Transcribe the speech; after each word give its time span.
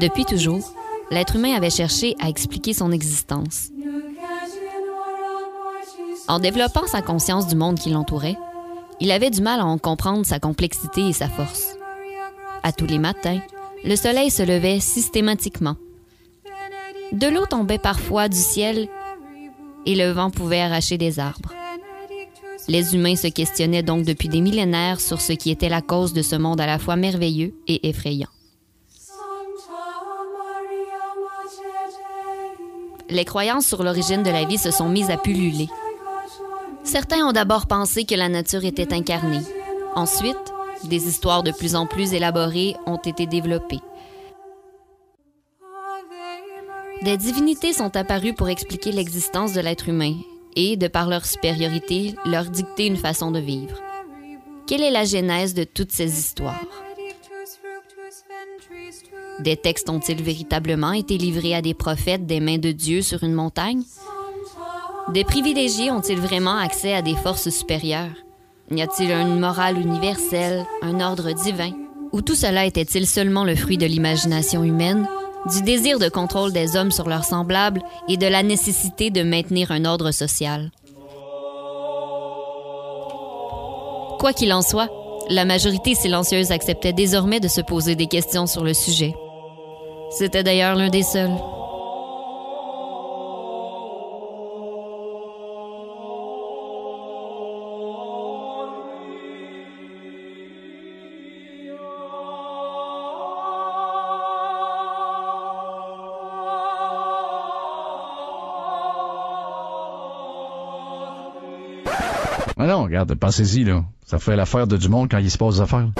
Depuis 0.00 0.24
toujours, 0.24 0.72
l'être 1.10 1.36
humain 1.36 1.54
avait 1.54 1.70
cherché 1.70 2.16
à 2.20 2.28
expliquer 2.28 2.72
son 2.72 2.92
existence. 2.92 3.70
En 6.28 6.38
développant 6.38 6.86
sa 6.86 7.02
conscience 7.02 7.46
du 7.46 7.56
monde 7.56 7.78
qui 7.78 7.90
l'entourait, 7.90 8.38
il 9.00 9.10
avait 9.10 9.30
du 9.30 9.42
mal 9.42 9.60
à 9.60 9.66
en 9.66 9.78
comprendre 9.78 10.24
sa 10.24 10.38
complexité 10.38 11.08
et 11.08 11.12
sa 11.12 11.28
force. 11.28 11.76
À 12.62 12.72
tous 12.72 12.86
les 12.86 12.98
matins, 12.98 13.40
le 13.84 13.96
soleil 13.96 14.30
se 14.30 14.42
levait 14.42 14.80
systématiquement. 14.80 15.76
De 17.10 17.26
l'eau 17.26 17.44
tombait 17.46 17.78
parfois 17.78 18.28
du 18.28 18.38
ciel 18.38 18.88
et 19.84 19.94
le 19.94 20.12
vent 20.12 20.30
pouvait 20.30 20.60
arracher 20.60 20.96
des 20.96 21.18
arbres. 21.18 21.52
Les 22.68 22.94
humains 22.94 23.16
se 23.16 23.26
questionnaient 23.26 23.82
donc 23.82 24.04
depuis 24.04 24.28
des 24.28 24.40
millénaires 24.40 25.00
sur 25.00 25.20
ce 25.20 25.32
qui 25.32 25.50
était 25.50 25.68
la 25.68 25.82
cause 25.82 26.12
de 26.12 26.22
ce 26.22 26.36
monde 26.36 26.60
à 26.60 26.66
la 26.66 26.78
fois 26.78 26.96
merveilleux 26.96 27.54
et 27.66 27.88
effrayant. 27.88 28.28
Les 33.12 33.26
croyances 33.26 33.66
sur 33.66 33.82
l'origine 33.82 34.22
de 34.22 34.30
la 34.30 34.46
vie 34.46 34.56
se 34.56 34.70
sont 34.70 34.88
mises 34.88 35.10
à 35.10 35.18
pulluler. 35.18 35.68
Certains 36.82 37.26
ont 37.26 37.32
d'abord 37.32 37.66
pensé 37.66 38.04
que 38.04 38.14
la 38.14 38.30
nature 38.30 38.64
était 38.64 38.94
incarnée. 38.94 39.42
Ensuite, 39.94 40.38
des 40.84 41.06
histoires 41.08 41.42
de 41.42 41.50
plus 41.50 41.76
en 41.76 41.86
plus 41.86 42.14
élaborées 42.14 42.74
ont 42.86 42.96
été 42.96 43.26
développées. 43.26 43.80
Des 47.02 47.18
divinités 47.18 47.74
sont 47.74 47.94
apparues 47.96 48.32
pour 48.32 48.48
expliquer 48.48 48.92
l'existence 48.92 49.52
de 49.52 49.60
l'être 49.60 49.90
humain 49.90 50.14
et, 50.56 50.78
de 50.78 50.88
par 50.88 51.06
leur 51.06 51.26
supériorité, 51.26 52.14
leur 52.24 52.44
dicter 52.44 52.86
une 52.86 52.96
façon 52.96 53.30
de 53.30 53.40
vivre. 53.40 53.76
Quelle 54.66 54.82
est 54.82 54.90
la 54.90 55.04
genèse 55.04 55.52
de 55.52 55.64
toutes 55.64 55.92
ces 55.92 56.18
histoires? 56.18 56.64
Des 59.42 59.56
textes 59.56 59.90
ont-ils 59.90 60.22
véritablement 60.22 60.92
été 60.92 61.18
livrés 61.18 61.54
à 61.54 61.62
des 61.62 61.74
prophètes 61.74 62.26
des 62.26 62.38
mains 62.38 62.58
de 62.58 62.70
Dieu 62.70 63.02
sur 63.02 63.24
une 63.24 63.32
montagne? 63.32 63.82
Des 65.12 65.24
privilégiés 65.24 65.90
ont-ils 65.90 66.20
vraiment 66.20 66.56
accès 66.56 66.94
à 66.94 67.02
des 67.02 67.16
forces 67.16 67.50
supérieures? 67.50 68.14
Y 68.70 68.82
a-t-il 68.82 69.10
une 69.10 69.40
morale 69.40 69.80
universelle, 69.80 70.64
un 70.80 71.00
ordre 71.00 71.32
divin? 71.32 71.72
Ou 72.12 72.22
tout 72.22 72.36
cela 72.36 72.66
était-il 72.66 73.04
seulement 73.04 73.42
le 73.42 73.56
fruit 73.56 73.78
de 73.78 73.86
l'imagination 73.86 74.62
humaine, 74.62 75.08
du 75.50 75.62
désir 75.62 75.98
de 75.98 76.08
contrôle 76.08 76.52
des 76.52 76.76
hommes 76.76 76.92
sur 76.92 77.08
leurs 77.08 77.24
semblables 77.24 77.82
et 78.08 78.16
de 78.16 78.26
la 78.26 78.44
nécessité 78.44 79.10
de 79.10 79.24
maintenir 79.24 79.72
un 79.72 79.84
ordre 79.84 80.12
social? 80.12 80.70
Quoi 84.20 84.32
qu'il 84.32 84.52
en 84.52 84.62
soit, 84.62 84.88
la 85.30 85.44
majorité 85.44 85.96
silencieuse 85.96 86.52
acceptait 86.52 86.92
désormais 86.92 87.40
de 87.40 87.48
se 87.48 87.60
poser 87.60 87.96
des 87.96 88.06
questions 88.06 88.46
sur 88.46 88.62
le 88.62 88.72
sujet. 88.72 89.12
C'était 90.14 90.42
d'ailleurs 90.42 90.74
l'un 90.74 90.90
des 90.90 91.02
seuls. 91.02 91.30
Ah 112.58 112.66
non, 112.66 112.84
regarde, 112.84 113.14
pensez-y, 113.14 113.64
là. 113.64 113.82
Ça 114.04 114.18
fait 114.18 114.36
l'affaire 114.36 114.66
de 114.66 114.76
du 114.76 114.88
monde 114.88 115.08
quand 115.10 115.18
il 115.18 115.30
se 115.30 115.38
passe 115.38 115.56
des. 115.56 115.90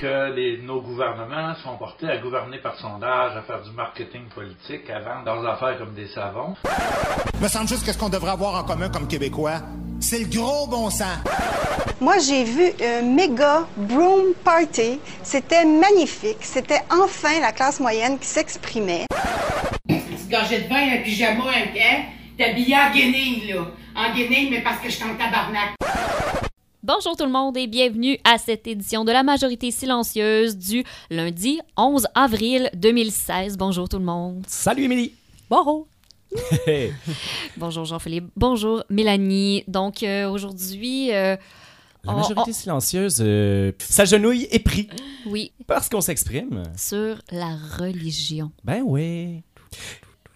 Que 0.00 0.32
les- 0.34 0.58
nos 0.62 0.80
gouvernements 0.80 1.54
sont 1.62 1.76
portés 1.76 2.08
à 2.08 2.18
gouverner 2.18 2.58
par 2.58 2.76
sondage, 2.78 3.36
à 3.36 3.42
faire 3.42 3.62
du 3.62 3.70
marketing 3.72 4.22
politique, 4.34 4.88
à 4.90 5.00
vendre 5.00 5.24
leurs 5.42 5.54
affaires 5.54 5.78
comme 5.78 5.94
des 5.94 6.08
savons. 6.08 6.54
Me 7.40 7.48
semble 7.48 7.68
juste 7.68 7.84
qu'est-ce 7.84 7.98
qu'on 7.98 8.08
devrait 8.08 8.32
avoir 8.32 8.54
en 8.56 8.64
commun 8.64 8.88
comme 8.88 9.06
Québécois. 9.08 9.60
C'est 10.00 10.20
le 10.20 10.26
gros 10.26 10.66
bon 10.68 10.90
sens. 10.90 11.18
Moi, 12.00 12.14
j'ai 12.18 12.44
vu 12.44 12.70
un 12.80 13.02
méga 13.02 13.66
broom 13.76 14.32
party. 14.44 15.00
C'était 15.22 15.64
magnifique. 15.64 16.38
C'était 16.42 16.82
enfin 16.90 17.40
la 17.40 17.50
classe 17.52 17.80
moyenne 17.80 18.18
qui 18.18 18.26
s'exprimait. 18.26 19.06
gorgée 20.30 20.60
de 20.60 20.68
vin, 20.68 20.98
un 20.98 21.02
pyjama, 21.02 21.44
un. 21.44 22.02
T'es 22.36 22.50
habillé 22.50 22.76
en 22.76 22.90
guenille, 22.94 23.52
là. 23.52 23.62
En 23.96 24.14
guenille, 24.14 24.48
mais 24.50 24.60
parce 24.60 24.78
que 24.78 24.88
je 24.90 24.94
suis 24.94 25.04
en 25.04 25.16
tabarnak. 25.16 25.77
Bonjour 26.88 27.18
tout 27.18 27.26
le 27.26 27.30
monde 27.30 27.54
et 27.58 27.66
bienvenue 27.66 28.16
à 28.24 28.38
cette 28.38 28.66
édition 28.66 29.04
de 29.04 29.12
la 29.12 29.22
majorité 29.22 29.70
silencieuse 29.70 30.56
du 30.56 30.84
lundi 31.10 31.60
11 31.76 32.06
avril 32.14 32.70
2016. 32.72 33.58
Bonjour 33.58 33.90
tout 33.90 33.98
le 33.98 34.06
monde. 34.06 34.42
Salut 34.46 34.84
Émilie! 34.84 35.12
Bonjour. 35.50 35.86
Bonjour 37.58 37.84
Jean-Philippe. 37.84 38.30
Bonjour 38.36 38.84
Mélanie. 38.88 39.64
Donc 39.68 40.02
euh, 40.02 40.30
aujourd'hui, 40.30 41.12
euh, 41.12 41.36
La 42.04 42.14
majorité 42.14 42.54
silencieuse 42.54 43.18
euh, 43.20 43.72
s'agenouille 43.80 44.48
et 44.50 44.58
prie 44.58 44.88
oui, 45.26 45.52
parce 45.66 45.90
qu'on 45.90 46.00
s'exprime. 46.00 46.62
sur 46.74 47.20
la 47.30 47.54
religion. 47.78 48.50
Ben 48.64 48.82
oui. 48.82 49.42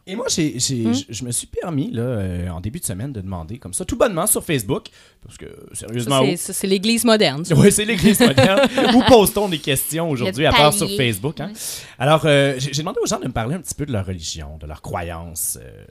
Et 0.04 0.16
moi, 0.16 0.26
j'ai, 0.28 0.58
j'ai- 0.58 0.84
Hmm? 0.86 0.94
je- 1.08 1.24
me 1.24 1.30
suis 1.30 1.46
permis, 1.46 1.92
là, 1.92 2.02
euh, 2.02 2.48
en 2.48 2.60
début 2.60 2.80
de 2.80 2.84
semaine, 2.84 3.12
de 3.12 3.20
demander 3.20 3.58
comme 3.58 3.72
ça, 3.72 3.84
tout 3.84 3.96
bonnement 3.96 4.26
sur 4.26 4.42
Facebook, 4.44 4.86
parce 5.24 5.36
que, 5.36 5.46
sérieusement, 5.74 6.22
C'est- 6.24 6.36
C'est 6.38 6.52
c'est 6.52 6.66
l'Église 6.66 7.04
moderne. 7.04 7.44
ça. 7.44 7.54
Oui, 7.58 7.70
c'est 7.70 7.84
l'église 7.84 8.18
moderne. 8.18 8.68
Où 8.96 9.02
postons 9.06 9.48
des 9.48 9.58
questions 9.60 10.10
aujourd'hui, 10.10 10.44
à 10.46 10.50
part 10.50 10.72
sur. 10.72 10.88
Facebook. 10.96 11.38
hein? 11.40 11.52
Alors, 12.00 12.22
euh, 12.24 12.54
j'ai 12.58 12.72
j'ai 12.72 12.82
demandé 12.82 12.98
aux 13.00 13.06
gens 13.06 13.20
de 13.20 13.26
me 13.28 13.32
parler 13.32 13.54
un 13.54 13.60
petit 13.60 13.74
peu 13.76 13.86
de 13.86 13.92
leur 13.92 14.04
religion, 14.04 14.58
de 14.58 14.66
leurs 14.66 14.82
croyances. 14.82 15.56
euh. 15.62 15.84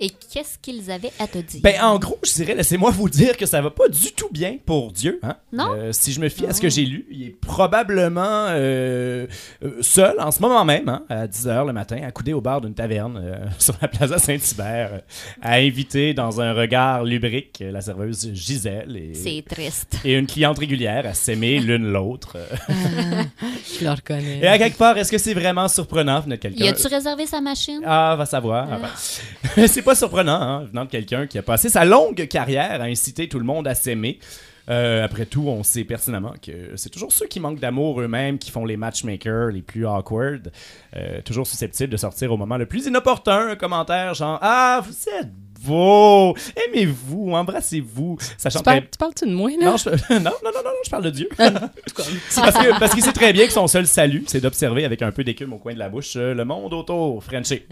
Et 0.00 0.10
qu'est-ce 0.10 0.58
qu'ils 0.58 0.90
avaient 0.90 1.12
à 1.18 1.26
te 1.26 1.38
dire? 1.38 1.60
Ben, 1.62 1.80
en 1.82 1.98
gros, 1.98 2.18
je 2.22 2.32
dirais, 2.34 2.54
laissez-moi 2.54 2.90
vous 2.90 3.08
dire 3.08 3.36
que 3.36 3.46
ça 3.46 3.62
va 3.62 3.70
pas 3.70 3.88
du 3.88 4.12
tout 4.12 4.28
bien 4.30 4.56
pour 4.64 4.92
Dieu. 4.92 5.20
Hein? 5.22 5.36
Non? 5.52 5.72
Euh, 5.74 5.92
si 5.92 6.12
je 6.12 6.20
me 6.20 6.28
fie 6.28 6.46
à 6.46 6.52
ce 6.52 6.60
que 6.60 6.68
j'ai 6.68 6.84
lu, 6.84 7.06
il 7.10 7.22
est 7.24 7.30
probablement 7.30 8.46
euh, 8.50 9.26
euh, 9.64 9.70
seul 9.80 10.16
en 10.20 10.30
ce 10.30 10.40
moment 10.40 10.64
même, 10.64 10.88
hein, 10.88 11.04
à 11.08 11.26
10h 11.26 11.66
le 11.66 11.72
matin, 11.72 11.98
accoudé 12.06 12.32
au 12.32 12.40
bar 12.40 12.60
d'une 12.60 12.74
taverne 12.74 13.20
euh, 13.22 13.36
sur 13.58 13.74
la 13.80 13.88
plaza 13.88 14.18
Saint-Hubert, 14.18 15.00
à 15.40 15.54
inviter 15.54 16.12
dans 16.14 16.40
un 16.40 16.52
regard 16.52 17.04
lubrique 17.04 17.62
la 17.66 17.80
serveuse 17.80 18.30
Gisèle 18.34 18.96
et, 18.96 19.14
C'est 19.14 19.44
triste. 19.48 19.96
et 20.04 20.14
une 20.14 20.26
cliente 20.26 20.58
régulière 20.58 21.06
à 21.06 21.14
s'aimer 21.14 21.58
l'une 21.58 21.86
l'autre. 21.90 22.36
Je 22.68 23.84
le 23.84 23.90
reconnais. 23.90 24.40
Et 24.42 24.46
à 24.46 24.58
quelque 24.58 24.76
part, 24.76 24.96
est-ce 24.98 25.10
que 25.10 25.18
c'est 25.18 25.34
vraiment 25.34 25.68
surprenant? 25.68 26.20
Venant 26.20 26.34
de 26.34 26.40
quelqu'un? 26.40 26.64
Y 26.64 26.68
a-tu 26.68 26.86
réservé 26.86 27.26
sa 27.26 27.40
machine? 27.40 27.80
Ah, 27.84 28.14
va 28.16 28.26
savoir. 28.26 28.68
c'est 29.66 29.82
pas 29.86 29.94
surprenant, 29.94 30.42
hein, 30.42 30.64
venant 30.64 30.84
de 30.84 30.90
quelqu'un 30.90 31.28
qui 31.28 31.38
a 31.38 31.42
passé 31.42 31.68
sa 31.68 31.84
longue 31.84 32.26
carrière 32.26 32.80
à 32.80 32.86
inciter 32.86 33.28
tout 33.28 33.38
le 33.38 33.44
monde 33.44 33.68
à 33.68 33.76
s'aimer. 33.76 34.18
Euh, 34.68 35.04
après 35.04 35.26
tout, 35.26 35.44
on 35.46 35.62
sait 35.62 35.84
pertinemment 35.84 36.34
que 36.42 36.72
c'est 36.74 36.90
toujours 36.90 37.12
ceux 37.12 37.26
qui 37.26 37.38
manquent 37.38 37.60
d'amour 37.60 38.00
eux-mêmes 38.00 38.38
qui 38.38 38.50
font 38.50 38.64
les 38.64 38.76
matchmakers 38.76 39.52
les 39.52 39.62
plus 39.62 39.86
awkward, 39.86 40.50
euh, 40.96 41.20
toujours 41.22 41.46
susceptibles 41.46 41.92
de 41.92 41.96
sortir 41.96 42.32
au 42.32 42.36
moment 42.36 42.56
le 42.56 42.66
plus 42.66 42.86
inopportun 42.86 43.50
un 43.50 43.54
commentaire 43.54 44.14
genre 44.14 44.40
Ah, 44.42 44.82
vous 44.84 45.08
êtes 45.20 45.30
beau, 45.66 46.34
aimez-vous, 46.66 47.32
embrassez-vous. 47.32 48.18
Sachant 48.38 48.60
Tu 48.60 48.64
parles- 48.64 48.82
tu 48.90 48.98
parles-tu 48.98 49.26
de 49.26 49.34
moi, 49.34 49.50
là? 49.58 49.66
non, 49.66 49.76
je... 49.76 49.88
non, 50.14 50.20
non, 50.20 50.20
non, 50.20 50.50
non, 50.54 50.62
non, 50.64 50.70
je 50.84 50.90
parle 50.90 51.04
de 51.04 51.10
Dieu. 51.10 51.28
C'est 52.28 52.40
parce 52.40 52.56
que- 52.58 52.78
parce 52.78 52.94
qu'il 52.94 53.02
sait 53.02 53.12
très 53.12 53.32
bien 53.32 53.46
que 53.46 53.52
son 53.52 53.66
seul 53.66 53.86
salut, 53.86 54.24
c'est 54.26 54.40
d'observer 54.40 54.84
avec 54.84 55.02
un 55.02 55.10
peu 55.12 55.24
d'écume 55.24 55.52
au 55.52 55.58
coin 55.58 55.74
de 55.74 55.78
la 55.78 55.88
bouche 55.88 56.14
euh, 56.16 56.34
le 56.34 56.44
monde 56.44 56.72
autour, 56.74 57.22
Frenché. 57.24 57.66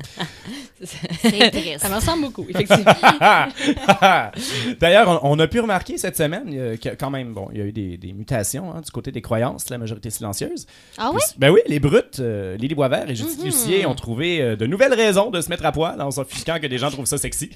C'est 0.83 1.51
triste. 1.51 1.79
Ça 1.81 1.89
me 1.89 1.95
ressemble 1.97 2.23
beaucoup, 2.25 2.47
effectivement. 2.49 2.85
D'ailleurs, 4.81 5.21
on, 5.25 5.33
on 5.33 5.39
a 5.39 5.47
pu 5.47 5.61
remarquer 5.61 5.99
cette 5.99 6.17
semaine 6.17 6.45
euh, 6.53 6.77
que 6.77 6.91
quand 6.91 7.11
même, 7.11 7.33
bon, 7.35 7.49
il 7.53 7.59
y 7.59 7.63
a 7.63 7.65
eu 7.65 7.73
des, 7.73 7.97
des 7.97 8.13
mutations 8.13 8.73
hein, 8.75 8.81
du 8.81 8.91
côté 8.91 9.13
des 9.13 9.23
croyances, 9.23 9.69
la 9.71 9.79
majorité 9.79 10.11
silencieuse. 10.11 10.67
Ah 10.99 11.11
oui? 11.13 11.21
Ben 11.39 11.51
oui, 11.51 11.61
les 11.67 11.81
brutes, 11.81 12.21
euh, 12.21 12.57
Lily 12.57 12.75
Boisvert 12.75 13.09
et 13.09 13.15
Judith 13.15 13.43
Lucier 13.45 13.87
ont 13.87 13.95
trouvé 13.95 14.41
euh, 14.41 14.57
de 14.57 14.67
nouvelles 14.67 14.95
raisons 14.95 15.31
de 15.31 15.41
se 15.41 15.49
mettre 15.49 15.65
à 15.65 15.73
poil 15.73 16.01
en 16.01 16.11
s'offusquant 16.11 16.59
que 16.61 16.67
des 16.67 16.79
gens 16.79 16.91
trouvent 16.91 17.07
ça 17.07 17.19
sexy. 17.19 17.51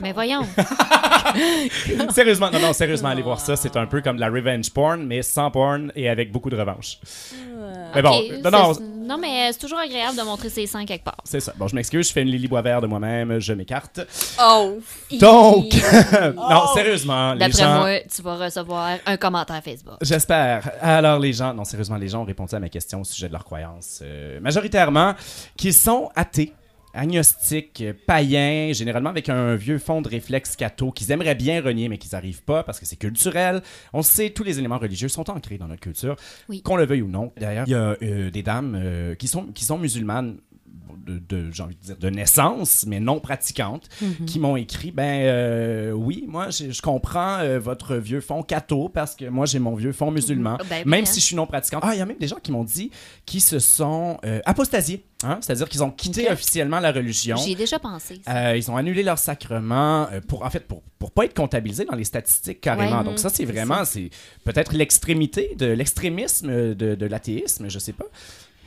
Mais 0.00 0.12
voyons. 0.12 0.42
sérieusement, 2.10 2.50
non, 2.50 2.58
non, 2.58 2.72
sérieusement, 2.72 3.10
allez 3.10 3.22
voir 3.22 3.40
ça. 3.40 3.54
C'est 3.56 3.76
un 3.76 3.86
peu 3.86 4.00
comme 4.00 4.16
de 4.16 4.20
la 4.20 4.28
revenge 4.28 4.70
porn, 4.70 5.04
mais 5.06 5.22
sans 5.22 5.50
porn 5.50 5.92
et 5.94 6.08
avec 6.08 6.32
beaucoup 6.32 6.50
de 6.50 6.56
revanche. 6.56 6.98
Mais 7.94 8.02
bon, 8.02 8.20
non, 8.42 8.50
non, 8.50 8.72
non, 9.06 9.18
mais 9.18 9.52
c'est 9.52 9.58
toujours 9.58 9.78
agréable 9.78 10.16
de 10.16 10.22
montrer 10.22 10.48
ses 10.48 10.66
seins 10.66 10.84
quelque 10.84 11.04
part. 11.04 11.18
c'est 11.24 11.40
ça. 11.40 11.52
Bon, 11.56 11.68
je 11.68 11.74
m'excuse, 11.74 12.08
je 12.08 12.12
fais 12.12 12.22
une 12.22 12.28
Lily 12.28 12.48
Boisvert 12.48 12.80
de 12.80 12.86
moi-même, 12.86 13.38
je 13.38 13.52
m'écarte. 13.52 14.00
Oh! 14.42 14.78
Donc, 15.20 15.72
non, 16.36 16.66
sérieusement, 16.74 17.34
les 17.34 17.40
D'après 17.40 17.62
gens... 17.62 17.80
moi, 17.80 18.00
tu 18.00 18.22
vas 18.22 18.36
recevoir 18.36 18.98
un 19.06 19.16
commentaire 19.16 19.62
Facebook. 19.62 19.96
J'espère. 20.00 20.70
Alors, 20.80 21.18
les 21.18 21.32
gens, 21.34 21.52
non, 21.54 21.64
sérieusement, 21.64 21.96
les 21.96 22.08
gens 22.08 22.22
ont 22.22 22.26
répondu 22.26 22.54
à 22.54 22.60
ma 22.60 22.68
question 22.68 23.02
au 23.02 23.04
sujet 23.04 23.28
de 23.28 23.32
leurs 23.32 23.44
croyances. 23.44 24.00
euh, 24.02 24.40
majoritairement, 24.40 25.14
qu'ils 25.56 25.74
sont 25.74 26.10
athées 26.16 26.52
agnostiques, 26.94 27.80
euh, 27.82 27.92
païens, 28.06 28.72
généralement 28.72 29.10
avec 29.10 29.28
un 29.28 29.56
vieux 29.56 29.78
fond 29.78 30.02
de 30.02 30.08
réflexe 30.08 30.56
catho 30.56 30.90
qu'ils 30.92 31.10
aimeraient 31.10 31.34
bien 31.34 31.60
renier, 31.62 31.88
mais 31.88 31.98
qu'ils 31.98 32.12
n'arrivent 32.12 32.42
pas 32.42 32.62
parce 32.62 32.78
que 32.80 32.86
c'est 32.86 32.96
culturel. 32.96 33.62
On 33.92 34.02
sait, 34.02 34.30
tous 34.30 34.44
les 34.44 34.58
éléments 34.58 34.78
religieux 34.78 35.08
sont 35.08 35.28
ancrés 35.30 35.58
dans 35.58 35.68
notre 35.68 35.80
culture, 35.80 36.16
Oui. 36.48 36.62
qu'on 36.62 36.76
le 36.76 36.86
veuille 36.86 37.02
ou 37.02 37.08
non. 37.08 37.32
D'ailleurs, 37.38 37.64
il 37.66 37.70
y 37.70 37.74
a 37.74 37.96
euh, 38.02 38.30
des 38.30 38.42
dames 38.42 38.76
euh, 38.80 39.14
qui, 39.14 39.28
sont, 39.28 39.46
qui 39.46 39.64
sont 39.64 39.78
musulmanes 39.78 40.38
de, 41.04 41.18
de, 41.18 41.50
j'ai 41.52 41.62
envie 41.62 41.76
de 41.76 41.80
dire, 41.80 41.96
de 41.96 42.10
naissance, 42.10 42.84
mais 42.86 43.00
non 43.00 43.20
pratiquantes, 43.20 43.88
qui 44.26 44.38
m'ont 44.38 44.56
écrit, 44.56 44.90
ben 44.90 45.22
euh, 45.22 45.92
oui, 45.92 46.24
moi, 46.26 46.48
je, 46.50 46.80
comprends 46.80 47.38
euh, 47.38 47.58
votre 47.58 47.96
vieux 47.96 48.20
fond 48.20 48.42
catho 48.42 48.88
parce 48.88 49.14
que 49.14 49.26
moi, 49.26 49.46
j'ai 49.46 49.58
mon 49.58 49.74
vieux 49.74 49.92
fond 49.92 50.10
musulman, 50.10 50.58
Ben 50.68 50.82
oui, 50.84 50.90
même 50.90 51.06
si 51.06 51.20
je 51.20 51.26
suis 51.26 51.36
non 51.36 51.46
pratiquante. 51.46 51.82
Ah, 51.84 51.94
il 51.94 51.98
y 51.98 52.02
a 52.02 52.06
même 52.06 52.18
des 52.18 52.28
gens 52.28 52.38
qui 52.42 52.52
m'ont 52.52 52.64
dit 52.64 52.90
qu'ils 53.26 53.40
se 53.40 53.58
sont 53.58 54.18
euh, 54.24 54.40
apostasiés, 54.44 55.04
hein? 55.24 55.38
c'est-à-dire 55.40 55.68
qu'ils 55.68 55.84
ont 55.84 55.90
quitté 55.90 56.30
officiellement 56.30 56.80
la 56.80 56.92
religion. 56.92 57.36
J'y 57.36 57.52
ai 57.52 57.56
déjà 57.56 57.78
pensé. 57.78 58.20
Euh, 58.28 58.56
ils 58.56 58.70
ont 58.70 58.76
annulé 58.76 59.02
leur 59.02 59.18
sacrement 59.18 60.08
pour 60.28 60.44
en 60.44 60.50
fait 60.50 60.66
pour 60.66 60.82
pour 60.98 61.10
pas 61.10 61.24
être 61.24 61.34
comptabilisés 61.34 61.84
dans 61.84 61.96
les 61.96 62.04
statistiques 62.04 62.60
carrément. 62.60 62.98
Ouais. 62.98 63.04
Donc 63.04 63.18
ça 63.18 63.28
c'est 63.28 63.42
C'est 63.42 63.52
vraiment 63.52 63.84
c'est 63.84 64.10
peut-être 64.44 64.72
l'extrémité 64.72 65.54
de 65.56 65.66
l'extrémisme 65.66 66.74
de, 66.74 66.94
de 66.94 67.06
l'athéisme, 67.06 67.68
je 67.68 67.78
sais 67.78 67.92
pas. 67.92 68.06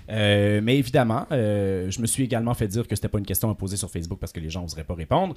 Euh, 0.09 0.61
mais 0.61 0.77
évidemment, 0.77 1.25
euh, 1.31 1.89
je 1.89 1.99
me 2.01 2.05
suis 2.05 2.23
également 2.23 2.53
fait 2.53 2.67
dire 2.67 2.87
que 2.87 2.95
c'était 2.95 3.07
pas 3.07 3.17
une 3.17 3.25
question 3.25 3.49
à 3.49 3.55
poser 3.55 3.77
sur 3.77 3.89
Facebook 3.89 4.19
parce 4.19 4.31
que 4.31 4.39
les 4.39 4.49
gens 4.49 4.61
n'oseraient 4.61 4.83
pas 4.83 4.93
répondre. 4.93 5.35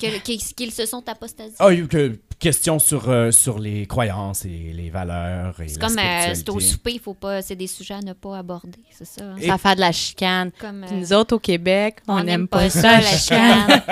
Que- 0.00 0.18
qu'ils 0.20 0.72
se 0.72 0.86
sont 0.86 1.08
apostasiés. 1.08 1.54
Ah, 1.58 1.72
il 1.72 1.78
y 1.78 1.80
a 1.80 1.84
eu 1.84 1.88
que 1.88 2.18
question 2.38 2.80
sur, 2.80 3.08
euh, 3.08 3.30
sur 3.30 3.60
les 3.60 3.86
croyances 3.86 4.44
et 4.44 4.72
les 4.74 4.90
valeurs 4.90 5.60
et 5.60 5.68
c'est 5.68 5.80
comme 5.80 5.96
euh, 5.96 6.34
c'est 6.34 6.48
au 6.48 6.58
souper, 6.58 6.98
faut 6.98 7.14
pas, 7.14 7.40
c'est 7.40 7.54
des 7.54 7.68
sujets 7.68 7.94
à 7.94 8.00
ne 8.00 8.14
pas 8.14 8.36
aborder, 8.38 8.80
c'est 8.90 9.04
ça. 9.04 9.22
hein? 9.22 9.36
Et- 9.40 9.46
Ça 9.46 9.58
fait 9.58 9.76
de 9.76 9.80
la 9.80 9.92
chicane. 9.92 10.50
Comme, 10.58 10.84
Puis 10.84 10.96
euh, 10.96 10.98
nous 10.98 11.12
autres, 11.12 11.36
au 11.36 11.38
Québec, 11.38 11.98
on 12.08 12.20
n'aime 12.24 12.48
pas, 12.48 12.68
ça, 12.68 13.00
la 13.00 13.02
chicane. 13.02 13.82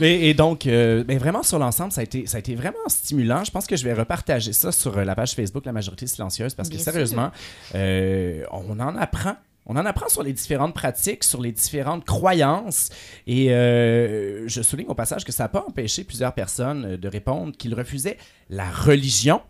Et, 0.00 0.28
et 0.30 0.34
donc, 0.34 0.66
euh, 0.66 1.04
ben 1.04 1.18
vraiment, 1.18 1.42
sur 1.42 1.58
l'ensemble, 1.58 1.92
ça 1.92 2.00
a, 2.00 2.04
été, 2.04 2.26
ça 2.26 2.36
a 2.36 2.40
été 2.40 2.54
vraiment 2.54 2.78
stimulant. 2.88 3.44
Je 3.44 3.50
pense 3.50 3.66
que 3.66 3.76
je 3.76 3.84
vais 3.84 3.92
repartager 3.92 4.54
ça 4.54 4.72
sur 4.72 5.04
la 5.04 5.14
page 5.14 5.32
Facebook 5.34 5.66
La 5.66 5.72
Majorité 5.72 6.06
Silencieuse 6.06 6.54
parce 6.54 6.68
que 6.70 6.76
sérieusement, 6.92 7.30
euh, 7.74 8.44
on 8.52 8.80
en 8.80 8.96
apprend. 8.96 9.34
On 9.66 9.76
en 9.76 9.84
apprend 9.86 10.08
sur 10.08 10.22
les 10.22 10.32
différentes 10.32 10.74
pratiques, 10.74 11.22
sur 11.22 11.40
les 11.40 11.52
différentes 11.52 12.04
croyances. 12.04 12.88
Et 13.26 13.52
euh, 13.52 14.48
je 14.48 14.62
souligne 14.62 14.88
au 14.88 14.94
passage 14.94 15.24
que 15.24 15.32
ça 15.32 15.44
n'a 15.44 15.48
pas 15.48 15.64
empêché 15.68 16.02
plusieurs 16.04 16.34
personnes 16.34 16.84
euh, 16.84 16.96
de 16.96 17.08
répondre 17.08 17.56
qu'ils 17.56 17.74
refusaient 17.74 18.16
la 18.48 18.68
religion, 18.70 19.42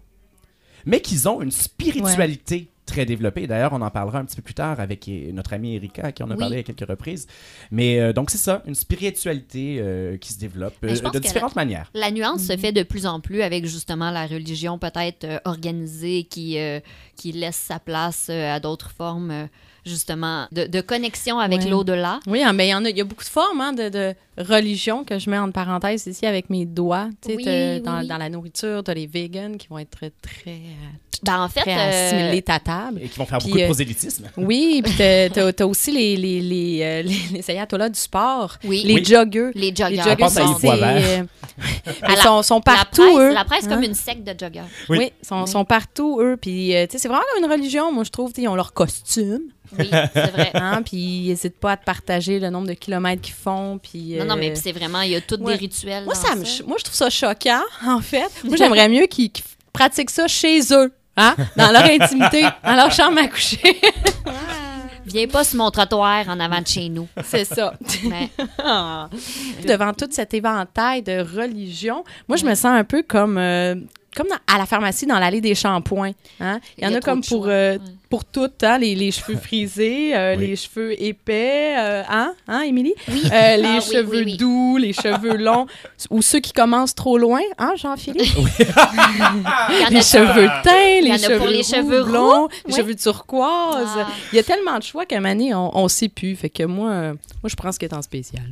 mais 0.85 1.01
qu'ils 1.01 1.29
ont 1.29 1.41
une 1.41 1.53
spiritualité 1.53 2.71
très 2.87 3.07
développée. 3.07 3.47
D'ailleurs, 3.47 3.73
on 3.73 3.81
en 3.83 3.91
parlera 3.91 4.19
un 4.19 4.25
petit 4.25 4.35
peu 4.35 4.43
plus 4.43 4.55
tard 4.55 4.81
avec 4.81 5.07
euh, 5.09 5.31
notre 5.33 5.53
amie 5.53 5.77
Erika, 5.77 6.07
à 6.07 6.13
qui 6.13 6.25
on 6.25 6.31
a 6.31 6.35
Oui. 6.35 6.39
parlé 6.41 6.59
à 6.59 6.63
quelques 6.65 6.89
reprises. 6.89 7.29
Mais 7.71 8.01
euh, 8.01 8.13
donc, 8.13 8.31
c'est 8.31 8.39
ça, 8.39 8.63
une 8.67 8.75
spiritualité 8.75 9.77
euh, 9.79 10.17
qui 10.17 10.33
se 10.33 10.41
développe 10.41 10.75
euh, 10.83 10.89
de 11.13 11.19
différentes 11.21 11.55
manières. 11.55 11.89
La 11.95 12.11
nuance 12.11 12.43
se 12.43 12.57
fait 12.57 12.73
de 12.73 12.83
plus 12.83 13.07
en 13.07 13.21
plus 13.21 13.43
avec 13.43 13.65
justement 13.65 14.11
la 14.11 14.27
religion 14.27 14.77
peut-être 14.79 15.23
euh, 15.25 15.39
organisée 15.45 16.25
qui, 16.25 16.59
euh, 16.59 16.81
qui 17.17 17.31
laisse 17.31 17.57
sa 17.57 17.79
place 17.79 18.27
euh, 18.29 18.53
à 18.57 18.59
d'autres 18.59 18.91
formes 18.91 19.31
euh, 19.31 19.47
justement 19.85 20.47
de, 20.53 20.67
de 20.67 20.81
connexion 20.81 21.39
avec 21.39 21.69
l'au-delà. 21.69 22.21
Oui, 22.27 22.43
hein, 22.43 22.55
ben, 22.55 22.65
il 22.65 22.71
y 22.71 22.75
en 22.75 22.85
a, 22.85 22.91
il 22.91 22.97
y 22.97 23.01
a 23.01 23.05
beaucoup 23.05 23.25
de 23.25 23.29
formes 23.29 23.61
hein, 23.61 23.73
de, 23.73 23.89
de 23.89 24.15
religion 24.39 25.05
que 25.05 25.19
je 25.19 25.31
mets 25.31 25.39
entre 25.39 25.53
parenthèses 25.53 26.07
ici 26.07 26.27
avec 26.27 26.51
mes 26.51 26.67
doigts. 26.67 27.09
Oui, 27.27 27.37
oui, 27.47 27.81
dans, 27.81 28.19
la 28.19 28.29
nourriture, 28.29 28.83
tu 28.85 28.91
as 28.91 28.95
les 28.95 29.07
vegans 29.07 29.57
qui 29.57 29.69
vont 29.69 29.79
être 29.79 29.91
très, 29.91 30.11
très, 30.11 30.51
euh, 30.51 31.10
Ben, 31.23 31.43
en 31.43 31.49
fait, 31.49 31.69
euh, 31.69 32.09
assimilés 32.09 32.43
ta 32.43 32.59
table. 32.59 33.01
Et 33.03 33.09
qui 33.09 33.19
vont 33.19 33.27
faire 33.27 33.39
Puis, 33.39 33.49
beaucoup 33.49 33.59
de 33.59 33.63
euh, 33.63 33.67
prosélytisme. 33.67 34.31
Oui, 34.39 34.81
puis 34.85 34.95
t'as, 34.97 35.53
t'as 35.53 35.65
aussi 35.67 35.93
les, 35.93 36.17
les, 36.17 36.41
les, 36.41 36.81
euh, 36.83 37.03
les, 37.09 37.19
les 37.39 37.51
ayatollahs 37.51 37.91
du 37.91 37.99
sport, 38.01 38.57
oui, 38.65 38.83
les 38.85 38.95
Oui. 38.95 39.05
joggers. 39.05 39.51
les 39.55 39.75
joggers. 39.75 40.03
Les 40.19 41.25
la- 42.03 42.17
sont, 42.23 42.43
sont 42.43 42.57
la 42.57 42.61
partout, 42.63 43.03
presse, 43.03 43.19
eux. 43.19 43.33
la 43.35 43.45
presse 43.45 43.65
Hein? 43.67 43.69
comme 43.69 43.83
une 43.83 43.95
secte 43.95 44.25
de 44.25 44.35
joggers. 44.39 44.63
Oui. 44.89 44.99
Oui, 44.99 45.13
sont, 45.23 45.43
Oui. 45.43 45.49
sont 45.49 45.65
partout, 45.65 46.19
eux. 46.21 46.37
Puis, 46.41 46.69
tu 46.89 46.93
sais, 46.93 46.99
c'est 46.99 47.09
vraiment 47.09 47.23
comme 47.35 47.45
une 47.45 47.51
religion, 47.51 47.93
moi, 47.93 48.05
je 48.05 48.11
trouve. 48.11 48.33
Ils 48.39 48.49
ont 48.49 48.55
leur 48.55 48.73
costume, 48.73 49.43
Oui, 49.79 49.89
c'est 49.91 50.31
vrai. 50.31 50.51
hein, 50.55 50.83
puis 50.83 50.97
ils 50.97 51.29
n'hésitent 51.29 51.59
pas 51.61 51.73
à 51.73 51.77
te 51.77 51.85
partager 51.85 52.39
le 52.41 52.49
nombre 52.51 52.69
de 52.69 52.73
kilomètres 52.75 53.21
qu'ils 53.23 53.35
font. 53.35 53.79
Puis, 53.83 54.17
Non, 54.19 54.25
non, 54.25 54.37
mais 54.37 54.55
c'est 54.55 54.73
vraiment, 54.73 55.03
il 55.03 55.11
y 55.11 55.17
a 55.17 55.21
tous 55.21 55.37
ouais. 55.37 55.53
des 55.53 55.59
rituels. 55.59 56.05
moi, 56.05 56.15
ça 56.15 56.35
me, 56.35 56.45
ch- 56.45 56.63
moi, 56.67 56.77
je 56.79 56.85
trouve 56.85 56.97
ça 56.97 57.11
choquant, 57.11 57.63
en 57.87 58.01
fait. 58.01 58.31
Moi, 58.45 58.57
j'aimerais 58.57 58.89
mieux 58.89 59.07
qu'ils 59.07 59.31
qu'ils 59.31 59.45
pratiquent 59.73 60.11
ça 60.11 60.27
chez 60.27 60.61
eux, 60.73 60.93
hein, 61.21 61.35
dans 61.57 61.71
leur 61.71 61.85
intimité, 61.85 62.43
dans 62.65 62.75
leur 62.75 62.91
chambre 62.93 63.19
à 63.19 63.27
coucher. 63.29 63.81
Viens 65.07 65.27
pas 65.27 65.43
sur 65.45 65.59
mon 65.59 65.71
trottoir 65.71 66.29
en 66.29 66.39
avant 66.39 66.61
de 66.61 66.67
chez 66.67 66.89
nous. 66.89 67.09
c'est 67.25 67.45
ça. 67.45 67.73
Mais. 68.09 68.29
Devant 69.67 69.93
tout 69.93 70.07
cet 70.11 70.35
éventail 70.35 71.03
de 71.03 71.21
religions, 71.37 72.05
moi, 72.29 72.37
je 72.37 72.45
me 72.45 72.55
sens 72.55 72.67
un 72.67 72.85
peu 72.85 73.03
comme, 73.03 73.37
euh, 73.39 73.75
comme 74.17 74.29
dans- 74.29 74.37
à 74.55 74.59
la 74.59 74.67
pharmacie 74.67 75.07
dans 75.07 75.19
l'allée 75.19 75.41
des 75.41 75.55
shampoings. 75.55 76.13
Hein? 76.39 76.61
Il 76.79 76.85
y 76.85 76.87
en 76.87 76.95
a, 76.95 77.01
comme 77.01 77.23
pour, 77.23 77.47
euh, 77.49 77.73
Ouais. 77.79 77.79
Pour 78.11 78.25
toutes, 78.27 78.63
hein? 78.65 78.77
les, 78.79 78.95
les 78.95 79.11
cheveux 79.13 79.37
frisés, 79.43 80.15
euh, 80.17 80.35
Oui. 80.37 80.49
les 80.49 80.57
cheveux 80.57 81.01
épais, 81.03 81.75
euh, 81.79 82.03
hein, 82.09 82.35
hein, 82.49 82.61
Émilie? 82.63 82.93
Oui. 83.09 83.23
Euh, 83.33 83.57
les 83.57 83.65
Ah 83.79 83.81
cheveux 83.81 84.09
oui, 84.19 84.23
oui. 84.27 84.37
doux, 84.37 84.77
les 84.77 84.93
cheveux 84.93 85.37
longs, 85.39 85.67
ou 86.11 86.21
ceux 86.21 86.41
qui 86.41 86.53
commencent 86.53 86.95
trop 86.95 87.17
loin, 87.17 87.41
hein, 87.57 87.73
Jean-Philippe? 87.77 88.21
Les 89.91 89.97
a 89.99 90.03
cheveux 90.03 90.49
teints, 90.63 91.01
les 91.03 91.13
a 91.13 91.19
cheveux 91.19 91.39
pour 91.39 91.47
les 91.47 91.63
cheveux 91.63 92.03
roux, 92.03 92.09
blonds, 92.11 92.49
les 92.67 92.75
cheveux 92.75 92.95
turquoise. 92.95 93.89
Ah. 93.97 94.09
Il 94.33 94.37
y 94.37 94.39
a 94.39 94.43
tellement 94.43 94.79
de 94.79 94.83
choix 94.83 95.07
qu'à 95.07 95.21
donné, 95.21 95.55
on, 95.55 95.77
on 95.77 95.89
sait 95.89 96.09
plus. 96.09 96.35
Fait 96.37 96.51
que 96.51 96.65
moi, 96.65 97.13
moi, 97.13 97.15
je 97.47 97.57
prends 97.57 97.73
ce 97.73 97.79
qui 97.79 97.85
est 97.85 97.95
en 97.95 98.03
spécial. 98.03 98.43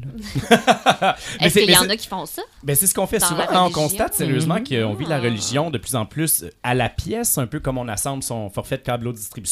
Est-ce 1.40 1.58
qu'il 1.58 1.70
y 1.70 1.76
en 1.76 1.88
a 1.88 1.96
qui 1.96 2.06
font 2.08 2.26
ça? 2.26 2.42
Ben, 2.62 2.74
c'est 2.76 2.86
ce 2.86 2.94
qu'on 2.94 3.06
fait 3.06 3.18
Dans 3.18 3.26
souvent. 3.26 3.66
on 3.66 3.70
constate 3.70 4.14
sérieusement 4.14 4.56
Mhm. 4.56 4.64
qu'on 4.64 4.94
vit 4.94 5.06
la 5.06 5.18
religion 5.18 5.70
de 5.70 5.78
plus 5.78 5.94
en 5.96 6.06
plus 6.06 6.44
à 6.62 6.74
la 6.74 6.88
pièce, 6.88 7.38
un 7.38 7.46
peu 7.46 7.60
comme 7.60 7.78
on 7.78 7.88
assemble 7.88 8.22
son 8.22 8.50
forfait 8.50 8.76
de 8.78 8.82
câble 8.82 9.12
distribution, 9.12 9.47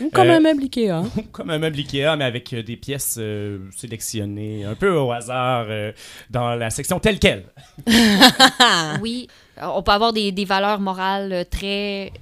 Ou 0.00 0.10
comme 0.10 0.28
Euh, 0.28 0.36
un 0.36 0.40
meuble 0.40 0.62
Ikea. 0.64 1.02
comme 1.32 1.50
un 1.50 1.58
meuble 1.58 1.78
Ikea, 1.78 2.16
mais 2.16 2.24
avec 2.24 2.52
euh, 2.52 2.62
des 2.62 2.76
pièces 2.76 3.16
euh, 3.18 3.58
sélectionnées 3.76 4.64
un 4.64 4.74
peu 4.74 4.90
au 4.96 5.10
hasard 5.12 5.66
euh, 5.68 5.92
dans 6.30 6.54
la 6.54 6.70
section 6.70 6.98
telle 7.00 7.18
quelle. 7.18 7.44
Oui, 9.00 9.28
on 9.60 9.82
peut 9.82 9.92
avoir 9.92 10.12
des, 10.12 10.32
des 10.32 10.44
valeurs 10.44 10.80
morales 10.80 11.44
très 11.50 12.12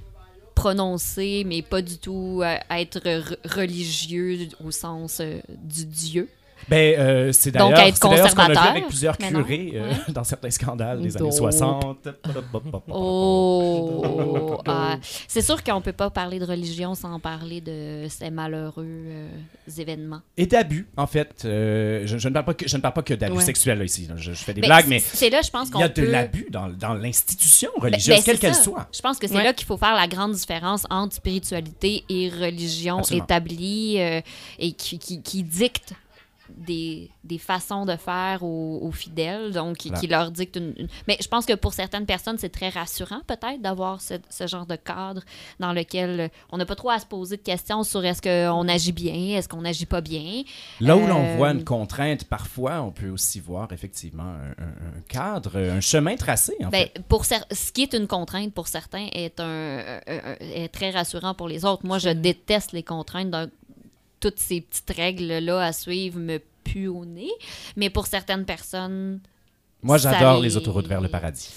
prononcées, 0.55 1.43
mais 1.45 1.61
pas 1.61 1.81
du 1.81 1.97
tout 1.97 2.41
être 2.69 2.99
re- 2.99 3.35
religieux 3.45 4.47
au 4.65 4.71
sens 4.71 5.19
euh, 5.21 5.39
du 5.49 5.85
Dieu. 5.85 6.29
Ben, 6.69 6.99
euh, 6.99 7.31
c'est 7.31 7.51
Donc, 7.51 7.71
d'ailleurs 7.71 7.87
être 7.87 7.99
qu'on 7.99 8.09
a 8.11 8.15
vu 8.15 8.21
conservateur, 8.23 8.63
avec 8.63 8.87
plusieurs 8.87 9.15
mais 9.21 9.29
curés 9.29 9.71
euh, 9.75 9.93
dans 10.09 10.23
certains 10.25 10.49
scandales 10.49 11.01
des 11.01 11.15
années 11.15 11.29
Dope. 11.29 11.37
60. 11.37 12.07
Oh! 12.89 14.57
Ah, 14.69 14.97
c'est 15.29 15.41
sûr 15.41 15.63
qu'on 15.63 15.79
peut 15.81 15.93
pas 15.93 16.09
parler 16.09 16.39
de 16.39 16.45
religion 16.45 16.93
sans 16.93 17.19
parler 17.21 17.61
de 17.61 18.07
ces 18.09 18.29
malheureux 18.29 18.83
euh, 18.85 19.29
événements. 19.77 20.19
Et 20.35 20.45
d'abus, 20.45 20.87
en 20.97 21.07
fait. 21.07 21.31
Je, 21.43 22.03
je 22.05 22.27
ne 22.27 22.33
parle 22.33 22.45
pas 22.45 22.53
que, 22.53 22.67
je 22.67 22.75
ne 22.75 22.81
parle 22.81 22.93
pas 22.93 23.01
que 23.03 23.13
d'abus 23.13 23.37
Ouais. 23.37 23.43
sexuels 23.43 23.81
ici. 23.83 24.07
Je, 24.17 24.33
je 24.33 24.43
fais 24.43 24.53
des 24.53 24.59
Ben, 24.61 24.67
blagues, 24.67 24.87
mais 24.87 24.99
c'est 24.99 25.29
là, 25.29 25.41
je 25.41 25.49
pense 25.51 25.69
il 25.69 25.71
qu'on 25.71 25.79
y 25.79 25.83
a 25.83 25.89
peut... 25.89 26.01
de 26.01 26.07
l'abus 26.07 26.47
dans, 26.49 26.67
dans 26.67 26.95
l'institution 26.95 27.69
Ben, 27.77 27.83
religieuse, 27.83 28.17
ben, 28.17 28.23
quelle 28.23 28.39
qu'elle 28.39 28.55
ça. 28.55 28.63
soit. 28.63 28.87
Je 28.93 28.99
pense 29.01 29.17
que 29.19 29.27
c'est 29.27 29.35
Ouais. 29.37 29.43
là 29.43 29.53
qu'il 29.53 29.67
faut 29.67 29.77
faire 29.77 29.95
la 29.95 30.07
grande 30.07 30.33
différence 30.33 30.85
entre 30.89 31.15
spiritualité 31.15 32.03
et 32.09 32.29
religion 32.29 32.97
Absolument. 32.99 33.23
établie 33.25 33.97
et 33.97 34.71
qui, 34.73 34.99
qui, 34.99 35.21
qui 35.21 35.43
dicte 35.43 35.93
des, 36.67 37.09
des 37.23 37.37
façons 37.39 37.85
de 37.85 37.95
faire 37.95 38.43
aux, 38.43 38.79
aux 38.83 38.91
fidèles, 38.91 39.53
donc 39.53 39.77
qui, 39.77 39.87
Voilà. 39.87 39.99
qui 40.01 40.07
leur 40.07 40.31
dicte 40.31 40.57
une, 40.57 40.73
une- 40.77 40.87
Mais 41.07 41.17
je 41.19 41.27
pense 41.27 41.45
que 41.45 41.53
pour 41.53 41.73
certaines 41.73 42.05
personnes, 42.05 42.37
c'est 42.37 42.49
très 42.49 42.69
rassurant 42.69 43.21
peut-être 43.25 43.61
d'avoir 43.61 44.01
ce, 44.01 44.15
ce 44.29 44.45
genre 44.45 44.65
de 44.67 44.75
cadre 44.75 45.21
dans 45.59 45.73
lequel 45.73 46.19
euh, 46.19 46.27
on 46.51 46.57
n'a 46.57 46.65
pas 46.65 46.75
trop 46.75 46.89
à 46.91 46.99
se 46.99 47.05
poser 47.05 47.37
de 47.37 47.41
questions 47.41 47.83
sur 47.83 48.05
est-ce 48.05 48.21
qu'on 48.21 48.67
agit 48.67 48.91
bien, 48.91 49.37
est-ce 49.37 49.47
qu'on 49.49 49.65
agit 49.65 49.85
pas 49.87 50.01
bien. 50.01 50.43
Là 50.81 50.95
où 50.97 51.07
l'on 51.07 51.23
Euh, 51.25 51.35
voit 51.37 51.51
une 51.51 51.63
contrainte, 51.63 52.25
parfois, 52.25 52.81
on 52.83 52.91
peut 52.91 53.09
aussi 53.09 53.39
voir 53.39 53.71
effectivement 53.71 54.33
un, 54.57 55.01
cadre, 55.07 55.57
un 55.57 55.79
chemin 55.81 56.15
tracé, 56.17 56.53
en 56.63 56.69
Ben, 56.69 56.87
fait. 56.93 57.01
pour 57.07 57.25
ce 57.25 57.71
qui 57.71 57.83
est 57.83 57.93
une 57.93 58.07
contrainte 58.07 58.53
pour 58.53 58.67
certains 58.67 59.07
est, 59.13 59.39
un, 59.39 59.99
est 60.41 60.67
très 60.71 60.91
rassurant 60.91 61.33
pour 61.33 61.47
les 61.47 61.63
autres. 61.65 61.85
Moi, 61.85 61.97
je 61.97 62.09
déteste 62.09 62.73
les 62.73 62.83
contraintes. 62.83 63.29
Donc, 63.31 63.49
toutes 64.19 64.39
ces 64.39 64.61
petites 64.61 64.89
règles-là 64.95 65.61
à 65.63 65.71
suivre 65.71 66.19
me 66.19 66.39
au 66.87 67.05
nez. 67.05 67.31
Mais 67.75 67.89
pour 67.89 68.07
certaines 68.07 68.45
personnes, 68.45 69.19
Moi, 69.83 69.97
j'adore 69.97 70.41
les- 70.41 70.57
autoroutes 70.57 70.87
vers 70.87 71.01
le 71.01 71.07
paradis. 71.09 71.49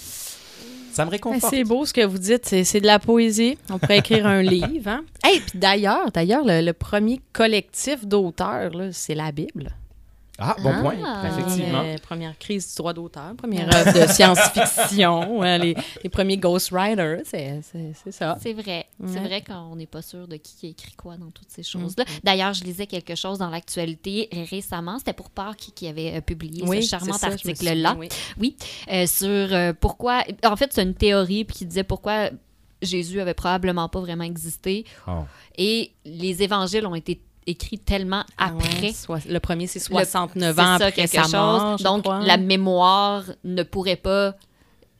Ça 0.93 1.05
me 1.05 1.09
Ben, 1.09 1.15
réconforte. 1.15 1.53
c'est 1.53 1.63
beau 1.63 1.85
ce 1.85 1.93
que 1.93 2.05
vous 2.05 2.17
dites, 2.17 2.45
c'est 2.45 2.63
c'est 2.65 2.81
de 2.81 2.85
la 2.85 2.99
poésie. 2.99 3.57
On 3.69 3.79
pourrait 3.79 3.99
écrire 3.99 4.27
un 4.27 4.41
livre. 4.41 4.89
Hein? 4.89 5.05
Hey, 5.23 5.39
puis 5.39 5.57
d'ailleurs, 5.57 6.11
d'ailleurs, 6.11 6.43
le, 6.45 6.61
le 6.61 6.73
premier 6.73 7.21
collectif 7.31 8.05
d'auteurs, 8.05 8.71
là, 8.75 8.89
c'est 8.91 9.15
la 9.15 9.31
Bible. 9.31 9.71
Ah, 10.41 10.55
bon 10.61 10.73
point, 10.81 10.95
Ah. 11.05 11.23
effectivement. 11.27 11.81
Euh, 11.85 11.97
première 12.01 12.37
crise 12.37 12.69
du 12.69 12.75
droit 12.77 12.93
d'auteur, 12.93 13.35
première 13.37 13.73
œuvre 13.73 13.93
de 13.93 14.11
science-fiction, 14.11 15.43
euh, 15.43 15.57
les, 15.57 15.75
les 16.03 16.09
premiers 16.09 16.37
Ghost 16.37 16.69
Riders, 16.71 17.21
c'est 17.25 17.61
ça. 18.11 18.37
C'est 18.41 18.53
vrai. 18.53 18.87
C'est 19.05 19.19
vrai 19.19 19.41
qu'on 19.41 19.75
n'est 19.75 19.85
pas 19.87 20.01
sûr 20.01 20.27
de 20.27 20.37
qui 20.37 20.67
a 20.67 20.69
écrit 20.69 20.93
quoi 20.93 21.17
dans 21.17 21.29
toutes 21.31 21.49
ces 21.49 21.63
choses-là. 21.63 22.05
D'ailleurs, 22.23 22.53
je 22.53 22.63
lisais 22.63 22.87
quelque 22.87 23.15
chose 23.15 23.37
dans 23.37 23.49
l'actualité 23.49 24.29
récemment. 24.49 24.97
C'était 24.99 25.13
pour 25.13 25.29
Pâques 25.29 25.71
qui 25.75 25.87
avait 25.87 26.15
euh, 26.17 26.21
publié 26.21 26.63
Oui, 26.65 26.83
ce 26.83 26.89
charmant 26.89 27.15
article-là. 27.21 27.95
oui. 27.97 28.09
Oui, 28.39 28.55
euh, 28.91 29.05
sur 29.05 29.27
euh, 29.29 29.73
pourquoi. 29.79 30.23
En 30.43 30.55
fait, 30.55 30.71
c'est 30.73 30.83
une 30.83 30.95
théorie 30.95 31.45
puis 31.45 31.57
qui 31.57 31.65
disait 31.65 31.83
pourquoi 31.83 32.29
Jésus 32.81 33.21
avait 33.21 33.33
probablement 33.35 33.87
pas 33.89 33.99
vraiment 33.99 34.23
existé. 34.23 34.85
Oh. 35.07 35.23
Et 35.57 35.91
les 36.05 36.41
évangiles 36.41 36.85
ont 36.87 36.95
été 36.95 37.21
écrits 37.47 37.79
tellement 37.79 38.23
Ah 38.37 38.51
ouais, 38.53 38.63
après. 38.65 38.93
le 39.27 39.39
premier, 39.39 39.67
c'est 39.67 39.79
Le- 39.89 39.95
69 39.95 40.55
c'est 40.55 40.61
ans 40.61 40.77
ça, 40.77 40.85
après 40.85 40.91
quelque 40.91 41.15
sa 41.15 41.23
chose. 41.23 41.31
mort, 41.33 41.75
Donc, 41.77 42.03
crois. 42.03 42.19
la 42.21 42.37
mémoire 42.37 43.23
ne 43.43 43.63
pourrait 43.63 43.95
pas. 43.95 44.35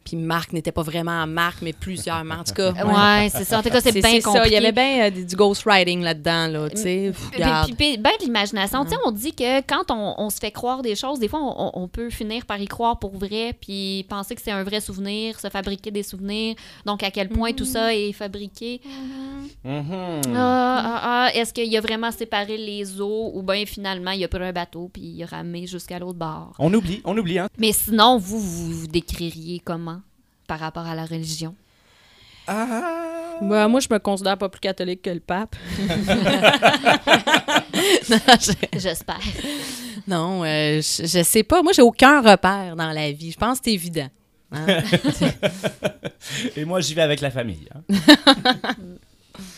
Puis 0.03 0.17
Marc 0.17 0.51
n'était 0.53 0.71
pas 0.71 0.81
vraiment 0.81 1.25
Marc, 1.27 1.61
mais 1.61 1.73
plusieurs 1.73 2.23
Marc. 2.23 2.39
En 2.41 2.43
tout 2.43 2.53
cas, 2.53 2.71
Ouais, 2.71 3.29
c'est 3.29 3.43
ça. 3.43 3.59
En 3.59 3.61
tout 3.63 3.69
cas, 3.69 3.81
c'est 3.81 3.91
bien 3.91 4.19
ça. 4.19 4.31
compliqué. 4.31 4.47
Il 4.47 4.53
y 4.53 4.57
avait 4.57 4.71
bien 4.71 5.05
euh, 5.07 5.09
du 5.11 5.35
ghostwriting 5.35 6.01
là-dedans, 6.01 6.47
là, 6.47 6.69
tu 6.69 6.77
sais. 6.81 7.11
Puis, 7.31 7.97
ben 7.97 8.11
de 8.19 8.25
l'imagination. 8.25 8.83
Tu 8.83 8.91
sais, 8.91 8.97
on 9.05 9.11
dit 9.11 9.33
que 9.33 9.59
quand 9.61 9.91
on, 9.91 10.15
on 10.17 10.29
se 10.29 10.37
fait 10.39 10.51
croire 10.51 10.81
des 10.81 10.95
choses, 10.95 11.19
des 11.19 11.27
fois, 11.27 11.39
on, 11.41 11.71
on 11.73 11.87
peut 11.87 12.09
finir 12.09 12.45
par 12.45 12.59
y 12.59 12.65
croire 12.67 12.97
pour 12.99 13.15
vrai, 13.17 13.53
puis 13.59 14.05
penser 14.09 14.35
que 14.35 14.41
c'est 14.41 14.51
un 14.51 14.63
vrai 14.63 14.81
souvenir, 14.81 15.39
se 15.39 15.49
fabriquer 15.49 15.91
des 15.91 16.03
souvenirs. 16.03 16.55
Donc, 16.85 17.03
à 17.03 17.11
quel 17.11 17.29
point 17.29 17.53
tout 17.53 17.65
ça 17.65 17.93
est 17.93 18.11
fabriqué. 18.11 18.81
Mhm. 19.63 20.21
Ah, 20.35 20.81
ah, 20.83 21.01
ah, 21.03 21.29
Est-ce 21.35 21.53
qu'il 21.53 21.75
a 21.77 21.81
vraiment 21.81 22.11
séparé 22.11 22.57
les 22.57 22.99
eaux 22.99 23.31
ou 23.33 23.41
bien 23.43 23.65
finalement, 23.65 24.11
il 24.11 24.23
a 24.23 24.27
pris 24.27 24.43
un 24.43 24.51
bateau 24.51 24.89
puis 24.91 25.01
il 25.03 25.23
a 25.23 25.27
ramé 25.27 25.67
jusqu'à 25.67 25.99
l'autre 25.99 26.17
bord? 26.19 26.53
On 26.59 26.73
oublie, 26.73 27.01
on 27.05 27.17
oublie, 27.17 27.39
hein. 27.39 27.47
Mais 27.57 27.71
sinon, 27.71 28.17
vous, 28.17 28.39
vous 28.39 28.71
vous 28.81 28.87
décririez 28.87 29.59
comment? 29.63 30.00
Par 30.51 30.59
rapport 30.59 30.85
à 30.85 30.95
la 30.95 31.05
religion? 31.05 31.55
Ah. 32.45 33.37
Bah, 33.41 33.69
moi, 33.69 33.79
je 33.79 33.87
me 33.89 33.99
considère 33.99 34.37
pas 34.37 34.49
plus 34.49 34.59
catholique 34.59 35.01
que 35.01 35.09
le 35.09 35.21
pape. 35.21 35.55
non, 38.09 38.17
je- 38.37 38.77
J'espère. 38.77 39.19
non, 40.05 40.43
euh, 40.43 40.81
je, 40.81 41.03
je 41.07 41.23
sais 41.23 41.43
pas. 41.43 41.63
Moi, 41.63 41.71
j'ai 41.71 41.81
aucun 41.81 42.19
repère 42.21 42.75
dans 42.75 42.91
la 42.91 43.13
vie. 43.13 43.31
Je 43.31 43.37
pense 43.37 43.59
que 43.59 43.65
c'est 43.65 43.73
évident. 43.75 44.09
Hein? 44.51 44.65
Et 46.57 46.65
moi, 46.65 46.81
j'y 46.81 46.95
vais 46.95 47.01
avec 47.03 47.21
la 47.21 47.31
famille. 47.31 47.69
hein. 47.73 47.81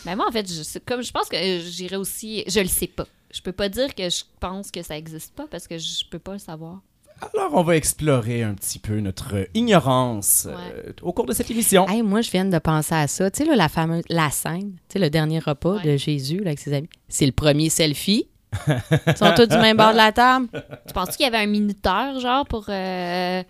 Mais 0.06 0.14
moi, 0.16 0.26
en 0.28 0.32
fait, 0.32 0.46
je, 0.48 0.78
comme, 0.86 1.02
je 1.02 1.10
pense 1.10 1.28
que 1.28 1.34
euh, 1.34 1.60
j'irais 1.68 1.96
aussi. 1.96 2.44
Je 2.46 2.60
le 2.60 2.68
sais 2.68 2.86
pas. 2.86 3.06
Je 3.32 3.40
peux 3.40 3.50
pas 3.50 3.68
dire 3.68 3.92
que 3.96 4.08
je 4.08 4.22
pense 4.38 4.70
que 4.70 4.80
ça 4.84 4.96
existe 4.96 5.34
pas 5.34 5.48
parce 5.50 5.66
que 5.66 5.76
je 5.76 6.04
peux 6.08 6.20
pas 6.20 6.34
le 6.34 6.38
savoir. 6.38 6.80
Alors, 7.20 7.54
on 7.54 7.62
va 7.62 7.76
explorer 7.76 8.42
un 8.42 8.54
petit 8.54 8.78
peu 8.78 9.00
notre 9.00 9.48
ignorance 9.54 10.46
euh, 10.50 10.92
au 11.02 11.12
cours 11.12 11.26
de 11.26 11.32
cette 11.32 11.50
émission. 11.50 11.88
Hey, 11.88 12.02
moi, 12.02 12.20
je 12.20 12.30
viens 12.30 12.44
de 12.44 12.58
penser 12.58 12.94
à 12.94 13.06
ça. 13.06 13.30
Tu 13.30 13.42
sais, 13.44 13.48
là, 13.48 13.56
la 13.56 13.68
fameuse 13.68 14.02
la 14.08 14.30
scène, 14.30 14.72
tu 14.88 14.94
sais, 14.94 14.98
le 14.98 15.08
dernier 15.10 15.38
repas 15.38 15.76
Ouais. 15.76 15.82
de 15.92 15.96
Jésus 15.96 16.38
là, 16.38 16.48
avec 16.48 16.58
ses 16.58 16.72
amis. 16.74 16.88
C'est 17.08 17.26
le 17.26 17.32
premier 17.32 17.70
selfie. 17.70 18.28
Ils 18.66 19.16
sont 19.16 19.32
tous 19.34 19.46
du 19.46 19.56
même 19.56 19.76
bord 19.76 19.92
de 19.92 19.96
la 19.96 20.12
table. 20.12 20.48
Tu 20.86 20.92
penses 20.92 21.16
qu'il 21.16 21.24
y 21.24 21.26
avait 21.26 21.38
un 21.38 21.46
minuteur, 21.46 22.20
genre, 22.20 22.44
pour. 22.46 22.66
euh, 22.68 23.42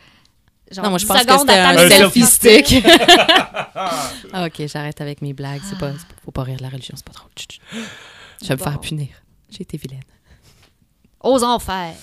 genre 0.71 0.85
Non, 0.85 0.91
moi, 0.91 0.99
je 0.99 1.05
10 1.07 1.09
pense 1.09 1.25
que 1.25 1.39
c'était 1.39 1.53
un 1.59 1.73
le 1.73 1.91
selfie 1.91 2.23
stick. 2.23 2.87
Ah, 3.77 4.47
ok, 4.47 4.67
j'arrête 4.67 5.01
avec 5.01 5.21
mes 5.21 5.33
blagues. 5.33 5.61
C'est 5.69 5.79
pas, 5.79 5.91
faut 6.25 6.31
pas 6.31 6.43
rire 6.45 6.57
de 6.59 6.63
la 6.63 6.69
religion, 6.69 6.95
c'est 6.97 7.05
pas. 7.05 7.13
Chut, 7.37 7.53
chut. 7.53 7.61
Je 8.43 8.49
vais 8.49 8.55
me 8.55 8.61
faire 8.61 8.81
punir. 8.81 9.09
J'ai 9.51 9.63
été 9.63 9.77
vilaine. 9.77 10.03
Aux 11.21 11.43
enfers. 11.43 11.95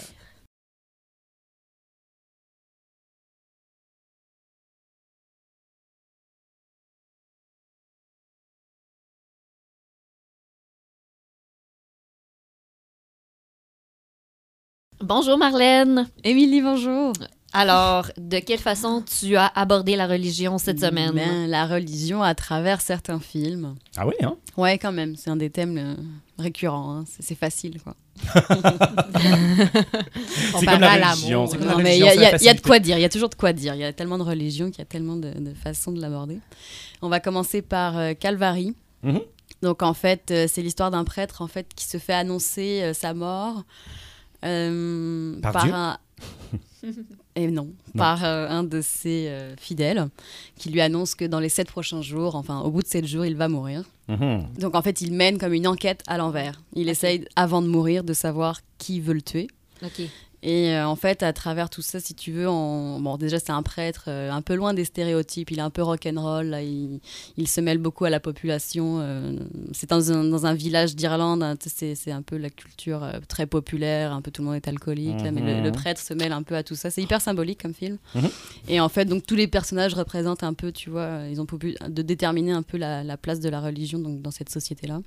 Bonjour 15.03 15.38
Marlène. 15.38 16.08
Émilie, 16.24 16.62
bonjour. 16.62 17.13
Alors, 17.53 18.08
de 18.17 18.39
quelle 18.39 18.60
façon 18.60 19.03
tu 19.20 19.36
as 19.36 19.48
abordé 19.48 19.96
la 19.96 20.08
religion 20.08 20.58
cette 20.58 20.79
semaine? 20.79 21.12
Ben, 21.13 21.48
la 21.50 21.65
religion 21.65 22.22
à 22.24 22.34
travers 22.36 22.79
certains 22.81 23.20
films. 23.20 23.75
Ah 23.98 24.08
oui, 24.08 24.13
hein? 24.24 24.38
Ouais, 24.55 24.77
quand 24.77 24.91
même, 24.93 25.15
c'est 25.17 25.29
un 25.29 25.36
des 25.36 25.50
thèmes 25.50 25.77
euh, 25.77 25.96
récurrents. 26.41 27.00
hein. 27.00 27.03
C'est 27.20 27.36
facile, 27.36 27.81
quoi. 27.81 27.96
C'est 30.60 30.65
comme 30.65 30.79
la 30.81 30.91
à 30.91 30.98
l'amour, 30.98 31.15
religion. 31.15 31.48
c'est 31.48 31.58
comme 31.58 31.67
la 31.67 31.74
Non, 31.75 31.79
mais 31.81 31.98
il 31.98 32.05
y, 32.05 32.08
a- 32.08 32.36
y 32.38 32.46
y 32.46 32.53
de 32.53 32.62
quoi 32.62 32.79
dire. 32.79 32.98
Il 32.98 33.01
y 33.01 33.05
a 33.05 33.10
toujours 33.10 33.29
de 33.29 33.36
quoi 33.36 33.51
dire. 33.51 33.74
Il 33.74 33.81
y 33.81 33.84
a 33.84 33.91
tellement 33.93 34.17
de 34.17 34.24
religions 34.24 34.67
qu'il 34.70 34.79
y 34.79 34.84
a 34.84 34.86
tellement 34.86 35.15
de, 35.15 35.31
de 35.31 35.53
façons 35.53 35.91
de 35.91 36.00
l'aborder. 36.00 36.39
On 37.01 37.10
va 37.10 37.20
commencer 37.20 37.62
par 37.62 37.98
euh, 37.98 38.13
Calvary. 38.13 38.75
Mhm. 39.03 39.20
Donc 39.62 39.81
en 39.84 39.93
fait, 39.93 40.31
euh, 40.31 40.46
c'est 40.48 40.62
l'histoire 40.62 40.91
d'un 40.91 41.03
prêtre 41.03 41.41
en 41.41 41.48
fait 41.48 41.67
qui 41.75 41.86
se 41.86 41.98
fait 41.98 42.13
annoncer 42.13 42.81
euh, 42.84 42.93
sa 42.93 43.13
mort 43.13 43.63
euh, 44.45 45.39
Par 45.41 45.63
Dieu? 45.63 45.74
un 45.74 45.98
et 47.36 47.48
non, 47.48 47.69
par 47.95 48.24
euh, 48.24 48.48
un 48.50 48.63
de 48.63 48.81
ses 48.81 49.27
euh, 49.27 49.55
fidèles 49.55 50.07
qui 50.57 50.69
lui 50.69 50.81
annonce 50.81 51.15
que 51.15 51.25
dans 51.25 51.39
les 51.39 51.50
sept 51.50 51.67
prochains 51.69 52.01
jours, 52.01 52.36
enfin 52.36 52.60
au 52.62 52.71
bout 52.71 52.81
de 52.81 52.88
sept 52.88 53.05
jours, 53.05 53.25
il 53.25 53.36
va 53.36 53.48
mourir. 53.48 53.83
Mhm. 54.07 54.48
Donc 54.60 54.75
en 54.75 54.81
fait, 54.81 55.01
il 55.01 55.13
mène 55.13 55.38
comme 55.38 55.53
une 55.53 55.67
enquête 55.67 56.03
à 56.07 56.17
l'envers. 56.17 56.62
Il 56.74 56.89
essaye 56.89 57.25
avant 57.36 57.62
de 57.62 57.67
mourir 57.67 58.03
de 58.03 58.13
savoir 58.13 58.62
qui 58.77 59.00
veut 59.00 59.13
le 59.13 59.21
tuer. 59.21 59.48
Et 60.43 60.71
euh, 60.74 60.88
en 60.88 60.95
fait, 60.95 61.21
à 61.21 61.33
travers 61.33 61.69
tout 61.69 61.83
ça, 61.83 62.00
si 62.00 62.15
tu 62.15 62.31
veux, 62.31 62.50
on... 62.50 63.00
bon, 63.00 63.15
déjà, 63.17 63.38
c'est 63.39 63.51
un 63.51 63.62
prêtre 63.62 64.05
euh, 64.07 64.31
un 64.31 64.41
peu 64.41 64.55
loin 64.55 64.74
des 64.74 64.86
stéréotypes. 64.86 65.51
Il 65.51 65.60
est 65.60 65.62
un 65.62 65.69
peu 65.69 65.83
rock'n'roll. 65.83 66.48
là, 66.48 66.63
Il... 66.63 67.00
il 67.38 67.48
se 67.48 67.62
mêle 67.62 67.77
beaucoup 67.77 68.05
à 68.05 68.10
la 68.10 68.19
population. 68.19 68.98
euh, 69.01 69.36
C'est 69.71 69.89
dans 69.89 70.12
un, 70.12 70.24
dans 70.24 70.48
un 70.48 70.55
village 70.55 70.95
d'Irlande. 70.95 71.43
hein, 71.43 71.55
c'est 71.60 72.12
un 72.12 72.24
peu 72.24 72.38
la 72.38 72.50
culture 72.50 73.07
très 73.27 73.45
populaire. 73.45 74.13
Un 74.13 74.21
peu 74.21 74.31
tout 74.31 74.41
le 74.41 74.48
monde 74.48 74.55
est 74.55 74.67
alcoolique. 74.67 75.21
là, 75.21 75.31
mais 75.31 75.41
le, 75.41 75.57
Mhm. 75.57 75.63
le 75.63 75.71
prêtre 75.71 76.01
se 76.01 76.13
mêle 76.15 76.31
un 76.31 76.41
peu 76.43 76.55
à 76.55 76.63
tout 76.63 76.75
ça. 76.75 76.89
C'est 76.89 77.03
hyper 77.03 77.21
symbolique 77.21 77.62
comme 77.62 77.74
film. 77.75 77.98
Mhm. 78.15 78.29
Et 78.67 78.79
en 78.79 78.89
fait, 78.89 79.05
donc 79.05 79.25
tous 79.27 79.36
les 79.36 79.48
personnages 79.48 79.93
représentent 79.93 80.43
un 80.43 80.53
peu, 80.55 80.71
tu 80.71 80.89
vois, 80.89 81.19
ils 81.29 81.39
ont 81.39 81.45
pu 81.45 81.75
de 81.88 82.01
déterminer 82.01 82.51
un 82.51 82.63
peu 82.63 82.77
la, 82.77 83.03
la 83.03 83.15
place 83.17 83.39
de 83.41 83.50
la 83.50 83.62
religion 83.62 84.00
donc, 84.00 84.21
dans 84.24 84.31
cette 84.31 84.50
société-là. 84.50 85.01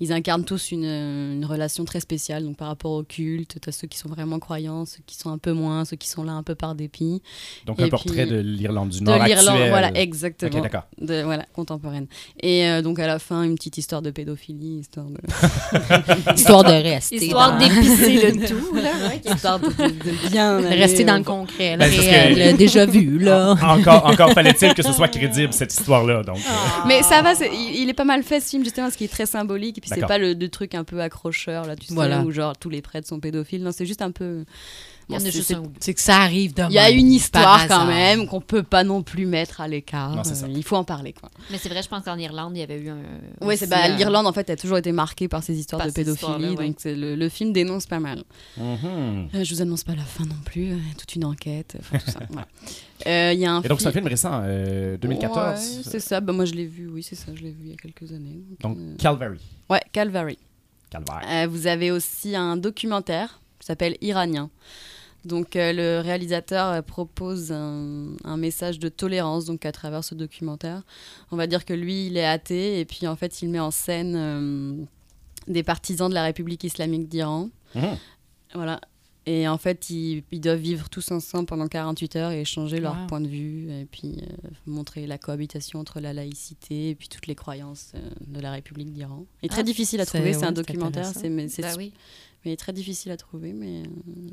Ils 0.00 0.12
incarnent 0.12 0.44
tous 0.44 0.70
une, 0.70 0.84
une 0.84 1.44
relation 1.44 1.84
très 1.84 2.00
spéciale 2.00 2.44
donc 2.44 2.56
par 2.56 2.68
rapport 2.68 2.92
au 2.92 3.02
culte. 3.02 3.56
Tu 3.60 3.68
as 3.68 3.72
ceux 3.72 3.86
qui 3.88 3.98
sont 3.98 4.08
vraiment 4.08 4.38
croyants, 4.38 4.84
ceux 4.86 5.00
qui 5.06 5.16
sont 5.16 5.30
un 5.30 5.38
peu 5.38 5.52
moins, 5.52 5.84
ceux 5.84 5.96
qui 5.96 6.08
sont 6.08 6.22
là 6.24 6.32
un 6.32 6.42
peu 6.42 6.54
par 6.54 6.74
dépit. 6.74 7.22
Donc, 7.66 7.78
Et 7.80 7.84
un 7.84 7.88
portrait 7.88 8.26
de 8.26 8.36
l'Irlande 8.38 8.90
du 8.90 9.00
De 9.00 9.04
Nord 9.04 9.24
l'Irlande, 9.24 9.48
actuelle. 9.48 9.70
voilà, 9.70 9.90
exactement. 9.94 10.50
Ok, 10.56 10.62
d'accord. 10.62 10.84
De, 11.00 11.22
voilà, 11.22 11.44
contemporaine. 11.54 12.06
Et 12.40 12.66
euh, 12.66 12.82
donc 12.82 12.98
à 12.98 13.06
la 13.06 13.18
fin, 13.18 13.42
une 13.42 13.54
petite 13.56 13.78
histoire 13.78 14.02
de 14.02 14.10
pédophilie, 14.10 14.78
histoire 14.80 15.06
de, 15.06 15.18
Histoire 16.34 16.64
de 16.64 16.70
rester. 16.72 17.16
Histoire 17.16 17.52
dans- 17.52 17.58
d'épicer 17.58 18.30
le 18.32 18.46
tout, 18.48 18.74
là. 18.76 18.90
histoire 19.34 19.58
de, 19.60 19.66
de 19.68 20.28
bien 20.30 20.58
Rester 20.60 21.04
dans 21.04 21.14
euh, 21.14 21.18
le 21.18 21.24
concret, 21.24 21.72
le 21.72 21.78
Ben, 21.78 21.90
réel, 21.90 22.52
que- 22.52 22.56
déjà 22.56 22.86
vu, 22.86 23.18
là. 23.18 23.54
Encore, 23.62 24.06
encore 24.06 24.32
fallait-il 24.32 24.74
que 24.74 24.82
ce 24.82 24.92
soit 24.92 25.08
crédible, 25.08 25.52
cette 25.52 25.72
histoire-là. 25.72 26.22
Donc, 26.22 26.38
Ah. 26.48 26.84
Mais 26.86 27.02
ça 27.02 27.22
va, 27.22 27.34
c'est- 27.34 27.50
il, 27.52 27.82
il 27.82 27.88
est 27.88 27.94
pas 27.94 28.04
mal 28.04 28.22
fait 28.22 28.40
ce 28.40 28.50
film 28.50 28.64
justement 28.64 28.86
parce 28.86 28.96
qu'il 28.96 29.06
est 29.06 29.08
très 29.08 29.26
symbolique 29.26 29.47
et 29.56 29.80
puis 29.80 29.82
c'est 29.88 29.96
D'accord. 29.96 30.08
pas 30.08 30.18
le, 30.18 30.34
le 30.34 30.48
truc 30.48 30.74
un 30.74 30.84
peu 30.84 31.00
accrocheur 31.00 31.64
là, 31.66 31.76
tu 31.76 31.86
sais, 31.86 31.94
Voilà. 31.94 32.22
où 32.22 32.30
genre 32.30 32.56
tous 32.56 32.68
les 32.70 32.82
prêtres 32.82 33.08
sont 33.08 33.20
pédophiles. 33.20 33.62
Non, 33.62 33.72
c'est 33.72 33.86
juste 33.86 34.02
un 34.02 34.10
peu. 34.10 34.44
Il 35.10 35.14
y 35.14 35.16
en 35.16 35.20
Bon, 35.20 35.24
a 35.24 35.30
c'est- 35.30 35.36
juste 35.36 35.48
c'est- 35.48 35.54
un 35.54 35.60
ou 35.60 35.66
deux. 35.68 35.72
C'est 35.80 35.94
que 35.94 36.00
ça 36.02 36.18
arrive 36.18 36.52
de 36.52 36.64
Il 36.68 36.74
y 36.74 36.78
a 36.78 36.90
une 36.90 37.10
histoire 37.12 37.66
quand 37.66 37.86
même 37.86 38.26
qu'on 38.26 38.42
peut 38.42 38.62
pas 38.62 38.84
non 38.84 39.02
plus 39.02 39.24
mettre 39.24 39.62
à 39.62 39.66
l'écart. 39.68 40.18
Euh, 40.18 40.48
il 40.54 40.62
faut 40.62 40.76
en 40.76 40.84
parler 40.84 41.14
quoi. 41.14 41.30
Mais 41.50 41.56
c'est 41.56 41.70
vrai, 41.70 41.82
je 41.82 41.88
pense 41.88 42.04
qu'en 42.04 42.18
Irlande, 42.18 42.52
il 42.56 42.60
y 42.60 42.62
avait 42.62 42.78
eu 42.78 42.90
un. 42.90 42.98
Oui, 43.40 43.56
c'est 43.56 43.68
bah, 43.68 43.84
un- 43.84 43.96
l'Irlande 43.96 44.26
en 44.26 44.32
fait 44.34 44.50
a 44.50 44.56
toujours 44.56 44.76
été 44.76 44.92
marquée 44.92 45.26
par 45.26 45.42
ces 45.42 45.58
histoires 45.58 45.78
Par 45.78 45.88
de 45.88 45.92
pédophilie, 45.92 46.54
donc 46.56 46.76
le, 46.84 47.14
le 47.16 47.28
film 47.30 47.52
dénonce 47.54 47.86
pas 47.86 48.00
mal. 48.00 48.22
mhm. 48.58 49.28
Euh, 49.34 49.44
je 49.44 49.54
vous 49.54 49.62
annonce 49.62 49.82
pas 49.84 49.94
la 49.94 50.02
fin 50.04 50.24
non 50.24 50.36
plus, 50.44 50.72
euh, 50.72 50.76
toute 50.98 51.14
une 51.14 51.24
enquête, 51.24 51.76
enfin, 51.80 51.98
tout 51.98 52.10
ça. 52.10 52.20
voilà. 52.30 52.46
Euh, 53.06 53.30
Il 53.32 53.38
y 53.38 53.46
a 53.46 53.52
un 53.52 53.62
Et 53.62 53.68
donc, 53.68 53.80
c'est 53.80 53.86
un 53.86 53.92
film- 53.92 54.08
récent, 54.08 54.40
euh, 54.42 54.96
2014. 54.98 55.60
Ouais, 55.60 55.82
c'est 55.84 56.00
ça. 56.00 56.20
Bah, 56.20 56.32
moi 56.32 56.44
je 56.46 56.52
l'ai 56.54 56.66
vu, 56.66 56.88
oui, 56.88 57.04
c'est 57.04 57.14
ça, 57.14 57.26
je 57.32 57.42
l'ai 57.42 57.52
vu 57.52 57.58
il 57.66 57.70
y 57.70 57.72
a 57.72 57.76
quelques 57.76 58.12
années. 58.12 58.40
donc, 58.60 58.76
euh, 58.76 58.96
Calvary. 58.98 59.38
ouais, 59.70 59.80
Calvary. 59.92 60.36
Calvaire. 60.90 61.20
Euh, 61.30 61.46
vous 61.48 61.66
avez 61.68 61.92
aussi 61.92 62.34
un 62.34 62.56
documentaire 62.56 63.40
qui 63.60 63.66
s'appelle 63.66 63.96
Iranien. 64.00 64.50
Donc 65.28 65.54
euh, 65.56 65.72
le 65.72 66.00
réalisateur 66.00 66.72
euh, 66.72 66.82
propose 66.82 67.52
un, 67.52 68.08
un 68.24 68.36
message 68.36 68.78
de 68.78 68.88
tolérance 68.88 69.44
donc 69.44 69.64
à 69.66 69.72
travers 69.72 70.02
ce 70.02 70.14
documentaire. 70.14 70.82
On 71.30 71.36
va 71.36 71.46
dire 71.46 71.64
que 71.64 71.74
lui 71.74 72.06
il 72.06 72.16
est 72.16 72.24
athée 72.26 72.80
et 72.80 72.84
puis 72.84 73.06
en 73.06 73.14
fait 73.16 73.42
il 73.42 73.48
met 73.50 73.60
en 73.60 73.70
scène 73.70 74.14
euh, 74.16 74.84
des 75.46 75.62
partisans 75.62 76.08
de 76.08 76.14
la 76.14 76.24
République 76.24 76.64
islamique 76.64 77.08
d'Iran. 77.08 77.50
Mhm. 77.74 77.96
Voilà. 78.54 78.80
Et 79.26 79.46
en 79.46 79.58
fait, 79.58 79.90
ils, 79.90 80.22
ils 80.32 80.40
doivent 80.40 80.58
vivre 80.58 80.88
tous 80.88 81.10
ensemble 81.10 81.44
pendant 81.44 81.68
48 81.68 82.16
heures 82.16 82.30
et 82.30 82.40
échanger 82.40 82.80
leur 82.80 82.94
Wow. 82.98 83.06
point 83.08 83.20
de 83.20 83.28
vue, 83.28 83.70
et 83.70 83.84
puis 83.84 84.16
euh, 84.22 84.48
montrer 84.64 85.06
la 85.06 85.18
cohabitation 85.18 85.80
entre 85.80 86.00
la 86.00 86.14
laïcité 86.14 86.88
et 86.90 86.94
puis 86.94 87.08
toutes 87.10 87.26
les 87.26 87.34
croyances 87.34 87.92
euh, 87.94 88.00
de 88.26 88.40
la 88.40 88.52
République 88.52 88.90
d'Iran. 88.94 89.26
Et 89.42 89.48
très 89.48 89.60
Ah, 89.60 89.64
difficile 89.64 90.00
à 90.00 90.06
trouver, 90.06 90.32
c'est 90.32 90.38
ouais, 90.40 90.44
un 90.46 90.52
documentaire, 90.52 91.04
c'est 91.04 91.28
mais, 91.28 91.46
su- 91.48 91.60
oui. 91.76 91.92
mais 92.46 92.56
très 92.56 92.72
difficile 92.72 93.12
à 93.12 93.18
trouver, 93.18 93.52
mais 93.52 93.82
euh, 93.82 94.30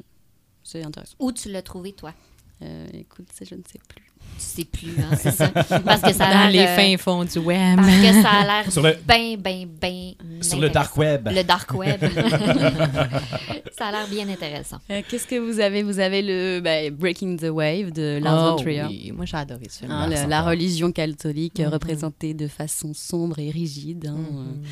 c'est 0.65 0.83
intéressant. 0.83 1.15
Où 1.19 1.31
tu 1.31 1.49
l'as 1.49 1.61
trouvé, 1.61 1.93
toi? 1.93 2.13
Euh, 2.61 2.87
écoute, 2.93 3.27
ça, 3.31 3.45
je 3.45 3.55
ne 3.55 3.61
sais 3.71 3.79
plus. 3.87 4.03
Tu 4.37 4.61
sais 4.61 4.65
plus, 4.65 4.91
hein, 4.99 5.15
c'est 5.17 5.31
ça. 5.31 5.47
Parce 5.49 6.01
que 6.01 6.13
ça 6.13 6.27
a 6.27 6.43
Dans 6.45 6.51
les 6.51 6.59
euh, 6.59 6.75
fins 6.75 6.97
fonds 6.97 7.23
du 7.25 7.39
web. 7.39 7.77
Parce 7.77 7.87
que 7.89 8.21
ça 8.21 8.29
a 8.29 8.43
l'air 8.43 8.65
le- 8.67 8.97
bien, 9.07 9.37
bien, 9.37 9.65
bien 9.81 10.13
Sur 10.41 10.59
le 10.59 10.69
dark 10.69 10.95
web. 10.97 11.29
Le 11.31 11.43
dark 11.43 11.73
web. 11.73 11.99
ça 13.77 13.87
a 13.87 13.91
l'air 13.91 14.07
bien 14.09 14.27
intéressant. 14.29 14.77
Euh, 14.91 15.01
Qu'est-ce 15.09 15.27
que 15.27 15.35
vous 15.39 15.59
avez? 15.59 15.83
Vous 15.83 15.99
avez 15.99 16.21
le 16.21 16.59
bah, 16.61 16.89
Breaking 16.91 17.37
the 17.37 17.49
Wave 17.49 17.91
de 17.91 18.19
Lars 18.21 18.53
Oh, 18.53 18.57
von 18.57 18.63
Trier. 18.63 18.83
oui. 18.87 19.11
Moi, 19.15 19.25
j'ai 19.25 19.37
adoré 19.37 19.65
ce 19.69 19.79
film. 19.79 19.91
Hein, 19.91 20.07
la, 20.07 20.15
Lars 20.15 20.27
la 20.27 20.41
religion 20.43 20.91
catholique 20.91 21.59
euh, 21.59 21.65
Mhm. 21.67 21.73
représentée 21.73 22.33
de 22.33 22.47
façon 22.47 22.93
sombre 22.93 23.39
et 23.39 23.49
rigide. 23.49 24.07
hein, 24.07 24.15
Mhm. 24.17 24.37
euh, 24.37 24.67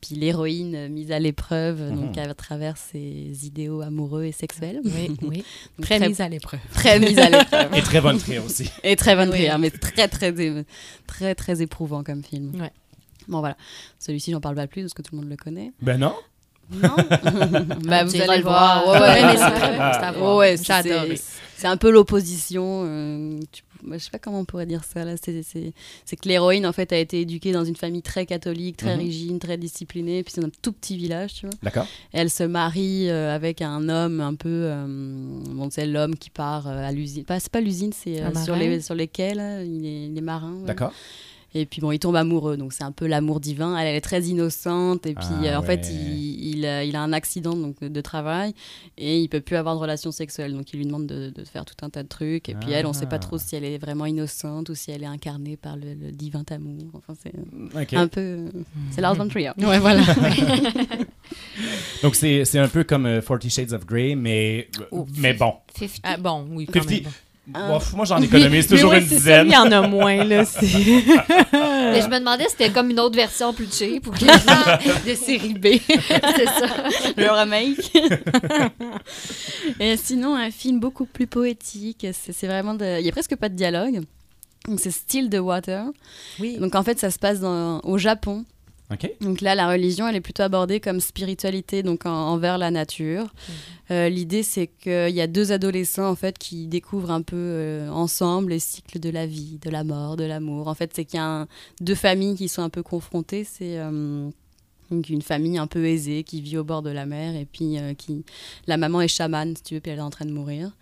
puis 0.00 0.14
l'héroïne 0.14 0.88
mise 0.88 1.10
à 1.10 1.18
l'épreuve 1.18 1.90
donc 1.92 2.16
Mhm. 2.16 2.30
à 2.30 2.34
travers 2.34 2.76
ses 2.76 3.44
idéaux 3.46 3.80
amoureux 3.82 4.24
et 4.24 4.32
sexuels. 4.32 4.80
Oui, 4.84 5.10
oui. 5.22 5.36
Donc, 5.78 5.86
Très 5.86 5.98
très, 5.98 6.08
mise 6.08 6.20
à 6.20 6.28
l'épreuve. 6.28 6.60
très 6.72 6.98
mise 7.00 7.18
à 7.18 7.28
l'épreuve. 7.28 7.74
Et 7.74 7.82
très 7.82 8.00
bonne 8.00 8.18
trait 8.18 8.38
aussi. 8.38 8.70
et 8.84 8.94
très 8.98 9.14
bonne 9.16 9.28
Oui. 9.30 9.36
prière, 9.36 9.58
mais 9.58 9.70
très, 9.70 10.08
très, 10.08 10.32
très, 10.32 10.64
très, 11.06 11.34
très 11.34 11.62
éprouvant 11.62 12.02
comme 12.04 12.22
film. 12.22 12.60
Ouais. 12.60 12.70
Bon, 13.28 13.40
voilà. 13.40 13.56
Celui-ci, 13.98 14.32
j'en 14.32 14.40
parle 14.40 14.54
pas 14.56 14.66
plus 14.66 14.82
parce 14.82 14.94
que 14.94 15.02
tout 15.02 15.14
le 15.14 15.20
monde 15.20 15.30
le 15.30 15.36
connaît. 15.36 15.72
Ben 15.80 15.98
non. 15.98 16.14
Non 16.70 16.94
Bah, 16.98 18.00
On 18.02 18.04
vous 18.06 18.20
allez 18.20 18.36
le 18.38 18.42
voir. 18.42 18.84
voir. 18.84 18.86
Ouais, 18.86 19.00
ouais, 19.00 19.22
mais 21.08 21.16
c'est 21.56 21.66
un 21.66 21.76
peu 21.78 21.90
l'opposition. 21.90 22.82
euh, 22.86 23.38
tu- 23.52 23.62
je 23.92 23.98
sais 23.98 24.10
pas 24.10 24.18
comment 24.18 24.40
on 24.40 24.44
pourrait 24.44 24.66
dire 24.66 24.84
ça. 24.84 25.04
là. 25.04 25.14
C'est 25.22 26.16
que 26.16 26.28
l'héroïne, 26.28 26.66
en 26.66 26.72
fait, 26.72 26.92
a 26.92 26.98
été 26.98 27.20
éduquée 27.20 27.52
dans 27.52 27.64
une 27.64 27.76
famille 27.76 28.02
très 28.02 28.26
catholique, 28.26 28.76
très 28.76 28.94
Mhm. 28.96 29.00
rigide, 29.02 29.38
très 29.38 29.56
disciplinée. 29.58 30.22
Puis 30.22 30.32
c'est 30.34 30.44
un 30.44 30.50
tout 30.62 30.72
petit 30.72 30.96
village, 30.96 31.34
tu 31.34 31.46
vois. 31.46 31.54
D'accord. 31.62 31.86
Elle 32.12 32.30
se 32.30 32.42
marie 32.44 33.08
euh, 33.10 33.34
avec 33.34 33.62
un 33.62 33.88
homme 33.88 34.20
un 34.20 34.34
peu. 34.34 34.48
euh, 34.48 34.86
bon, 34.86 35.68
c'est 35.70 35.86
l'homme 35.86 36.16
qui 36.16 36.30
part 36.30 36.66
euh, 36.68 36.86
à 36.88 36.92
l'usine. 36.92 37.24
Pas, 37.24 37.40
c'est 37.40 37.52
pas 37.52 37.60
l'usine, 37.60 37.92
c'est 37.92 38.20
euh, 38.22 38.34
sur, 38.44 38.56
les, 38.56 38.80
sur 38.80 38.94
les 38.94 39.08
quais, 39.08 39.34
là. 39.34 39.62
Il 39.62 39.84
est, 39.86 40.06
il 40.06 40.16
est 40.18 40.20
marin. 40.22 40.52
ouais. 40.60 40.66
D'accord. 40.66 40.92
Et 41.54 41.64
puis 41.64 41.80
bon, 41.80 41.90
il 41.92 41.98
tombe 41.98 42.14
amoureux, 42.16 42.58
donc 42.58 42.74
c'est 42.74 42.84
un 42.84 42.92
peu 42.92 43.06
l'amour 43.06 43.40
divin. 43.40 43.76
Elle, 43.78 43.86
elle 43.88 43.96
est 43.96 44.02
très 44.02 44.22
innocente, 44.24 45.06
et 45.06 45.14
puis 45.14 45.24
Ah, 45.42 45.44
euh, 45.44 45.56
en 45.56 45.62
fait, 45.62 45.80
ouais. 45.86 45.92
il, 45.94 46.58
il, 46.58 46.66
a, 46.66 46.84
il 46.84 46.94
a 46.94 47.00
un 47.00 47.12
accident 47.14 47.56
donc, 47.56 47.82
de 47.82 48.00
travail, 48.02 48.52
et 48.98 49.18
il 49.18 49.28
peut 49.28 49.40
plus 49.40 49.56
avoir 49.56 49.74
de 49.74 49.80
relations 49.80 50.12
sexuelles. 50.12 50.52
Donc 50.52 50.72
il 50.74 50.76
lui 50.76 50.84
demande 50.86 51.06
de, 51.06 51.30
de 51.30 51.44
faire 51.44 51.64
tout 51.64 51.74
un 51.82 51.88
tas 51.88 52.02
de 52.02 52.08
trucs. 52.08 52.50
Et 52.50 52.54
puis 52.54 52.72
elle, 52.72 52.84
on 52.86 52.92
sait 52.92 53.06
pas 53.06 53.16
Ah. 53.16 53.20
trop 53.20 53.38
si 53.38 53.56
elle 53.56 53.64
est 53.64 53.78
vraiment 53.78 54.04
innocente 54.04 54.68
ou 54.68 54.74
si 54.74 54.90
elle 54.90 55.02
est 55.02 55.06
incarnée 55.06 55.56
par 55.56 55.76
le, 55.76 55.94
le 55.94 56.12
divin 56.12 56.44
amour. 56.50 56.90
Enfin, 56.92 57.14
c'est 57.22 57.32
OK. 57.80 57.94
un 57.94 58.08
peu. 58.08 58.20
euh, 58.20 58.50
C'est 58.90 59.00
Lars 59.00 59.14
von 59.14 59.28
Trier. 59.28 59.52
Ouais, 59.58 59.78
voilà. 59.78 60.02
Donc, 62.02 62.14
c'est 62.14 62.44
c'est 62.44 62.58
un 62.58 62.68
peu 62.68 62.84
comme 62.84 63.06
euh, 63.06 63.20
Forty 63.22 63.50
Shades 63.50 63.72
of 63.72 63.86
Grey, 63.86 64.14
mais, 64.14 64.68
Oh, 64.90 65.06
mais 65.16 65.34
bon. 65.34 65.54
50. 65.78 66.00
Ah, 66.04 66.16
bon, 66.16 66.46
oui, 66.50 66.66
quand 66.66 66.82
50. 66.82 67.02
Bof, 67.48 67.92
moi, 67.94 68.04
j'en 68.04 68.20
économise 68.20 68.66
toujours 68.66 68.90
Mais 68.90 68.98
ouais, 68.98 69.02
une 69.02 69.08
dizaine. 69.08 69.46
Il 69.46 69.52
y 69.52 69.56
en 69.56 69.72
a 69.72 69.80
moins, 69.86 70.22
là. 70.24 70.44
Mais 70.62 72.02
je 72.02 72.08
me 72.08 72.18
demandais 72.18 72.44
si 72.44 72.50
c'était 72.50 72.70
comme 72.70 72.90
une 72.90 73.00
autre 73.00 73.16
version 73.16 73.52
plus 73.54 73.72
cheap 73.72 74.06
ou 74.06 74.10
que 74.10 75.08
de 75.08 75.14
série 75.14 75.54
B. 75.54 75.66
c'est 75.88 76.44
ça. 76.46 76.66
le 77.16 77.30
remake. 77.30 77.90
et 79.80 79.96
sinon, 79.96 80.34
un 80.34 80.50
film 80.50 80.78
beaucoup 80.80 81.06
plus 81.06 81.26
poétique. 81.26 82.06
C'est 82.12 82.46
vraiment. 82.46 82.74
de- 82.74 83.00
Il 83.00 83.06
y 83.06 83.08
a 83.08 83.12
presque 83.12 83.36
pas 83.36 83.48
de 83.48 83.54
dialogue. 83.54 84.00
Donc 84.66 84.80
c'est 84.80 84.90
Still 84.90 85.30
the 85.30 85.38
Water. 85.38 85.84
Oui. 86.40 86.58
Donc 86.58 86.74
en 86.74 86.82
fait, 86.82 86.98
ça 86.98 87.10
se 87.10 87.18
passe 87.18 87.40
dans- 87.40 87.80
au 87.84 87.96
Japon. 87.98 88.44
Donc 89.20 89.40
là, 89.42 89.54
la 89.54 89.68
religion, 89.68 90.08
elle 90.08 90.16
est 90.16 90.20
plutôt 90.22 90.42
abordée 90.44 90.80
comme 90.80 91.00
spiritualité, 91.00 91.82
donc 91.82 92.06
en- 92.06 92.10
envers 92.10 92.56
la 92.56 92.70
nature. 92.70 93.26
Euh, 93.90 94.08
L'idée, 94.08 94.42
c'est 94.42 94.66
qu'il 94.66 95.10
y 95.14 95.20
a 95.20 95.26
deux 95.26 95.52
adolescents 95.52 96.08
en 96.08 96.14
fait 96.14 96.38
qui 96.38 96.66
découvrent 96.68 97.10
un 97.10 97.20
peu 97.22 97.36
euh, 97.36 97.90
ensemble 97.90 98.50
les 98.52 98.58
cycles 98.60 98.98
de 98.98 99.10
la 99.10 99.26
vie, 99.26 99.58
de 99.62 99.68
la 99.70 99.84
mort, 99.84 100.16
de 100.16 100.24
l'amour. 100.24 100.68
En 100.68 100.74
fait, 100.74 100.90
c'est 100.94 101.04
qu'il 101.04 101.18
y 101.18 101.20
a 101.22 101.26
un- 101.42 101.48
deux 101.80 101.94
familles 101.94 102.34
qui 102.36 102.48
sont 102.48 102.62
un 102.62 102.70
peu 102.70 102.82
confrontées. 102.82 103.44
C'est 103.44 103.78
euh, 103.78 104.30
donc 104.90 105.10
une 105.10 105.20
famille 105.20 105.58
un 105.58 105.66
peu 105.66 105.84
aisée 105.86 106.22
qui 106.24 106.40
vit 106.40 106.56
au 106.56 106.64
bord 106.64 106.80
de 106.80 106.88
la 106.88 107.04
mer 107.04 107.36
et 107.36 107.44
puis 107.44 107.78
euh, 107.78 107.92
qui 107.92 108.24
la 108.66 108.78
maman 108.78 109.02
est 109.02 109.08
chamane, 109.08 109.54
si 109.54 109.62
tu 109.62 109.74
veux, 109.74 109.80
puis 109.80 109.92
elle 109.92 109.98
est 109.98 110.02
en 110.02 110.08
train 110.08 110.24
de 110.24 110.32
mourir. 110.32 110.74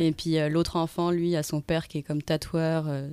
Et 0.00 0.10
puis 0.10 0.38
euh, 0.38 0.48
l'autre 0.48 0.74
enfant, 0.74 1.12
lui, 1.12 1.36
a 1.36 1.44
son 1.44 1.60
père 1.60 1.86
qui 1.86 1.98
est 1.98 2.02
comme 2.02 2.20
tatoueur, 2.20 2.86
euh, 2.88 3.08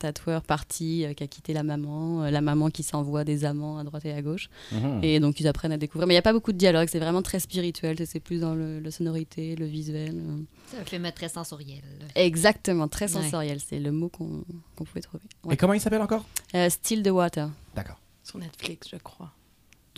tatoueur 0.00 0.42
parti, 0.42 1.04
euh, 1.04 1.14
qui 1.14 1.22
a 1.22 1.26
quitté 1.26 1.52
la 1.52 1.62
maman, 1.62 2.24
euh, 2.24 2.30
la 2.30 2.40
maman 2.40 2.68
qui 2.70 2.82
s'envoie 2.82 3.22
des 3.24 3.44
amants 3.44 3.78
à 3.78 3.84
droite 3.84 4.04
et 4.04 4.12
à 4.12 4.20
gauche. 4.20 4.48
Mhm. 4.72 5.00
Et 5.04 5.20
donc 5.20 5.38
ils 5.40 5.46
apprennent 5.46 5.72
à 5.72 5.76
découvrir. 5.78 6.06
Mais 6.08 6.14
il 6.14 6.16
n'y 6.16 6.18
a 6.18 6.22
pas 6.22 6.32
beaucoup 6.32 6.52
de 6.52 6.58
dialogue, 6.58 6.88
c'est 6.90 6.98
vraiment 6.98 7.22
très 7.22 7.38
spirituel, 7.40 7.96
c'est 8.06 8.20
plus 8.20 8.40
dans 8.40 8.54
le, 8.54 8.80
la 8.80 8.90
sonorité, 8.90 9.54
le 9.56 9.66
visuel. 9.66 10.20
C'est 10.66 10.78
un 10.80 10.84
film 10.84 11.10
très 11.14 11.28
sensoriel. 11.28 11.82
Exactement, 12.14 12.88
très 12.88 13.06
Ouais. 13.14 13.22
sensoriel, 13.22 13.60
c'est 13.60 13.78
le 13.80 13.92
mot 13.92 14.08
qu'on 14.08 14.44
qu'on 14.76 14.84
pouvait 14.84 15.00
trouver. 15.00 15.22
Et 15.50 15.56
comment 15.56 15.72
il 15.74 15.80
s'appelle 15.80 16.02
encore? 16.02 16.24
Euh, 16.54 16.68
Still 16.68 17.02
the 17.02 17.08
Water. 17.08 17.48
D'accord. 17.74 17.98
Sur 18.24 18.38
Netflix, 18.38 18.88
je 18.90 18.96
crois. 18.96 19.30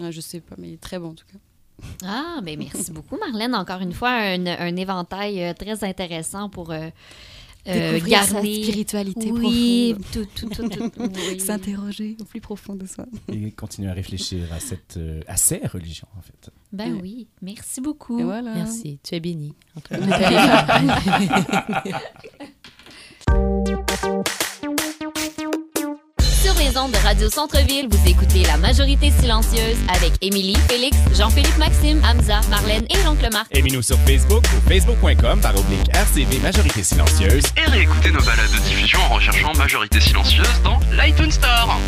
Ouais, 0.00 0.12
je 0.12 0.20
sais 0.20 0.40
pas, 0.40 0.54
mais 0.58 0.68
il 0.68 0.74
est 0.74 0.80
très 0.80 0.98
bon 0.98 1.10
en 1.10 1.14
tout 1.14 1.26
cas. 1.30 1.38
Ah, 2.04 2.40
ben 2.42 2.56
merci 2.58 2.92
beaucoup, 2.92 3.16
Marlène. 3.18 3.54
Encore 3.54 3.80
une 3.80 3.92
fois, 3.92 4.10
un, 4.10 4.46
un 4.46 4.76
éventail 4.76 5.42
euh, 5.42 5.52
très 5.54 5.82
intéressant 5.84 6.48
pour 6.48 6.70
euh, 6.70 6.88
euh, 7.68 7.92
Découvrir 7.94 8.24
sa 8.24 8.32
garder. 8.34 8.62
spiritualité 8.62 9.32
oui, 9.32 9.94
profonde. 9.94 10.26
tout, 10.34 10.48
tout, 10.48 10.68
tout, 10.68 10.68
tout, 10.68 10.90
oui. 11.30 11.40
S'interroger 11.40 12.16
au 12.20 12.24
plus 12.24 12.40
profond 12.40 12.74
de 12.74 12.86
soi. 12.86 13.06
Et 13.32 13.50
continuer 13.52 13.90
à 13.90 13.94
réfléchir 13.94 14.52
à, 14.52 14.60
cette, 14.60 14.96
euh, 14.96 15.20
à 15.26 15.36
ces 15.36 15.58
religions, 15.66 16.08
en 16.18 16.22
fait. 16.22 16.50
Ben 16.72 16.98
oui, 17.00 17.28
merci 17.40 17.80
beaucoup. 17.80 18.18
Et 18.18 18.24
voilà. 18.24 18.54
Merci. 18.54 18.98
Tu 19.02 19.14
es 19.14 19.20
bénie. 19.20 19.54
les 26.62 26.78
ondes 26.78 26.92
de 26.92 26.98
Radio 26.98 27.28
Centre-Ville, 27.28 27.88
vous 27.90 28.08
écoutez 28.08 28.44
La 28.44 28.56
Majorité 28.56 29.10
Silencieuse 29.10 29.76
avec 29.88 30.12
Émilie, 30.20 30.56
Félix, 30.68 30.96
Jean-Philippe 31.12 31.56
Maxime, 31.58 32.00
Hamza, 32.04 32.40
Marlène 32.50 32.84
et 32.88 33.04
l'oncle 33.04 33.28
Marc. 33.32 33.48
Aimez-nous 33.56 33.82
sur 33.82 33.98
Facebook 34.00 34.44
ou 34.44 34.68
facebook.com 34.68 35.40
par 35.40 35.58
oblique 35.58 35.88
RCV 35.92 36.38
Majorité 36.38 36.84
Silencieuse. 36.84 37.44
Et 37.56 37.68
réécoutez 37.68 38.12
nos 38.12 38.20
balades 38.20 38.50
de 38.52 38.58
diffusion 38.68 39.00
en 39.00 39.14
recherchant 39.14 39.52
Majorité 39.54 39.98
Silencieuse 40.00 40.62
dans 40.62 40.78
l'iTunes 40.92 41.32
Store. 41.32 41.78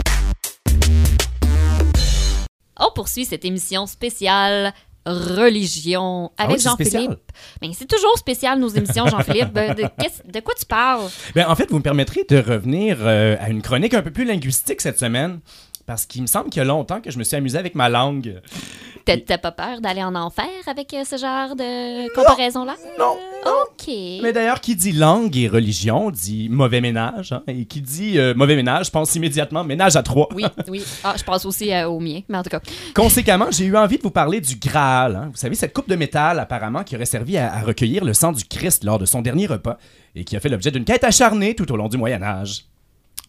On 2.77 2.91
poursuit 2.93 3.27
cette 3.27 3.45
émission 3.45 3.87
spéciale 3.87 4.75
religion 5.07 6.31
Ah 6.39 6.45
avec 6.45 6.57
oui. 6.57 6.63
Jean-Philippe. 6.63 7.21
Ben, 7.61 7.73
c'est 7.75 7.89
toujours 7.89 8.17
spécial 8.19 8.59
nos 8.59 8.69
émissions, 8.69 9.07
Jean-Philippe. 9.07 9.49
Ben, 9.55 9.75
de 9.75 10.41
quoi 10.41 10.55
tu 10.59 10.67
parles? 10.67 11.09
Ben, 11.35 11.47
en 11.49 11.55
fait, 11.55 11.71
vous 11.71 11.79
me 11.79 11.83
permettrez 11.83 12.25
de 12.29 12.39
revenir 12.39 12.99
euh, 13.01 13.37
à 13.41 13.51
une 13.51 13.63
chronique 13.63 13.95
un 13.95 14.03
peu 14.03 14.11
plus 14.11 14.25
linguistique 14.25 14.81
cette 14.81 14.99
semaine. 14.99 15.41
Parce 15.87 16.07
qu'il 16.07 16.23
me 16.23 16.27
semble 16.27 16.49
qu'il 16.51 16.61
y 16.61 16.63
a 16.63 16.65
longtemps 16.65 17.01
que 17.01 17.11
je 17.11 17.19
me 17.19 17.25
suis 17.25 17.37
amusé 17.37 17.59
avec 17.59 17.75
ma 17.75 17.89
langue. 17.91 18.41
T'as 19.05 19.37
pas 19.37 19.53
peur 19.53 19.83
d'aller 19.83 20.03
en 20.03 20.15
enfer 20.15 20.47
avec 20.67 20.95
euh, 20.95 21.05
ce 21.05 21.19
genre 21.19 21.55
de 21.57 22.09
comparaison-là? 22.15 22.75
Non. 22.99 23.19
OK. 23.45 23.89
Mais 24.23 24.33
d'ailleurs, 24.33 24.63
qui 24.63 24.77
dit 24.77 24.93
langue 24.93 25.37
et 25.37 25.47
religion 25.47 26.11
dit 26.11 26.49
mauvais 26.49 26.81
ménage. 26.81 27.33
hein, 27.33 27.43
et 27.47 27.67
qui 27.67 27.83
dit 27.83 28.19
euh, 28.19 28.33
mauvais 28.35 28.57
ménage 28.57 28.91
pense 28.91 29.15
immédiatement 29.15 29.63
ménage 29.63 29.97
à 29.97 30.03
trois. 30.03 30.29
Oui, 30.35 30.47
oui. 30.69 30.83
Ah, 31.05 31.17
je 31.19 31.23
pense 31.23 31.45
aussi 31.45 31.71
euh, 31.71 31.87
au 31.87 32.01
mien, 32.01 32.21
mais 32.31 32.39
en 32.39 32.43
tout 32.43 32.49
cas. 32.49 32.61
Conséquemment, 32.95 33.49
j'ai 33.51 33.67
eu 33.67 33.77
envie 33.77 33.99
de 33.99 34.03
vous 34.03 34.11
parler 34.11 34.41
du 34.41 34.57
Graal. 34.57 35.17
hein. 35.17 35.29
Vous 35.31 35.37
savez, 35.37 35.55
cette 35.55 35.75
coupe 35.75 35.91
de 35.91 35.97
métal, 35.97 36.39
apparemment, 36.39 36.83
qui 36.83 36.97
aurait 36.97 37.05
servi 37.05 37.37
à, 37.37 37.53
à 37.53 37.61
recueillir 37.61 38.07
le 38.07 38.15
sang 38.15 38.33
du 38.33 38.45
Christ 38.45 38.85
lors 38.85 38.99
de 38.99 39.05
son 39.05 39.21
dernier 39.21 39.47
repas 39.47 39.77
et 40.15 40.25
qui 40.25 40.35
a 40.35 40.41
fait 40.41 40.49
l'objet 40.49 40.71
d'une 40.71 40.85
quête 40.87 41.05
acharnée 41.05 41.55
tout 41.55 41.71
au 41.71 41.77
long 41.77 41.89
du 41.89 41.99
Moyen 41.99 42.23
Âge. 42.23 42.65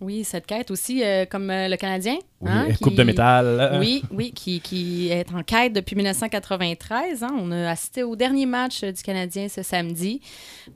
Oui, 0.01 0.25
cette 0.25 0.45
quête 0.45 0.71
aussi, 0.71 1.01
euh, 1.05 1.25
comme 1.25 1.49
euh, 1.49 1.69
le 1.69 1.77
Canadien. 1.77 2.15
Oui, 2.41 2.51
hein, 2.51 2.67
coupe 2.81 2.91
qui- 2.91 2.97
de 2.97 3.03
métal. 3.03 3.77
Oui, 3.79 4.03
oui, 4.11 4.33
qui, 4.35 4.59
qui 4.59 5.09
est 5.09 5.25
en 5.33 5.41
quête 5.41 5.71
depuis 5.71 5.95
1993. 5.95 7.23
hein. 7.23 7.29
On 7.39 7.49
a 7.51 7.69
assisté 7.71 8.03
au 8.03 8.15
dernier 8.17 8.45
match 8.45 8.83
euh, 8.83 8.91
du 8.91 9.01
Canadien 9.01 9.47
ce 9.47 9.63
samedi. 9.63 10.19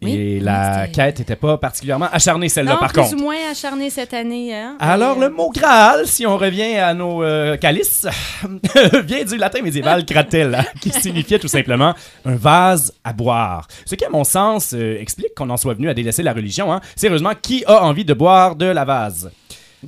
Oui, 0.01 0.13
Et 0.13 0.39
la 0.39 0.86
c'était- 0.86 0.91
quête 0.93 1.19
n'était 1.19 1.36
pas 1.36 1.58
particulièrement 1.58 2.08
acharnée, 2.12 2.47
celle-là, 2.47 2.77
par 2.77 2.93
plus 2.93 3.01
contre. 3.01 3.15
ou 3.15 3.19
moins 3.19 3.36
acharné 3.51 3.89
cette 3.89 4.13
année. 4.13 4.55
hein. 4.55 4.77
Alors, 4.79 5.17
euh, 5.17 5.27
le 5.27 5.29
mot 5.29 5.51
Graal, 5.51 6.08
si 6.08 6.25
on 6.25 6.38
revient 6.38 6.77
à 6.77 6.93
nos 6.93 7.21
calices, 7.58 8.08
vient 9.05 9.25
du 9.25 9.36
latin 9.38 9.62
médiéval 9.62 10.05
kratel, 10.08 10.55
hein, 10.55 10.65
qui 10.79 10.91
signifiait 10.91 11.39
tout 11.39 11.49
simplement 11.49 11.93
un 12.23 12.36
vase 12.36 12.93
à 13.03 13.12
boire. 13.12 13.67
Ce 13.86 13.95
qui, 13.95 14.05
à 14.05 14.10
mon 14.10 14.23
sens, 14.23 14.71
explique 14.73 15.36
qu'on 15.36 15.49
en 15.49 15.58
soit 15.58 15.73
venu 15.73 15.89
à 15.89 15.93
délaisser 15.93 16.23
la 16.23 16.32
religion. 16.32 16.79
Sérieusement, 16.95 17.34
qui 17.39 17.65
a 17.65 17.84
envie 17.84 18.05
de 18.05 18.13
boire 18.13 18.55
de 18.55 18.65
la 18.65 18.86
vase? 18.86 19.09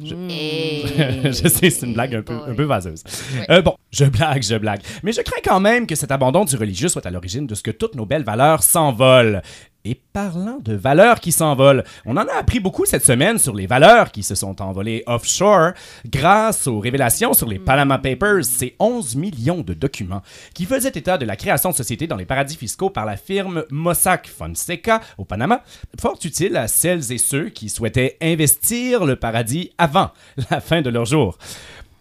Je, 0.01 0.15
Et- 0.29 0.84
je 1.34 1.47
sais, 1.49 1.69
c'est 1.69 1.86
une 1.86 1.93
blague 1.93 2.15
un 2.15 2.21
peu, 2.21 2.34
Boy. 2.36 2.49
un 2.51 2.55
peu 2.55 2.63
vaseuse. 2.63 3.03
Euh, 3.49 3.62
bon, 3.62 3.75
je 3.91 4.05
blague, 4.05 4.41
je 4.41 4.55
blague. 4.55 4.81
Mais 5.03 5.12
je 5.12 5.21
crains 5.21 5.41
quand 5.43 5.60
même 5.60 5.86
que 5.86 5.95
cet 5.95 6.12
abandon 6.12 6.45
du 6.45 6.55
religieux 6.55 6.88
soit 6.88 7.05
à 7.05 7.10
l'origine 7.12 7.45
de 7.45 7.55
ce 7.55 7.62
que 7.63 7.71
toutes 7.71 7.95
nos 7.95 8.05
belles 8.05 8.23
valeurs 8.23 8.63
s'envolent. 8.63 9.41
Et 9.83 9.99
parlant 10.13 10.59
de 10.59 10.75
valeurs 10.75 11.19
qui 11.19 11.31
s'envolent, 11.31 11.83
on 12.05 12.15
en 12.15 12.27
a 12.27 12.33
appris 12.33 12.59
beaucoup 12.59 12.85
cette 12.85 13.03
semaine 13.03 13.39
sur 13.39 13.55
les 13.55 13.65
valeurs 13.65 14.11
qui 14.11 14.21
se 14.21 14.35
sont 14.35 14.61
envolées 14.61 15.01
offshore 15.07 15.71
grâce 16.05 16.67
aux 16.67 16.79
révélations 16.79 17.33
sur 17.33 17.47
les 17.47 17.57
Panama 17.57 17.97
Papers, 17.97 18.45
ces 18.45 18.75
11 18.77 19.15
millions 19.15 19.61
de 19.61 19.73
documents 19.73 20.21
qui 20.53 20.65
faisaient 20.65 20.91
état 20.93 21.17
de 21.17 21.25
la 21.25 21.35
création 21.35 21.71
de 21.71 21.75
sociétés 21.75 22.05
dans 22.05 22.15
les 22.15 22.25
paradis 22.25 22.57
fiscaux 22.57 22.91
par 22.91 23.07
la 23.07 23.17
firme 23.17 23.65
Mossack 23.71 24.27
Fonseca 24.27 25.01
au 25.17 25.25
Panama, 25.25 25.63
fort 25.99 26.19
utile 26.23 26.57
à 26.57 26.67
celles 26.67 27.11
et 27.11 27.17
ceux 27.17 27.49
qui 27.49 27.67
souhaitaient 27.67 28.17
investir 28.21 29.03
le 29.03 29.15
paradis 29.15 29.71
avant 29.79 30.11
la 30.51 30.61
fin 30.61 30.83
de 30.83 30.91
leur 30.91 31.05
jour. 31.05 31.39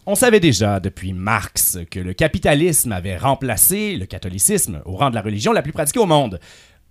On 0.07 0.15
savait 0.15 0.39
déjà 0.39 0.79
depuis 0.79 1.13
Marx 1.13 1.77
que 1.91 1.99
le 1.99 2.13
capitalisme 2.13 2.91
avait 2.91 3.17
remplacé 3.17 3.95
le 3.95 4.07
catholicisme 4.07 4.81
au 4.85 4.95
rang 4.95 5.11
de 5.11 5.15
la 5.15 5.21
religion 5.21 5.53
la 5.53 5.61
plus 5.61 5.73
pratiquée 5.73 5.99
au 5.99 6.07
monde. 6.07 6.39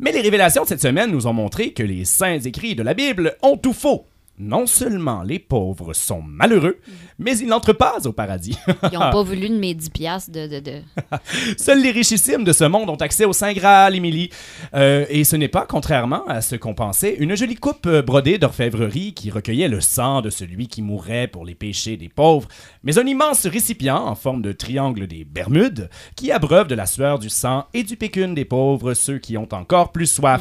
Mais 0.00 0.12
les 0.12 0.22
révélations 0.22 0.62
de 0.62 0.68
cette 0.68 0.80
semaine 0.80 1.10
nous 1.10 1.26
ont 1.26 1.34
montré 1.34 1.72
que 1.72 1.82
les 1.82 2.06
saints 2.06 2.40
écrits 2.40 2.74
de 2.74 2.82
la 2.82 2.94
Bible 2.94 3.36
ont 3.42 3.58
tout 3.58 3.74
faux. 3.74 4.06
Non 4.42 4.66
seulement 4.66 5.22
les 5.22 5.38
pauvres 5.38 5.92
sont 5.92 6.22
malheureux, 6.22 6.78
mais 7.18 7.36
ils 7.36 7.46
n'entrent 7.46 7.74
pas 7.74 7.98
au 8.06 8.12
paradis. 8.12 8.56
Ils 8.90 8.94
n'ont 8.94 9.10
pas 9.10 9.22
voulu 9.22 9.50
de 9.50 9.58
mes 9.58 9.74
10 9.74 9.90
piastres 9.90 10.32
de... 10.32 10.46
de, 10.46 10.60
de... 10.60 10.80
Seuls 11.58 11.82
les 11.82 11.90
richissimes 11.90 12.42
de 12.42 12.54
ce 12.54 12.64
monde 12.64 12.88
ont 12.88 12.96
accès 12.96 13.26
au 13.26 13.34
Saint 13.34 13.52
Graal, 13.52 13.94
Émilie. 13.94 14.30
Euh, 14.72 15.04
et 15.10 15.24
ce 15.24 15.36
n'est 15.36 15.48
pas, 15.48 15.66
contrairement 15.68 16.26
à 16.26 16.40
ce 16.40 16.56
qu'on 16.56 16.72
pensait, 16.72 17.16
une 17.18 17.34
jolie 17.34 17.56
coupe 17.56 17.86
euh, 17.86 18.00
brodée 18.00 18.38
d'orfèvrerie 18.38 19.12
qui 19.12 19.30
recueillait 19.30 19.68
le 19.68 19.82
sang 19.82 20.22
de 20.22 20.30
celui 20.30 20.68
qui 20.68 20.80
mourrait 20.80 21.28
pour 21.28 21.44
les 21.44 21.54
péchés 21.54 21.98
des 21.98 22.08
pauvres, 22.08 22.48
mais 22.82 22.98
un 22.98 23.06
immense 23.06 23.46
récipient 23.46 24.02
en 24.02 24.14
forme 24.14 24.40
de 24.40 24.52
triangle 24.52 25.06
des 25.06 25.24
Bermudes 25.24 25.90
qui 26.16 26.32
abreuve 26.32 26.68
de 26.68 26.74
la 26.74 26.86
sueur 26.86 27.18
du 27.18 27.28
sang 27.28 27.66
et 27.74 27.82
du 27.82 27.98
pécune 27.98 28.34
des 28.34 28.46
pauvres 28.46 28.94
ceux 28.94 29.18
qui 29.18 29.36
ont 29.36 29.48
encore 29.52 29.92
plus 29.92 30.10
soif. 30.10 30.40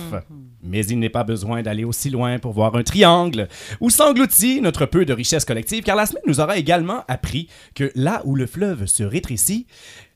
Mais 0.64 0.86
il 0.86 1.00
n'est 1.00 1.10
pas 1.10 1.24
besoin 1.24 1.62
d'aller 1.62 1.84
aussi 1.84 2.10
loin 2.10 2.40
pour 2.40 2.54
voir 2.54 2.76
un 2.76 2.84
triangle. 2.84 3.48
Où 3.80 3.90
s'engloutit 3.90 4.62
notre 4.62 4.86
peu 4.86 5.06
de 5.06 5.14
richesse 5.14 5.46
collective, 5.46 5.84
car 5.84 5.96
la 5.96 6.06
semaine 6.06 6.24
nous 6.28 6.40
aura 6.40 6.58
également 6.58 7.04
appris 7.08 7.48
que 7.76 7.92
là 7.96 8.22
où 8.26 8.36
le 8.36 8.46
fleuve 8.46 8.86
se 8.86 9.04
rétrécit, 9.04 9.68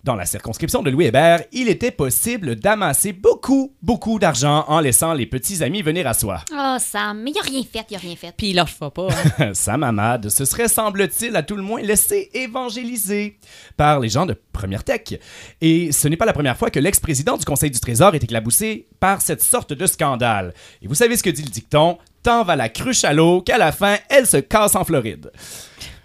dans 0.04 0.16
la 0.16 0.26
circonscription 0.26 0.84
de 0.84 0.90
Louis 0.90 1.06
Hébert, 1.06 1.44
il 1.54 1.70
était 1.70 1.92
possible 1.92 2.56
d'amasser 2.58 3.14
beaucoup, 3.14 3.74
beaucoup 3.82 4.20
d'argent 4.20 4.66
en 4.68 4.82
laissant 4.82 5.14
les 5.14 5.26
petits 5.26 5.64
amis 5.64 5.82
venir 5.82 6.06
à 6.08 6.14
soi. 6.14 6.42
Oh, 6.52 6.76
Sam, 6.78 7.22
mais 7.24 7.32
il 7.32 7.38
a 7.40 7.42
rien 7.42 7.64
fait, 7.64 7.86
il 7.90 7.96
a 7.96 8.00
rien 8.00 8.16
fait. 8.18 8.34
Puis 8.36 8.50
il 8.50 8.56
lâche 8.56 8.78
pas. 8.78 8.92
hein. 9.40 9.52
Sam 9.54 9.84
Hamad 9.84 10.28
se 10.30 10.44
serait, 10.44 10.68
semble-t-il, 10.68 11.36
à 11.38 11.44
tout 11.44 11.56
le 11.56 11.62
moins 11.62 11.82
laissé 11.82 12.30
évangéliser 12.34 13.38
par 13.78 14.02
les 14.02 14.10
gens 14.10 14.26
de 14.26 14.36
Première 14.52 14.84
Tech. 14.84 15.20
Et 15.62 15.92
ce 15.94 16.08
n'est 16.10 16.18
pas 16.18 16.26
la 16.26 16.34
première 16.34 16.58
fois 16.58 16.70
que 16.70 16.80
l'ex-président 16.80 17.38
du 17.38 17.46
Conseil 17.46 17.72
du 17.72 17.80
Trésor 17.80 18.14
est 18.14 18.24
éclaboussé 18.24 18.88
par 19.00 19.22
cette 19.22 19.42
sorte 19.42 19.72
de 19.74 19.86
scandale. 19.88 20.54
Et 20.82 20.88
vous 20.88 20.96
savez 20.96 21.16
ce 21.16 21.24
que 21.24 21.30
dit 21.30 21.44
le 21.44 21.50
dicton 21.50 21.98
Tant 22.24 22.46
va 22.46 22.56
la 22.56 22.70
cruche 22.70 23.04
à 23.04 23.12
l'eau 23.12 23.42
qu'à 23.42 23.58
la 23.58 23.74
fin, 23.74 23.98
elle 24.10 24.26
se 24.26 24.38
casse 24.38 24.76
en 24.76 24.86
Floride. 24.86 25.30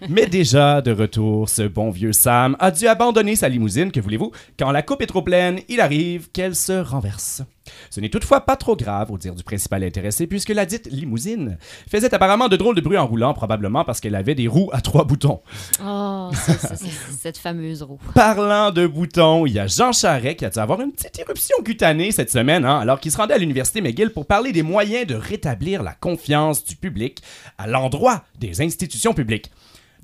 Mais 0.09 0.25
déjà, 0.25 0.81
de 0.81 0.91
retour, 0.91 1.47
ce 1.47 1.61
bon 1.61 1.91
vieux 1.91 2.11
Sam 2.11 2.57
a 2.59 2.71
dû 2.71 2.87
abandonner 2.87 3.37
sa 3.37 3.47
limousine, 3.47 3.89
que 3.89 4.01
voulez-vous, 4.01 4.33
quand 4.57 4.71
la 4.71 4.81
coupe 4.81 5.01
est 5.01 5.07
trop 5.07 5.21
pleine, 5.21 5.61
il 5.69 5.79
arrive 5.79 6.29
qu'elle 6.31 6.55
se 6.55 6.73
renverse. 6.73 7.41
Ce 7.89 7.99
n'est 7.99 8.09
toutefois 8.09 8.41
pas 8.41 8.55
trop 8.55 8.75
grave, 8.75 9.11
au 9.11 9.17
dire 9.17 9.35
du 9.35 9.43
principal 9.43 9.83
intéressé, 9.83 10.27
puisque 10.27 10.49
la 10.49 10.65
dite 10.65 10.87
limousine 10.91 11.57
faisait 11.89 12.13
apparemment 12.13 12.47
de 12.47 12.55
drôles 12.55 12.75
de 12.75 12.81
bruit 12.81 12.97
en 12.97 13.07
roulant, 13.07 13.33
probablement 13.33 13.83
parce 13.83 13.99
qu'elle 13.99 14.15
avait 14.15 14.35
des 14.35 14.47
roues 14.47 14.69
à 14.73 14.81
trois 14.81 15.05
boutons. 15.05 15.41
Oh, 15.81 16.29
ça, 16.33 16.75
cette 17.19 17.37
fameuse 17.37 17.83
roue. 17.83 17.99
Parlant 18.13 18.71
de 18.71 18.85
boutons, 18.85 19.45
il 19.45 19.53
y 19.53 19.59
a 19.59 19.67
Jean 19.67 19.91
Charest 19.91 20.37
qui 20.37 20.45
a 20.45 20.49
dû 20.49 20.59
avoir 20.59 20.81
une 20.81 20.91
petite 20.91 21.17
éruption 21.17 21.55
cutanée 21.63 22.11
cette 22.11 22.31
semaine, 22.31 22.65
hein, 22.65 22.79
alors 22.79 22.99
qu'il 22.99 23.11
se 23.11 23.17
rendait 23.17 23.33
à 23.33 23.37
l'Université 23.37 23.81
McGill 23.81 24.11
pour 24.11 24.25
parler 24.25 24.51
des 24.51 24.63
moyens 24.63 25.07
de 25.07 25.15
rétablir 25.15 25.83
la 25.83 25.93
confiance 25.93 26.63
du 26.63 26.75
public 26.75 27.21
à 27.57 27.67
l'endroit 27.67 28.23
des 28.39 28.61
institutions 28.61 29.13
publiques. 29.13 29.51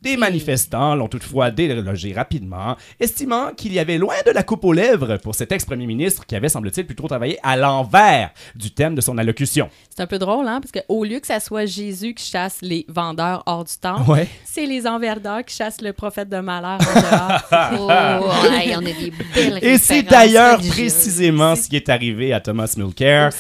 Des 0.05 0.17
manifestants 0.17 0.93
l'ont 0.93 1.07
toutefois 1.07 1.49
délogé 1.49 2.13
rapidement, 2.13 2.75
estimant 2.99 3.49
qu'il 3.57 3.73
y 3.73 3.79
avait 3.79 3.97
loin 3.97 4.13
de 4.23 4.29
la 4.29 4.43
coupe 4.43 4.63
aux 4.63 4.71
lèvres 4.71 5.17
pour 5.17 5.33
cet 5.33 5.51
ex-premier 5.51 5.87
ministre 5.87 6.27
qui 6.27 6.35
avait, 6.35 6.47
semble-t-il, 6.47 6.85
plutôt 6.85 7.07
travaillé 7.07 7.39
à 7.41 7.57
l'envers 7.57 8.29
du 8.55 8.69
thème 8.69 8.93
de 8.93 9.01
son 9.01 9.17
allocution. 9.17 9.67
C'est 9.89 10.03
un 10.03 10.05
peu 10.07 10.19
drôle, 10.19 10.47
hein? 10.47 10.61
Parce 10.61 10.71
qu'au 10.71 11.03
lieu 11.03 11.19
que 11.19 11.25
ça 11.25 11.39
soit 11.39 11.65
Jésus 11.65 12.13
qui 12.13 12.23
chasse 12.29 12.59
les 12.61 12.85
vendeurs 12.87 13.41
hors 13.47 13.63
du 13.63 13.73
temple, 13.81 14.07
Ouais. 14.11 14.27
c'est 14.45 14.67
les 14.67 14.85
enverdeurs 14.85 15.43
qui 15.43 15.55
chassent 15.55 15.81
le 15.81 15.91
prophète 15.91 16.29
de 16.29 16.37
malheur 16.37 16.77
en 16.79 16.99
dehors. 17.01 17.41
Oh, 17.79 18.51
hey, 18.53 18.75
on 18.75 18.79
a 18.79 18.81
des 18.83 19.11
belles 19.33 19.59
Et 19.63 19.79
c'est 19.79 20.03
d'ailleurs 20.03 20.59
précisément 20.59 21.55
ce 21.55 21.67
qui 21.67 21.77
est 21.77 21.89
arrivé 21.89 22.31
à 22.31 22.39
Thomas 22.39 22.71
Mulcair, 22.77 23.31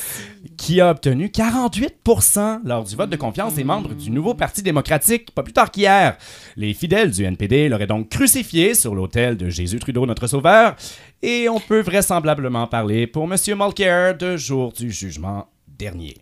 qui 0.57 0.79
a 0.81 0.89
obtenu 0.91 1.27
48% 1.27 2.59
lors 2.65 2.83
du 2.83 2.95
vote 2.95 3.09
de 3.09 3.15
confiance 3.15 3.53
des 3.55 3.63
membres 3.63 3.93
du 3.93 4.09
nouveau 4.11 4.33
Parti 4.33 4.61
démocratique, 4.61 5.31
pas 5.31 5.43
plus 5.43 5.53
tard 5.53 5.69
qu'hier. 5.71 6.17
Les 6.57 6.73
fidèles 6.73 7.11
du 7.11 7.25
NPD 7.25 7.67
l'auraient 7.67 7.85
donc 7.85 8.07
crucifié 8.07 8.75
sur 8.75 8.95
l'autel 8.95 9.35
de 9.35 9.49
Jésus 9.49 9.77
Trudeau, 9.79 10.05
notre 10.05 10.27
sauveur, 10.27 10.75
et 11.21 11.49
on 11.49 11.59
peut 11.59 11.81
vraisemblablement 11.81 12.65
parler 12.67 13.07
pour 13.07 13.25
M. 13.25 13.35
Mulcair 13.57 14.17
de 14.17 14.37
jour 14.37 14.71
du 14.71 14.89
jugement 14.89 15.49
dernier. 15.67 16.15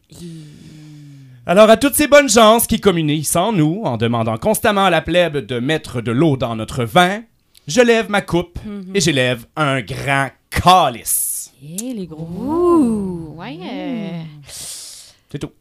Alors 1.45 1.69
à 1.69 1.77
toutes 1.77 1.93
ces 1.93 2.07
bonnes 2.07 2.29
gens 2.29 2.57
qui 2.67 2.79
communient 2.79 3.23
sans 3.23 3.51
nous, 3.51 3.81
en 3.83 3.97
demandant 3.97 4.37
constamment 4.37 4.85
à 4.85 4.89
la 4.89 5.01
plèbe 5.01 5.37
de 5.37 5.59
mettre 5.59 6.01
de 6.01 6.11
l'eau 6.11 6.35
dans 6.35 6.55
notre 6.55 6.83
vin, 6.83 7.21
je 7.67 7.81
lève 7.81 8.09
ma 8.09 8.21
coupe 8.21 8.57
et 8.95 9.01
j'élève 9.01 9.45
un 9.55 9.81
grand 9.81 10.29
calice. 10.49 11.51
Et 11.61 11.93
les 11.93 12.07
gros. 12.07 12.25
Ouh, 12.25 13.35
ouais. 13.37 14.25
C'est 14.47 15.39
tout. 15.39 15.51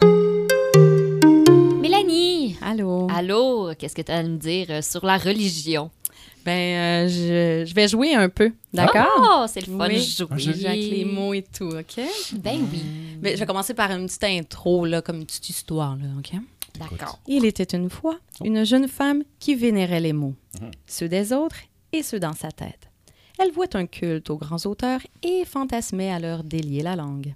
Allô? 2.61 3.09
Allô, 3.11 3.73
qu'est-ce 3.79 3.95
que 3.95 4.03
tu 4.03 4.13
as 4.13 4.17
à 4.19 4.23
nous 4.23 4.37
dire 4.39 4.67
euh, 4.71 4.83
sur 4.83 5.05
la 5.05 5.17
religion? 5.19 5.91
Ben, 6.45 7.07
euh, 7.07 7.09
je, 7.09 7.65
je 7.69 7.75
vais 7.75 7.87
jouer 7.89 8.15
un 8.15 8.29
peu, 8.29 8.53
d'accord? 8.73 9.07
Oh, 9.19 9.45
c'est 9.49 9.67
le 9.67 9.77
fun 9.77 9.87
Oui. 9.89 9.95
de 9.97 10.39
jouer. 10.39 10.67
Avec 10.67 10.81
les 10.91 11.05
mots 11.05 11.33
et 11.35 11.43
tout, 11.43 11.69
OK? 11.69 12.05
Ben 12.39 12.67
oui. 12.73 12.83
Ben, 13.21 13.35
je 13.35 13.41
vais 13.41 13.47
commencer 13.47 13.75
par 13.75 13.91
une 13.93 14.07
petite 14.07 14.25
intro, 14.25 14.85
là, 14.85 15.03
comme 15.03 15.17
une 15.19 15.27
petite 15.27 15.49
histoire, 15.49 15.97
là, 15.97 16.05
OK? 16.19 16.33
D'accord. 16.79 17.21
Il 17.29 17.45
était 17.45 17.77
une 17.77 17.91
fois 17.91 18.19
une 18.43 18.65
jeune 18.65 18.89
femme 18.89 19.23
qui 19.39 19.55
vénérait 19.55 20.01
les 20.01 20.13
mots, 20.15 20.35
ceux 20.87 21.09
des 21.09 21.33
autres 21.33 21.57
et 21.93 22.03
ceux 22.03 22.19
dans 22.19 22.35
sa 22.35 22.51
tête. 22.51 22.89
Elle 23.39 23.53
vouait 23.53 23.77
un 23.77 23.87
culte 23.87 24.31
aux 24.31 24.37
grands 24.37 24.65
auteurs 24.67 25.01
et 25.23 25.45
fantasmait 25.45 26.11
à 26.11 26.19
leur 26.19 26.43
délier 26.45 26.83
la 26.83 26.97
langue. 26.97 27.35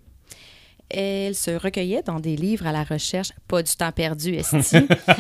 Elle 0.89 1.35
se 1.35 1.51
recueillait 1.51 2.03
dans 2.03 2.21
des 2.21 2.37
livres 2.37 2.67
à 2.67 2.73
la 2.73 2.85
recherche, 2.85 3.33
pas 3.49 3.63
du 3.63 3.73
temps 3.75 3.93
perdu, 3.93 4.35
esti, 4.35 4.77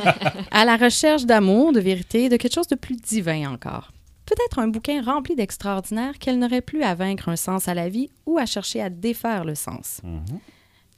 à 0.51 0.65
la 0.65 0.77
recherche 0.77 1.27
d'amour, 1.27 1.73
de 1.73 1.81
vérité, 1.81 2.29
de 2.29 2.37
quelque 2.37 2.55
chose 2.55 2.69
de 2.69 2.77
plus 2.77 2.97
divin 2.97 3.51
encore. 3.51 3.93
Peut-être 4.27 4.59
un 4.59 4.69
bouquin 4.69 5.03
rempli 5.03 5.35
d'extraordinaire 5.35 6.19
qu'elle 6.19 6.39
n'aurait 6.39 6.61
plus 6.61 6.83
à 6.83 6.95
vaincre 6.95 7.29
un 7.29 7.37
sens 7.37 7.69
à 7.69 7.75
la 7.75 7.89
vie 7.89 8.11
ou 8.27 8.39
à 8.39 8.47
chercher 8.47 8.81
à 8.81 8.91
défaire 8.91 9.45
le 9.45 9.55
sens. 9.55 10.01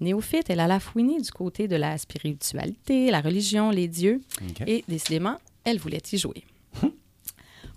Néophyte, 0.00 0.48
elle 0.48 0.60
alla 0.60 0.80
fouiner 0.80 1.20
du 1.20 1.30
côté 1.30 1.68
de 1.68 1.76
la 1.76 1.98
spiritualité, 1.98 3.10
la 3.10 3.20
religion, 3.20 3.70
les 3.70 3.88
dieux, 3.88 4.20
et 4.66 4.84
décidément, 4.88 5.38
elle 5.64 5.78
voulait 5.78 6.02
y 6.12 6.18
jouer. 6.18 6.44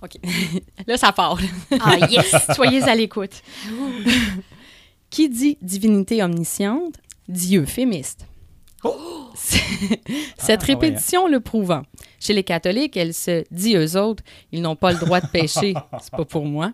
OK. 0.02 0.18
Là, 0.88 0.98
ça 0.98 1.12
part. 1.12 1.40
Ah, 1.80 1.98
yes! 2.10 2.36
Soyez 2.56 2.84
à 2.84 2.96
l'écoute. 2.96 3.42
Qui 5.12 5.30
dit 5.30 5.58
divinité 5.62 6.24
omnisciente 6.24 6.96
dit 7.28 7.58
euphémiste. 7.58 8.26
Cette 9.36 9.84
Ah, 10.40 10.48
ouais, 10.48 10.58
répétition 10.74 11.28
le 11.28 11.40
prouvant. 11.40 11.84
Chez 12.20 12.34
les 12.34 12.44
catholiques, 12.44 12.98
elle 12.98 13.14
se 13.14 13.44
dit 13.52 13.76
eux 13.76 13.98
autres, 13.98 14.24
ils 14.52 14.62
n'ont 14.62 14.76
pas 14.76 14.92
le 14.92 15.00
droit 15.00 15.22
de 15.22 15.28
pécher. 15.28 15.74
C'est 16.02 16.12
pas 16.12 16.26
pour 16.26 16.46
moi. 16.46 16.74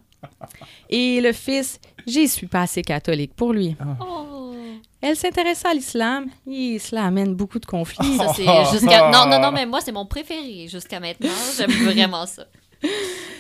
Et 0.90 1.20
le 1.20 1.34
fils, 1.34 1.80
j'y 2.08 2.28
suis 2.28 2.48
pas 2.48 2.62
assez 2.62 2.82
catholique 2.82 3.34
pour 3.36 3.54
lui. 3.54 3.76
Oh. 4.02 4.54
Elle 5.02 5.16
s'intéressa 5.16 5.70
à 5.70 5.74
l'islam 5.74 6.28
et 6.50 6.80
cela 6.80 7.06
amène 7.06 7.36
beaucoup 7.36 7.60
de 7.60 7.66
conflits. 7.66 8.18
Ça, 8.18 8.34
c'est 8.34 8.46
jusqu'à. 8.72 9.12
Non, 9.12 9.28
non, 9.30 9.40
non, 9.40 9.52
mais 9.52 9.66
moi, 9.66 9.80
c'est 9.82 9.92
mon 9.92 10.06
préféré 10.06 10.68
jusqu'à 10.68 11.00
maintenant. 11.00 11.30
J'aime 11.58 11.72
vraiment 11.72 12.26
ça. 12.26 12.46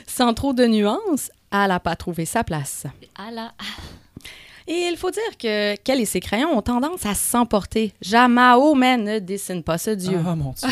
Sans 0.05 0.33
trop 0.33 0.53
de 0.53 0.65
nuances, 0.65 1.31
elle 1.51 1.69
n'a 1.69 1.79
pas 1.79 1.95
trouvé 1.95 2.25
sa 2.25 2.43
place. 2.43 2.86
Ah 3.15 3.31
là. 3.31 3.53
Et 4.69 4.89
il 4.91 4.97
faut 4.97 5.12
dire 5.12 5.38
que 5.39 5.75
qu'elle 5.77 6.01
et 6.01 6.06
ses 6.06 6.19
crayons 6.19 6.58
ont 6.58 6.62
tendance 6.62 7.06
à 7.06 7.13
s'emporter. 7.13 7.93
Jamao, 8.01 8.75
mais 8.75 8.97
ne 8.97 9.19
dessine 9.19 9.63
pas 9.63 9.77
ce 9.77 9.91
dieu. 9.91 10.19
Oh 10.19 10.36
mon 10.36 10.51
Dieu. 10.51 10.67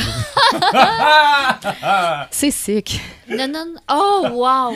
C'est 2.31 2.51
sick. 2.51 2.99
Non, 3.29 3.47
non. 3.47 3.65
non. 3.65 3.81
Oh, 3.89 4.27
wow! 4.33 4.75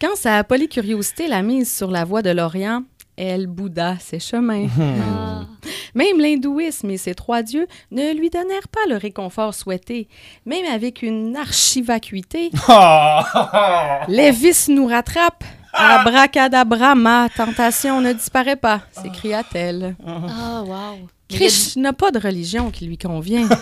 Quand 0.00 0.16
sa 0.16 0.42
polycuriosité 0.44 1.28
l'a 1.28 1.42
mise 1.42 1.74
sur 1.74 1.90
la 1.90 2.04
voie 2.04 2.22
de 2.22 2.30
l'Orient, 2.30 2.82
elle, 3.16 3.46
Bouddha, 3.46 3.96
ses 3.98 4.18
chemins. 4.18 4.66
Ah. 4.78 5.46
Même 5.94 6.20
l'hindouisme 6.20 6.90
et 6.90 6.98
ses 6.98 7.14
trois 7.14 7.42
dieux 7.42 7.66
ne 7.90 8.12
lui 8.12 8.28
donnèrent 8.28 8.68
pas 8.68 8.84
le 8.88 8.96
réconfort 8.96 9.54
souhaité. 9.54 10.08
Même 10.44 10.66
avec 10.66 11.00
une 11.00 11.34
archivacuité, 11.34 12.50
les 14.08 14.30
vices 14.32 14.68
nous 14.68 14.86
rattrapent. 14.86 15.44
Abracadabra, 15.76 16.94
ma 16.94 17.28
tentation 17.28 18.00
ne 18.00 18.12
disparaît 18.12 18.56
pas, 18.56 18.80
s'écria-t-elle. 19.02 19.94
Ah, 20.06 20.62
wow. 20.62 21.08
Y 21.30 21.34
a 21.34 21.36
Krish 21.38 21.76
n'a 21.76 21.92
pas 21.92 22.10
de 22.10 22.18
religion 22.18 22.70
qui 22.70 22.86
lui 22.86 22.96
convient. 22.98 23.42
du- 23.42 23.48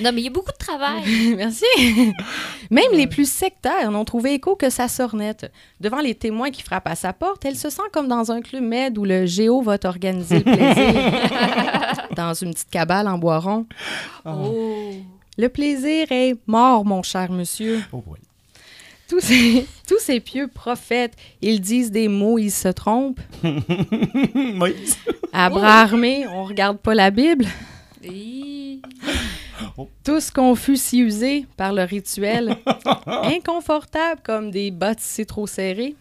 Non, 0.00 0.10
mais 0.12 0.20
il 0.20 0.24
y 0.24 0.26
a 0.26 0.30
beaucoup 0.32 0.50
de 0.50 0.56
travail. 0.56 1.34
Merci. 1.36 1.64
Même 2.70 2.90
les 2.92 3.06
plus 3.06 3.30
sectaires 3.30 3.92
n'ont 3.92 4.04
trouvé 4.04 4.34
écho 4.34 4.56
que 4.56 4.68
sa 4.68 4.88
sornette. 4.88 5.52
Devant 5.78 6.00
les 6.00 6.16
témoins 6.16 6.50
qui 6.50 6.62
frappent 6.62 6.88
à 6.88 6.96
sa 6.96 7.12
porte, 7.12 7.44
elle 7.44 7.54
se 7.54 7.70
sent 7.70 7.82
comme 7.92 8.08
dans 8.08 8.32
un 8.32 8.40
club 8.40 8.64
med 8.64 8.98
où 8.98 9.04
le 9.04 9.26
géo 9.26 9.62
va 9.62 9.78
t'organiser 9.78 10.38
le 10.38 10.42
plaisir. 10.42 12.08
dans 12.16 12.34
une 12.34 12.52
petite 12.52 12.70
cabale 12.70 13.06
en 13.06 13.16
bois 13.16 13.38
rond. 13.38 13.64
Oh. 14.24 14.92
Le 15.38 15.48
plaisir 15.48 16.08
est 16.10 16.34
mort, 16.48 16.84
mon 16.84 17.04
cher 17.04 17.30
monsieur. 17.30 17.80
Oh 17.92 18.02
boy. 18.04 18.18
Tous 19.08 19.20
ces, 19.20 19.66
tous 19.90 19.98
ces 19.98 20.20
pieux 20.20 20.46
prophètes, 20.46 21.14
ils 21.42 21.60
disent 21.60 21.90
des 21.90 22.06
mots, 22.06 22.38
ils 22.38 22.52
se 22.52 22.68
trompent. 22.68 23.18
Moïse. 23.42 24.96
À 25.32 25.50
bras 25.50 25.80
armés, 25.80 26.28
on 26.28 26.44
regarde 26.44 26.78
pas 26.78 26.94
la 26.94 27.10
Bible. 27.10 27.44
Tous 30.04 30.30
confus 30.30 30.76
si 30.76 31.00
usés 31.00 31.44
par 31.56 31.72
le 31.72 31.82
rituel. 31.82 32.56
Inconfortables 33.06 34.20
comme 34.22 34.52
des 34.52 34.70
bottes 34.70 35.00
si 35.00 35.26
trop 35.26 35.48
serrées. 35.48 35.96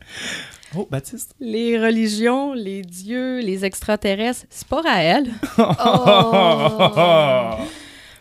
Oh, 0.75 0.87
Baptiste. 0.87 1.33
Les 1.39 1.79
religions, 1.79 2.53
les 2.53 2.83
dieux, 2.83 3.39
les 3.39 3.65
extraterrestres, 3.65 4.45
c'est 4.51 4.67
pas 4.67 4.81
Raël. 4.81 5.31
Oh. 5.57 7.55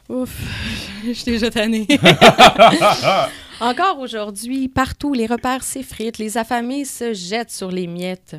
Ouf, 0.22 0.34
je 1.04 1.24
déjà 1.26 1.50
tannée. 1.50 1.86
Encore 3.60 3.98
aujourd'hui, 3.98 4.68
partout, 4.68 5.12
les 5.14 5.26
repères 5.26 5.64
s'effritent, 5.64 6.18
les 6.18 6.38
affamés 6.38 6.84
se 6.84 7.12
jettent 7.12 7.50
sur 7.50 7.70
les 7.70 7.86
miettes. 7.86 8.36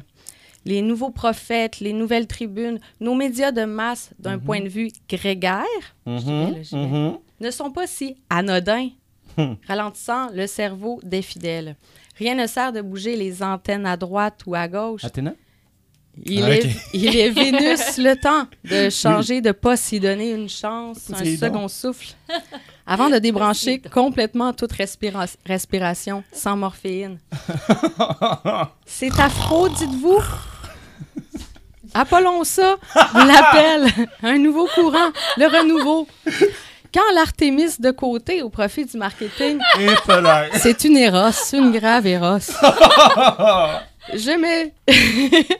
Les 0.65 0.81
nouveaux 0.81 1.09
prophètes, 1.09 1.79
les 1.79 1.93
nouvelles 1.93 2.27
tribunes, 2.27 2.79
nos 2.99 3.15
médias 3.15 3.51
de 3.51 3.63
masse, 3.65 4.11
d'un 4.19 4.37
Mhm. 4.37 4.43
point 4.43 4.61
de 4.61 4.69
vue 4.69 4.91
grégaire, 5.09 5.63
Mhm, 6.05 6.53
là, 6.71 6.77
mhm. 6.77 7.17
ne 7.39 7.51
sont 7.51 7.71
pas 7.71 7.87
si 7.87 8.15
anodins, 8.29 8.89
Hmm. 9.37 9.53
ralentissant 9.67 10.29
le 10.33 10.47
cerveau 10.47 10.99
des 11.03 11.21
fidèles. 11.21 11.75
Rien 12.17 12.35
ne 12.35 12.45
sert 12.47 12.73
de 12.73 12.81
bouger 12.81 13.15
les 13.15 13.41
antennes 13.43 13.85
à 13.85 13.95
droite 13.95 14.41
ou 14.45 14.55
à 14.55 14.67
gauche. 14.67 15.03
Athéna? 15.05 15.33
Il, 16.25 16.43
Ah, 16.43 16.55
est, 16.55 16.65
ok. 16.65 16.71
il 16.93 17.15
est 17.15 17.29
Vénus 17.29 17.97
le 17.97 18.15
temps 18.19 18.47
de 18.65 18.89
changer, 18.89 19.39
de 19.39 19.51
pas 19.53 19.77
s'y 19.77 20.01
donner 20.01 20.31
une 20.31 20.49
chance, 20.49 21.09
un 21.13 21.23
second 21.37 21.67
souffle, 21.69 22.13
avant 22.89 23.09
de 23.11 23.19
débrancher 23.19 23.79
complètement 23.93 24.51
toute 24.51 24.73
respira- 24.73 25.35
respiration 25.45 26.23
sans 26.33 26.57
morphéine. 26.57 27.19
C'est 28.87 29.17
affreux, 29.19 29.69
dites-vous? 29.69 30.21
Appelons 31.93 32.43
ça 32.43 32.77
l'appel, 33.13 33.87
un 34.23 34.37
nouveau 34.37 34.67
courant, 34.73 35.09
le 35.37 35.45
renouveau. 35.47 36.07
Quand 36.93 37.13
l'Artémis 37.13 37.79
de 37.79 37.91
côté 37.91 38.41
au 38.41 38.49
profit 38.49 38.85
du 38.85 38.97
marketing, 38.97 39.59
c'est 40.53 40.83
une 40.85 40.97
éros, 40.97 41.29
une 41.53 41.71
grave 41.71 42.07
éros. 42.07 42.39
Je 44.13 44.35
me... 44.37 44.71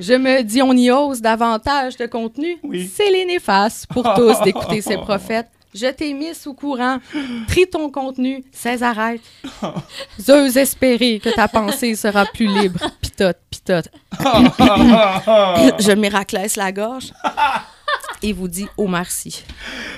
Je 0.00 0.14
me 0.14 0.42
dis, 0.42 0.62
on 0.62 0.72
y 0.72 0.90
ose 0.90 1.20
davantage 1.20 1.96
de 1.96 2.06
contenu. 2.06 2.56
Oui. 2.62 2.90
C'est 2.92 3.10
les 3.10 3.24
néfastes 3.26 3.86
pour 3.88 4.14
tous 4.14 4.40
d'écouter 4.40 4.80
ces 4.80 4.96
prophètes. 4.96 5.50
Je 5.74 5.86
t'ai 5.86 6.12
mis 6.12 6.34
sous 6.34 6.52
courant. 6.54 6.98
Trie 7.48 7.66
ton 7.68 7.90
contenu. 7.90 8.44
Cesse 8.52 8.82
arrête. 8.82 9.22
J'ose 10.24 10.56
espérer 10.56 11.18
que 11.18 11.30
ta 11.30 11.48
pensée 11.48 11.94
sera 11.94 12.26
plus 12.26 12.46
libre. 12.46 12.78
Pitote, 13.00 13.38
pitote. 13.50 13.88
Je 14.18 15.92
miraclesse 15.94 16.56
la 16.56 16.72
gorge 16.72 17.12
et 18.22 18.32
vous 18.32 18.48
dis 18.48 18.66
oh 18.76 18.86
merci. 18.86 19.42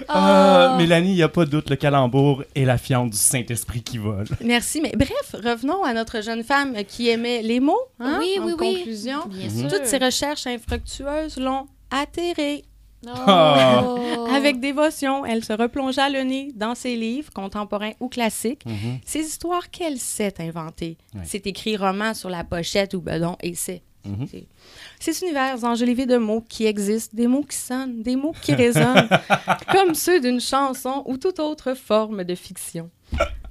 Ah, 0.09 0.77
Mélanie, 0.79 1.11
il 1.11 1.17
n'y 1.17 1.23
a 1.23 1.29
pas 1.29 1.45
de 1.45 1.51
doute, 1.51 1.71
le 1.71 1.77
calembour 1.77 2.43
et 2.55 2.65
la 2.65 2.79
fiente 2.79 3.11
du 3.11 3.17
Saint-Esprit 3.17 3.83
qui 3.83 3.99
vole. 3.99 4.27
Merci, 4.43 4.81
mais 4.81 4.93
bref, 4.97 5.35
revenons 5.35 5.83
à 5.85 5.93
notre 5.93 6.21
jeune 6.23 6.43
femme 6.45 6.75
qui 6.87 7.09
aimait 7.09 7.43
les 7.43 7.61
mots. 7.61 7.79
hein, 8.01 8.19
Oui, 8.21 8.39
en 8.41 8.45
oui, 8.47 8.53
oui. 8.59 8.77
conclusion. 8.77 9.19
Bien 9.29 9.49
Mhm. 9.49 9.61
sûr. 9.71 9.79
Toutes 9.79 9.87
ces 9.87 9.99
recherches 9.99 10.47
infructueuses 10.47 11.37
l'ont 11.39 11.67
atterrée. 11.91 12.65
Oh. 13.07 14.27
Avec 14.35 14.61
dévotion, 14.61 15.25
elle 15.25 15.45
se 15.45 15.53
replongea 15.53 16.09
le 16.11 16.23
nez 16.23 16.53
dans 16.55 16.75
ses 16.75 16.97
livres, 16.97 17.33
contemporains 17.33 17.93
ou 18.01 18.09
classiques, 18.09 18.65
Mhm. 18.67 18.99
ces 19.05 19.21
histoires 19.21 19.71
qu'elle 19.71 19.99
sait 19.99 20.35
inventer. 20.41 20.97
Ouais. 21.15 21.23
C'est 21.25 21.47
écrit 21.47 21.77
roman 21.77 22.15
sur 22.15 22.31
la 22.31 22.45
pochette 22.45 22.95
ou 22.95 23.01
bedon 23.01 23.37
et 23.43 23.55
c'est. 23.55 23.83
Mhm. 24.07 24.27
c'est- 24.31 24.47
Ces 25.01 25.23
univers 25.25 25.65
enjolivés 25.65 26.05
de 26.07 26.17
mots 26.19 26.43
qui 26.47 26.67
existent, 26.67 27.17
des 27.17 27.27
mots 27.27 27.43
qui 27.43 27.57
sonnent, 27.57 28.03
des 28.03 28.17
mots 28.17 28.35
qui 28.43 28.55
résonnent, 28.55 29.09
comme 29.73 29.95
ceux 29.95 30.21
d'une 30.21 30.41
chanson 30.41 31.03
ou 31.07 31.17
toute 31.17 31.39
autre 31.41 31.75
forme 31.75 32.23
de 32.25 32.35
fiction. 32.35 32.91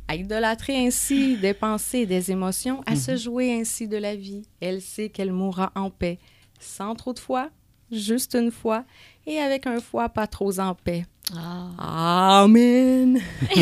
À 0.07 0.15
idolâtrer 0.15 0.85
ainsi 0.85 1.37
des 1.37 1.53
pensées 1.55 1.99
et 1.99 2.05
des 2.05 2.29
émotions, 2.29 2.81
à 2.85 2.95
se 2.95 3.15
jouer 3.15 3.51
ainsi 3.59 3.87
de 3.87 3.97
la 3.97 4.15
vie, 4.15 4.43
elle 4.61 4.81
sait 4.81 5.09
qu'elle 5.09 5.31
mourra 5.31 5.71
en 5.75 5.89
paix, 5.89 6.19
sans 6.59 6.93
trop 6.93 7.13
de 7.13 7.19
foi, 7.19 7.49
juste 7.91 8.35
une 8.35 8.51
fois, 8.51 8.83
et 9.25 9.39
avec 9.39 9.67
un 9.67 9.79
foie 9.79 10.09
pas 10.09 10.27
trop 10.27 10.59
en 10.59 10.75
paix. 10.75 11.05
Ah. 11.35 12.41
Amen. 12.43 13.19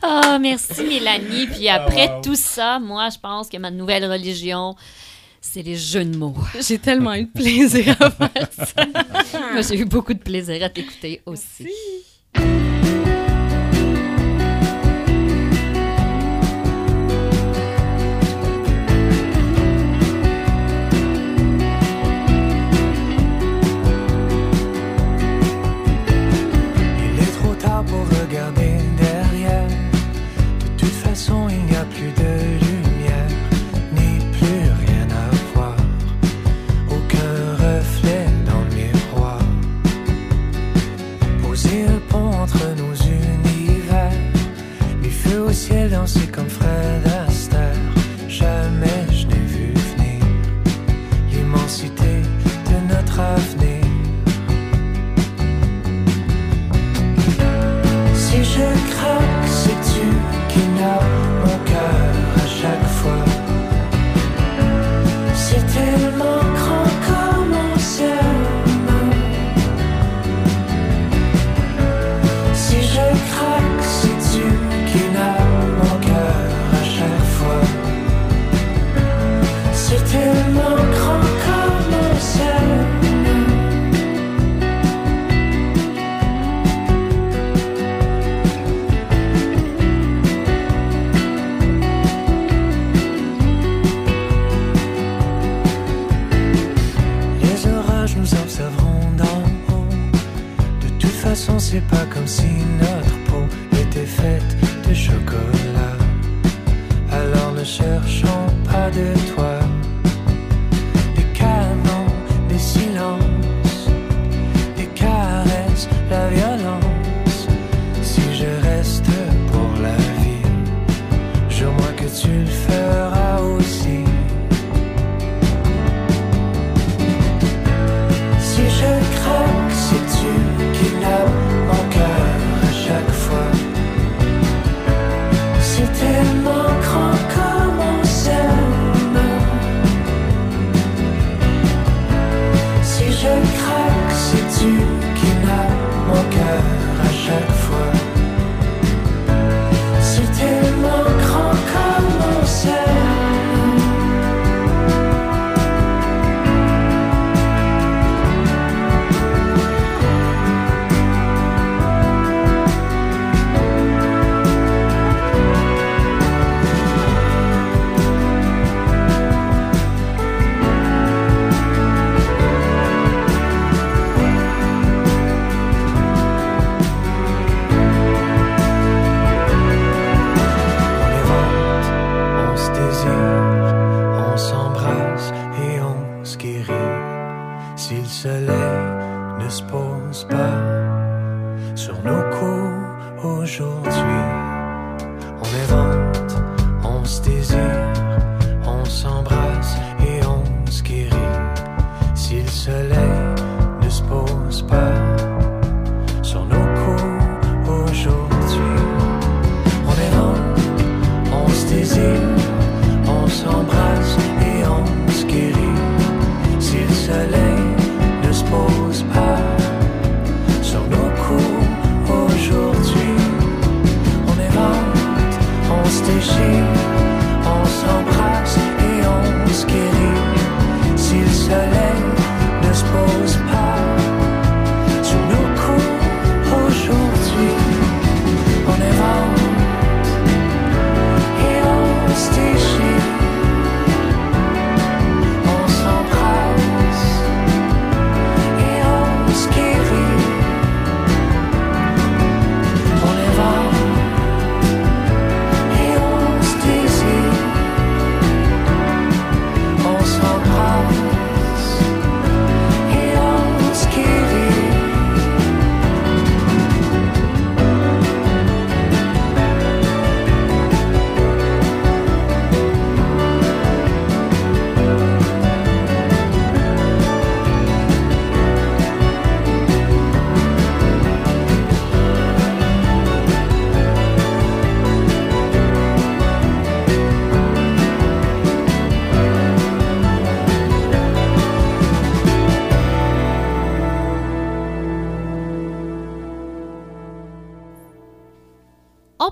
Ah, 0.00 0.38
merci 0.40 0.84
Mélanie. 0.84 1.46
Puis 1.48 1.68
après 1.68 2.20
tout 2.22 2.34
ça, 2.34 2.78
moi, 2.78 3.08
je 3.10 3.18
pense 3.18 3.48
que 3.48 3.56
ma 3.56 3.70
nouvelle 3.70 4.10
religion, 4.10 4.74
c'est 5.40 5.62
les 5.62 5.76
jeux 5.76 6.04
de 6.04 6.16
mots. 6.16 6.36
J'ai 6.60 6.78
tellement 6.78 7.14
eu 7.14 7.24
de 7.24 7.30
plaisir 7.30 7.96
à 8.00 8.10
faire 8.10 8.48
ça. 8.52 8.86
Moi, 9.52 9.62
j'ai 9.62 9.78
eu 9.78 9.84
beaucoup 9.84 10.14
de 10.14 10.18
plaisir 10.18 10.62
à 10.62 10.68
t'écouter 10.68 11.22
aussi. 11.26 11.68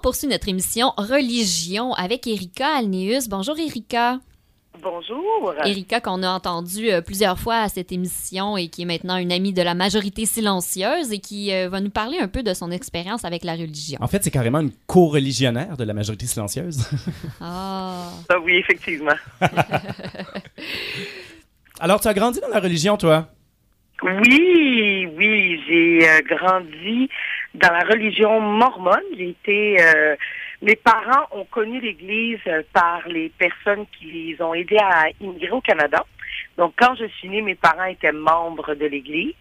Poursuit 0.07 0.29
notre 0.29 0.49
émission 0.49 0.92
Religion 0.97 1.92
avec 1.95 2.29
Erika 2.29 2.77
Alneus. 2.77 3.29
Bonjour 3.29 3.59
Erika. 3.59 4.21
Bonjour. 4.81 5.53
Erika 5.64 6.01
qu'on 6.01 6.23
a 6.23 6.29
entendu 6.29 6.92
euh, 6.92 7.01
plusieurs 7.01 7.40
fois 7.40 7.57
à 7.57 7.69
cette 7.69 7.90
émission 7.90 8.57
et 8.57 8.69
qui 8.69 8.83
est 8.83 8.85
maintenant 8.85 9.16
une 9.16 9.33
amie 9.33 9.53
de 9.53 9.62
la 9.62 9.75
majorité 9.75 10.25
silencieuse 10.25 11.12
et 11.12 11.19
qui 11.19 11.53
euh, 11.53 11.69
va 11.69 11.81
nous 11.81 11.90
parler 11.90 12.21
un 12.21 12.29
peu 12.29 12.45
de 12.45 12.55
son 12.55 12.71
expérience 12.71 13.25
avec 13.25 13.42
la 13.42 13.55
religion. 13.55 13.99
En 14.01 14.07
fait, 14.07 14.23
c'est 14.23 14.31
carrément 14.31 14.61
une 14.61 14.71
co-religionnaire 14.87 15.77
de 15.77 15.83
la 15.83 15.92
majorité 15.92 16.27
silencieuse. 16.27 16.88
Ah. 17.40 18.11
Ah 18.29 18.38
oui, 18.45 18.59
effectivement. 18.59 19.16
Alors, 21.81 22.01
tu 22.01 22.07
as 22.07 22.14
grandi 22.14 22.38
dans 22.38 22.47
la 22.47 22.61
religion, 22.61 22.97
toi? 22.97 23.27
Oui, 24.03 25.09
oui, 25.16 25.61
j'ai 25.66 26.09
euh, 26.09 26.21
grandi 26.29 27.09
dans 27.57 27.73
la 27.73 27.85
religion 27.85 28.40
mormone. 28.40 29.03
J'ai 29.16 29.31
été, 29.31 29.77
euh, 29.83 30.16
mes 30.62 30.77
parents 30.77 31.27
ont 31.33 31.45
connu 31.45 31.81
l'Église 31.81 32.38
euh, 32.47 32.62
par 32.73 33.07
les 33.09 33.29
personnes 33.31 33.87
qui 33.99 34.07
les 34.07 34.42
ont 34.42 34.55
aidés 34.55 34.79
à 34.81 35.07
immigrer 35.21 35.51
au 35.51 35.61
Canada. 35.61 36.05
Donc, 36.59 36.73
quand 36.79 36.95
je 36.95 37.07
suis 37.07 37.29
née, 37.29 37.42
mes 37.42 37.55
parents 37.55 37.85
étaient 37.85 38.12
membres 38.12 38.75
de 38.75 38.87
l'Église 38.87 39.35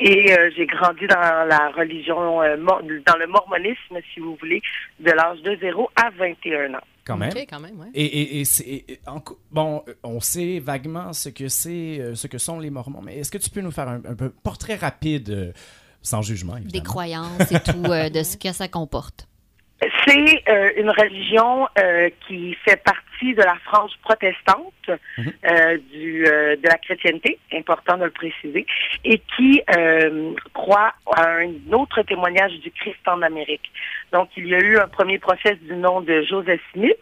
et 0.00 0.32
euh, 0.32 0.50
j'ai 0.56 0.66
grandi 0.66 1.06
dans 1.06 1.46
la 1.48 1.70
religion, 1.76 2.40
euh, 2.42 2.56
dans 2.56 3.16
le 3.16 3.26
mormonisme, 3.26 3.98
si 4.12 4.20
vous 4.20 4.36
voulez, 4.40 4.62
de 5.00 5.10
l'âge 5.10 5.40
de 5.42 5.56
0 5.60 5.90
à 5.96 6.10
21 6.10 6.74
ans. 6.74 6.78
Quand 7.04 7.16
même. 7.16 7.30
OK, 7.30 7.46
quand 7.50 7.60
même, 7.60 7.78
ouais. 7.80 7.88
Et, 7.94 8.04
et- 8.04 8.40
et 8.40 8.44
c'est- 8.44 8.64
et- 8.68 8.98
en 9.06 9.20
co- 9.20 9.38
bon, 9.50 9.84
on 10.04 10.20
sait 10.20 10.60
vaguement 10.60 11.12
ce 11.12 11.28
que 11.28 11.48
c'est, 11.48 12.14
ce 12.14 12.26
que 12.28 12.38
sont 12.38 12.60
les 12.60 12.70
Mormons, 12.70 13.02
mais 13.02 13.18
est-ce 13.18 13.30
que 13.30 13.38
tu 13.38 13.50
peux 13.50 13.60
nous 13.60 13.72
faire 13.72 13.88
un, 13.88 13.96
un 14.08 14.14
peu 14.14 14.30
portrait 14.30 14.76
rapide, 14.76 15.30
euh, 15.30 15.52
sans 16.02 16.22
jugement, 16.22 16.56
évidemment? 16.56 16.72
Des 16.72 16.82
croyances 16.82 17.52
et 17.52 17.60
tout, 17.60 17.84
euh, 17.84 18.10
de 18.10 18.22
ce 18.22 18.36
que 18.36 18.52
ça 18.52 18.68
comporte. 18.68 19.26
C'est 20.06 20.42
euh, 20.48 20.70
une 20.76 20.90
religion 20.90 21.68
euh, 21.78 22.10
qui 22.26 22.54
fait 22.64 22.82
partie 22.82 23.02
de 23.30 23.42
la 23.42 23.54
frange 23.64 23.92
protestante 24.02 24.72
euh, 24.88 25.78
du, 25.92 26.26
euh, 26.26 26.56
de 26.56 26.68
la 26.68 26.76
chrétienté, 26.78 27.38
important 27.52 27.96
de 27.96 28.04
le 28.04 28.10
préciser, 28.10 28.66
et 29.04 29.22
qui 29.36 29.62
euh, 29.76 30.32
croit 30.52 30.92
à 31.14 31.28
un 31.36 31.52
autre 31.72 32.02
témoignage 32.02 32.52
du 32.60 32.70
Christ 32.72 32.98
en 33.06 33.22
Amérique. 33.22 33.70
Donc, 34.12 34.30
il 34.36 34.48
y 34.48 34.54
a 34.54 34.58
eu 34.58 34.76
un 34.78 34.88
premier 34.88 35.18
prophète 35.18 35.62
du 35.64 35.74
nom 35.74 36.00
de 36.00 36.22
Joseph 36.22 36.60
Smith 36.72 36.96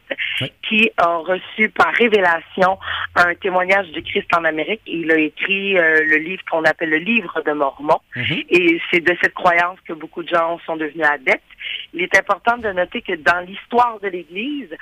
qui 0.69 0.91
a 0.99 1.17
reçu 1.17 1.71
par 1.71 1.93
révélation 1.95 2.79
un 3.17 3.35
témoignage 3.35 3.89
du 3.89 4.03
Christ 4.03 4.29
en 4.37 4.45
Amérique. 4.45 4.83
Il 4.87 5.11
a 5.11 5.19
écrit 5.19 5.73
le 5.75 6.17
livre 6.17 6.43
qu'on 6.51 6.65
appelle 6.65 6.91
le 6.91 6.99
livre 6.99 7.43
de 7.45 7.53
Mormon. 7.53 7.99
Et 8.49 8.81
c'est 8.91 9.01
de 9.01 9.17
cette 9.21 9.35
croyance 9.35 9.79
que 9.87 9.93
beaucoup 9.93 10.23
de 10.23 10.29
gens 10.29 10.61
sont 10.67 10.77
devenus 10.77 11.07
adeptes. 11.07 11.43
Il 11.93 12.03
est 12.03 12.17
important 12.17 12.57
de 12.59 12.71
noter 12.71 13.03
que 13.03 13.15
dans 13.15 13.45
l'histoire 13.47 13.99
de 14.01 14.09
l'Église, 14.09 14.75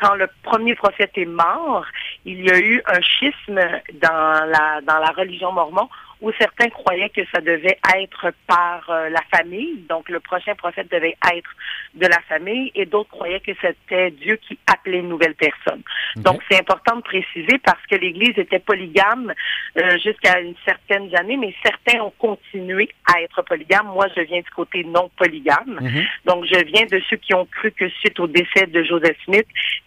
quand 0.00 0.14
le 0.14 0.28
premier 0.42 0.74
prophète 0.74 1.12
est 1.16 1.24
mort, 1.24 1.86
il 2.24 2.44
y 2.44 2.50
a 2.50 2.58
eu 2.58 2.82
un 2.86 3.00
schisme 3.00 3.60
dans 3.94 4.50
la, 4.50 5.12
religion 5.16 5.52
mormon 5.52 5.88
où 6.20 6.32
certains 6.38 6.68
croyaient 6.68 7.10
que 7.10 7.22
ça 7.34 7.40
devait 7.40 7.78
être 7.96 8.32
par 8.46 8.88
euh, 8.90 9.08
la 9.10 9.22
famille, 9.34 9.84
donc 9.88 10.08
le 10.08 10.20
prochain 10.20 10.54
prophète 10.54 10.90
devait 10.90 11.16
être 11.34 11.50
de 11.94 12.06
la 12.06 12.20
famille, 12.28 12.72
et 12.74 12.86
d'autres 12.86 13.10
croyaient 13.10 13.40
que 13.40 13.52
c'était 13.60 14.10
Dieu 14.10 14.36
qui 14.36 14.58
appelait 14.66 14.98
une 14.98 15.08
nouvelle 15.08 15.34
personne. 15.34 15.82
Donc 16.16 16.42
c'est 16.50 16.58
important 16.58 16.96
de 16.96 17.02
préciser 17.02 17.58
parce 17.64 17.84
que 17.90 17.96
l'Église 17.96 18.38
était 18.38 18.58
polygame 18.58 19.32
euh, 19.78 19.98
jusqu'à 19.98 20.40
une 20.40 20.54
certaine 20.64 21.14
année, 21.16 21.36
mais 21.36 21.54
certains 21.62 22.00
ont 22.00 22.12
continué 22.18 22.88
à 23.12 23.20
être 23.20 23.42
polygames. 23.42 23.86
Moi, 23.86 24.06
je 24.16 24.22
viens 24.22 24.40
du 24.40 24.50
côté 24.50 24.84
non 24.84 25.10
polygame. 25.16 25.78
Donc, 26.24 26.44
je 26.44 26.64
viens 26.64 26.86
de 26.86 27.00
ceux 27.08 27.16
qui 27.16 27.34
ont 27.34 27.46
cru 27.46 27.70
que 27.72 27.88
suite 27.88 28.18
au 28.20 28.26
décès 28.26 28.66
de 28.66 28.82
Joseph 28.82 29.16
Smith, 29.24 29.46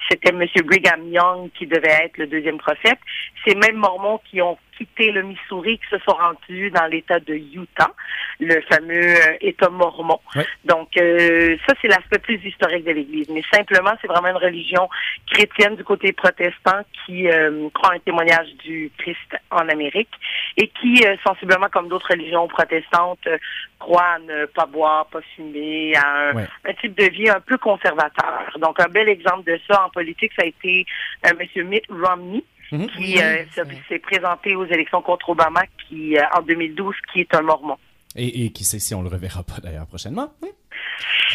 c'était 0.09 0.29
M. 0.29 0.45
Brigham 0.65 1.11
Young 1.11 1.49
qui 1.57 1.67
devait 1.67 2.05
être 2.05 2.17
le 2.17 2.27
deuxième 2.27 2.57
prophète. 2.57 2.99
Ces 3.45 3.55
mêmes 3.55 3.77
Mormons 3.77 4.19
qui 4.29 4.41
ont 4.41 4.57
quitté 4.79 5.11
le 5.11 5.23
Missouri, 5.23 5.77
qui 5.79 5.89
se 5.89 5.99
sont 6.05 6.13
rendus 6.15 6.71
dans 6.71 6.85
l'État 6.85 7.19
de 7.19 7.33
Utah, 7.33 7.91
le 8.39 8.61
fameux 8.71 9.13
euh, 9.15 9.37
État 9.41 9.69
mormon. 9.69 10.19
Donc, 10.63 10.95
euh, 10.95 11.57
ça, 11.67 11.73
c'est 11.81 11.89
l'aspect 11.89 12.19
plus 12.19 12.39
historique 12.45 12.85
de 12.85 12.91
l'Église. 12.93 13.27
Mais 13.29 13.43
simplement, 13.51 13.91
c'est 14.01 14.07
vraiment 14.07 14.29
une 14.29 14.37
religion 14.37 14.87
chrétienne 15.29 15.75
du 15.75 15.83
côté 15.83 16.13
protestant 16.13 16.79
qui 17.05 17.27
euh, 17.29 17.67
croit 17.73 17.93
un 17.95 17.99
témoignage 17.99 18.47
du 18.63 18.89
Christ 18.97 19.31
en 19.51 19.67
Amérique 19.67 20.13
et 20.55 20.67
qui, 20.69 21.03
euh, 21.05 21.17
sensiblement 21.27 21.67
comme 21.69 21.89
d'autres 21.89 22.11
religions 22.11 22.47
protestantes, 22.47 23.19
euh, 23.27 23.37
croit 23.79 24.11
à 24.15 24.19
ne 24.19 24.45
pas 24.45 24.65
boire, 24.65 25.07
pas 25.07 25.19
fumer, 25.35 25.93
à 25.97 26.07
un, 26.07 26.33
Ouais. 26.35 26.47
un 26.65 26.73
type 26.75 26.95
de 26.97 27.09
vie 27.09 27.29
un 27.29 27.41
peu 27.41 27.57
conservateur. 27.57 28.57
Donc, 28.59 28.79
un 28.79 28.87
bel 28.87 29.09
exemple 29.09 29.43
de 29.51 29.59
ça 29.69 29.85
en 29.85 29.89
politique, 29.89 30.31
ça 30.37 30.43
a 30.43 30.45
été 30.45 30.85
euh, 31.25 31.31
M. 31.37 31.67
Mitt 31.67 31.85
Romney, 31.89 32.43
qui 32.69 33.21
euh, 33.21 33.43
s'est- 33.53 33.63
s'est 33.87 33.99
présenté 33.99 34.55
aux 34.55 34.65
élections 34.65 35.01
contre 35.01 35.29
Obama, 35.29 35.63
qui 35.87 36.17
euh, 36.17 36.21
en 36.35 36.41
2012, 36.41 36.95
qui 37.11 37.21
est 37.21 37.33
un 37.35 37.41
mormon. 37.41 37.77
Et, 38.15 38.45
et 38.45 38.51
qui 38.51 38.63
sait 38.63 38.79
si 38.79 38.95
on 38.95 39.01
le 39.03 39.09
reverra 39.09 39.43
pas 39.43 39.57
d'ailleurs 39.61 39.85
prochainement. 39.85 40.33
Oui. 40.41 40.49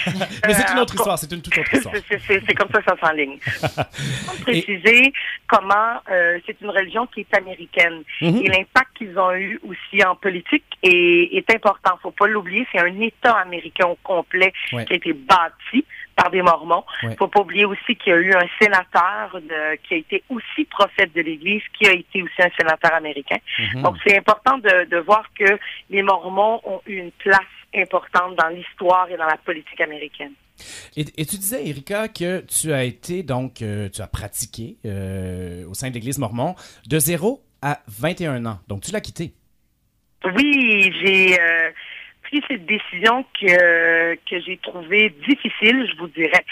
Mais 0.46 0.54
c'est 0.54 0.70
une 0.72 0.78
autre 0.80 0.94
histoire, 0.94 1.18
c'est 1.18 1.30
une 1.32 1.40
toute 1.40 1.56
autre 1.56 1.72
histoire. 1.74 1.94
C'est- 2.08 2.54
comme 2.54 2.68
ça 2.72 2.82
que 2.82 2.90
ça 2.90 2.96
s'enligne. 3.00 3.38
Pour 4.26 4.36
préciser 4.42 5.12
comment 5.46 6.00
euh, 6.10 6.38
c'est 6.46 6.60
une 6.60 6.70
religion 6.70 7.06
qui 7.06 7.20
est 7.20 7.34
américaine. 7.36 8.02
Mhm. 8.20 8.42
Et 8.44 8.48
l'impact 8.48 8.96
qu'ils 8.98 9.18
ont 9.18 9.32
eu 9.34 9.58
aussi 9.66 10.04
en 10.04 10.16
politique 10.16 10.64
est, 10.82 11.36
est 11.36 11.50
important. 11.54 11.96
faut 12.02 12.10
pas 12.10 12.26
l'oublier, 12.26 12.66
c'est 12.72 12.80
un 12.80 13.00
État 13.00 13.32
américain 13.38 13.86
au 13.86 13.96
complet 14.02 14.52
Ouais. 14.72 14.84
qui 14.84 14.92
a 14.94 14.96
été 14.96 15.12
bâti 15.12 15.84
par 16.16 16.30
des 16.30 16.42
Mormons. 16.42 16.84
Ouais. 17.02 17.16
faut 17.18 17.28
pas 17.28 17.40
oublier 17.40 17.64
aussi 17.64 17.96
qu'il 17.96 18.12
y 18.12 18.16
a 18.16 18.18
eu 18.18 18.32
un 18.34 18.46
sénateur 18.60 19.40
de- 19.40 19.76
qui 19.86 19.94
a 19.94 19.96
été 19.98 20.22
aussi 20.28 20.64
prophète 20.70 21.12
de 21.14 21.20
l'Église, 21.22 21.62
qui 21.78 21.86
a 21.88 21.92
été 21.92 22.22
aussi 22.22 22.40
un 22.42 22.50
sénateur 22.58 22.92
américain. 22.94 23.38
Mhm. 23.74 23.82
Donc, 23.82 23.96
c'est 24.06 24.16
important 24.16 24.58
de, 24.58 24.84
de 24.88 24.96
voir 24.98 25.24
que 25.38 25.58
les 25.90 26.02
Mormons 26.02 26.60
ont 26.64 26.80
eu 26.86 26.96
une 26.98 27.10
place 27.12 27.40
importante 27.76 28.36
dans 28.36 28.48
l'histoire 28.48 29.08
et 29.10 29.16
dans 29.16 29.26
la 29.26 29.36
politique 29.38 29.80
américaine. 29.80 30.32
Et, 30.96 31.00
et 31.16 31.26
tu 31.26 31.36
disais, 31.36 31.66
Erika, 31.66 32.06
que 32.06 32.40
tu 32.42 32.72
as 32.72 32.84
été, 32.84 33.24
donc, 33.24 33.60
euh, 33.60 33.88
tu 33.88 34.00
as 34.02 34.06
pratiqué 34.06 34.76
euh, 34.86 35.66
au 35.68 35.74
sein 35.74 35.88
de 35.88 35.94
l'Église 35.94 36.18
mormon 36.18 36.54
de 36.86 36.98
0 37.00 37.42
à 37.60 37.80
21 37.88 38.46
ans. 38.46 38.60
Donc, 38.68 38.82
tu 38.82 38.92
l'as 38.92 39.00
quitté. 39.00 39.32
Oui, 40.36 40.92
j'ai 41.02 41.38
euh, 41.40 41.70
cette 42.48 42.66
décision 42.66 43.24
que, 43.40 44.14
que 44.14 44.40
j'ai 44.40 44.56
trouvée 44.58 45.10
difficile, 45.28 45.88
je 45.90 45.96
vous 45.98 46.08
dirais, 46.08 46.44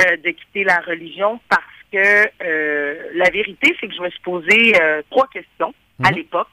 euh, 0.00 0.16
de 0.16 0.30
quitter 0.30 0.64
la 0.64 0.78
religion 0.80 1.40
parce 1.48 1.62
que 1.92 2.28
euh, 2.42 2.94
la 3.14 3.30
vérité, 3.30 3.76
c'est 3.80 3.88
que 3.88 3.94
je 3.94 4.02
me 4.02 4.10
suis 4.10 4.20
posé 4.20 4.74
euh, 4.80 5.02
trois 5.10 5.28
questions 5.28 5.74
à 6.02 6.10
Mhm. 6.10 6.16
l'époque. 6.16 6.48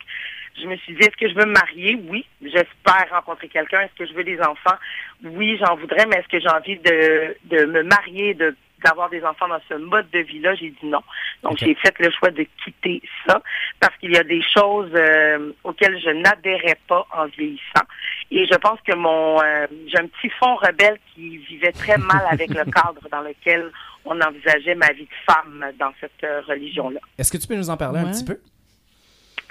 Je 0.61 0.67
me 0.67 0.75
suis 0.77 0.93
dit, 0.93 0.99
est-ce 1.01 1.17
que 1.17 1.27
je 1.27 1.33
veux 1.33 1.45
me 1.47 1.53
marier? 1.53 1.99
Oui. 2.09 2.25
J'espère 2.41 3.07
rencontrer 3.11 3.47
quelqu'un. 3.47 3.81
Est-ce 3.81 3.95
que 3.97 4.05
je 4.05 4.13
veux 4.13 4.23
des 4.23 4.39
enfants? 4.39 4.77
Oui, 5.23 5.57
j'en 5.59 5.75
voudrais, 5.75 6.05
mais 6.05 6.17
est-ce 6.17 6.27
que 6.27 6.39
j'ai 6.39 6.49
envie 6.49 6.77
de, 6.77 7.35
de 7.45 7.65
me 7.65 7.81
marier, 7.81 8.35
de 8.35 8.55
d'avoir 8.83 9.09
des 9.09 9.23
enfants 9.23 9.47
dans 9.47 9.61
ce 9.69 9.75
mode 9.75 10.09
de 10.11 10.19
vie-là? 10.19 10.55
J'ai 10.55 10.69
dit 10.69 10.85
non. 10.85 11.01
Donc, 11.41 11.57
j'ai 11.57 11.75
fait 11.75 11.93
le 11.99 12.11
choix 12.11 12.31
de 12.31 12.45
quitter 12.63 13.01
ça 13.27 13.41
parce 13.79 13.95
qu'il 13.97 14.11
y 14.11 14.17
a 14.17 14.23
des 14.23 14.41
choses 14.41 14.91
euh, 14.93 15.51
auxquelles 15.63 15.99
je 15.99 16.09
n'adhérais 16.09 16.77
pas 16.87 17.05
en 17.11 17.25
vieillissant. 17.27 17.85
Et 18.31 18.45
je 18.45 18.55
pense 18.55 18.79
que 18.81 18.95
mon 18.95 19.41
euh, 19.41 19.67
j'ai 19.87 19.99
un 19.99 20.07
petit 20.07 20.29
fond 20.39 20.55
rebelle 20.55 20.97
qui 21.13 21.37
vivait 21.37 21.71
très 21.71 21.97
mal 21.97 22.25
avec 22.29 22.49
le 22.49 22.63
cadre 22.71 23.07
dans 23.11 23.21
lequel 23.21 23.71
on 24.05 24.19
envisageait 24.19 24.75
ma 24.75 24.91
vie 24.91 25.05
de 25.05 25.33
femme 25.33 25.71
dans 25.79 25.93
cette 25.99 26.23
euh, 26.23 26.41
religion-là. 26.41 26.99
Est-ce 27.17 27.31
que 27.31 27.37
tu 27.37 27.47
peux 27.47 27.55
nous 27.55 27.69
en 27.69 27.77
parler 27.77 27.99
un 27.99 28.11
petit 28.11 28.25
peu? 28.25 28.39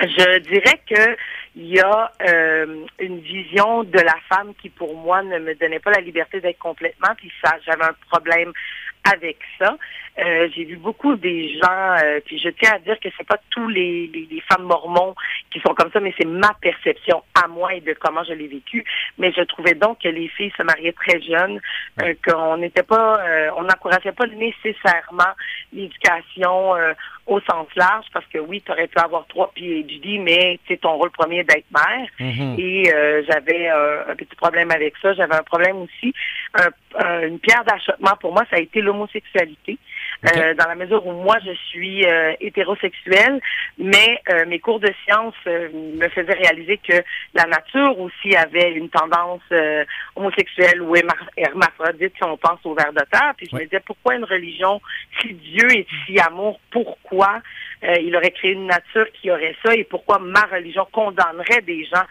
Je 0.00 0.38
dirais 0.38 0.80
que 0.88 1.16
il 1.54 1.66
y 1.66 1.80
a 1.80 2.10
euh, 2.26 2.86
une 2.98 3.20
vision 3.20 3.84
de 3.84 3.98
la 3.98 4.16
femme 4.28 4.54
qui, 4.60 4.70
pour 4.70 4.96
moi, 4.96 5.22
ne 5.22 5.38
me 5.38 5.54
donnait 5.54 5.80
pas 5.80 5.90
la 5.90 6.00
liberté 6.00 6.40
d'être 6.40 6.58
complètement. 6.58 7.10
Puis 7.16 7.30
ça, 7.44 7.56
j'avais 7.66 7.84
un 7.84 7.94
problème 8.10 8.52
avec 9.04 9.38
ça. 9.58 9.76
Euh, 10.18 10.48
j'ai 10.54 10.64
vu 10.64 10.76
beaucoup 10.76 11.16
des 11.16 11.58
gens, 11.58 11.96
euh, 12.02 12.20
puis 12.24 12.38
je 12.38 12.50
tiens 12.50 12.72
à 12.74 12.78
dire 12.78 13.00
que 13.00 13.08
c'est 13.16 13.26
pas 13.26 13.38
tous 13.50 13.66
les, 13.68 14.08
les, 14.08 14.28
les 14.30 14.40
femmes 14.42 14.64
mormons 14.64 15.14
qui 15.50 15.60
sont 15.60 15.74
comme 15.74 15.90
ça, 15.90 16.00
mais 16.00 16.14
c'est 16.18 16.26
ma 16.26 16.52
perception 16.60 17.22
à 17.42 17.48
moi 17.48 17.74
et 17.74 17.80
de 17.80 17.94
comment 17.98 18.22
je 18.24 18.34
l'ai 18.34 18.46
vécu. 18.46 18.84
Mais 19.18 19.32
je 19.32 19.42
trouvais 19.42 19.74
donc 19.74 20.00
que 20.00 20.08
les 20.08 20.28
filles 20.28 20.52
se 20.56 20.62
mariaient 20.62 20.92
très 20.92 21.20
jeunes, 21.20 21.60
euh, 22.02 22.14
qu'on 22.26 22.58
n'était 22.58 22.82
pas, 22.82 23.20
euh, 23.22 23.50
on 23.56 23.62
n'encourageait 23.62 24.12
pas 24.12 24.26
nécessairement 24.26 25.32
l'éducation 25.72 26.76
euh, 26.76 26.92
au 27.26 27.40
sens 27.40 27.68
large, 27.76 28.06
parce 28.12 28.26
que 28.26 28.38
oui, 28.38 28.60
tu 28.64 28.72
aurais 28.72 28.88
pu 28.88 28.98
avoir 28.98 29.26
trois 29.28 29.52
PhD, 29.54 30.18
mais 30.20 30.58
c'est 30.66 30.80
ton 30.80 30.94
rôle 30.96 31.10
premier 31.10 31.44
d'être 31.44 31.66
mère. 31.70 32.08
Mhm. 32.18 32.56
Et 32.58 32.92
euh, 32.92 33.22
j'avais 33.28 33.70
euh, 33.70 34.10
un 34.10 34.16
petit 34.16 34.34
problème 34.36 34.70
avec 34.72 34.94
ça. 35.00 35.12
J'avais 35.14 35.34
un 35.36 35.42
problème 35.44 35.76
aussi. 35.82 36.12
Un- 36.54 36.70
un- 37.04 37.22
une 37.28 37.38
pierre 37.38 37.64
d'achoppement 37.64 38.16
pour 38.20 38.32
moi, 38.32 38.42
ça 38.50 38.56
a 38.56 38.60
été 38.60 38.80
l'homosexualité. 38.80 39.78
Euh, 40.24 40.54
dans 40.54 40.68
la 40.68 40.76
mesure 40.76 41.04
où 41.04 41.12
moi, 41.12 41.36
je 41.44 41.52
suis 41.52 42.06
euh, 42.06 42.32
hétérosexuelle, 42.40 43.40
mais 43.76 44.20
euh, 44.30 44.44
mes 44.46 44.60
cours 44.60 44.78
de 44.78 44.90
sciences 45.04 45.34
euh, 45.48 45.68
me 45.72 46.08
faisaient 46.08 46.34
réaliser 46.34 46.78
que 46.78 47.02
la 47.34 47.44
nature 47.44 47.98
aussi 47.98 48.36
avait 48.36 48.72
une 48.72 48.88
tendance 48.88 49.42
euh, 49.50 49.84
homosexuelle 50.14 50.80
ou 50.80 50.94
hermaphrodite, 51.36 52.14
si 52.16 52.24
on 52.24 52.36
pense 52.36 52.60
au 52.64 52.74
ver 52.74 52.92
de 52.92 53.04
terre. 53.10 53.32
Puis 53.36 53.48
je 53.50 53.56
me 53.56 53.64
disais, 53.64 53.80
pourquoi 53.80 54.14
une 54.14 54.24
religion, 54.24 54.80
si 55.20 55.34
Dieu 55.34 55.68
est 55.72 55.86
si 56.06 56.20
amour, 56.20 56.60
pourquoi 56.70 57.42
euh, 57.82 57.96
il 58.00 58.14
aurait 58.16 58.30
créé 58.30 58.52
une 58.52 58.66
nature 58.66 59.06
qui 59.20 59.28
aurait 59.30 59.56
ça 59.64 59.74
et 59.74 59.82
pourquoi 59.82 60.20
ma 60.20 60.42
religion 60.42 60.86
condamnerait 60.92 61.62
des 61.62 61.84
gens 61.84 62.04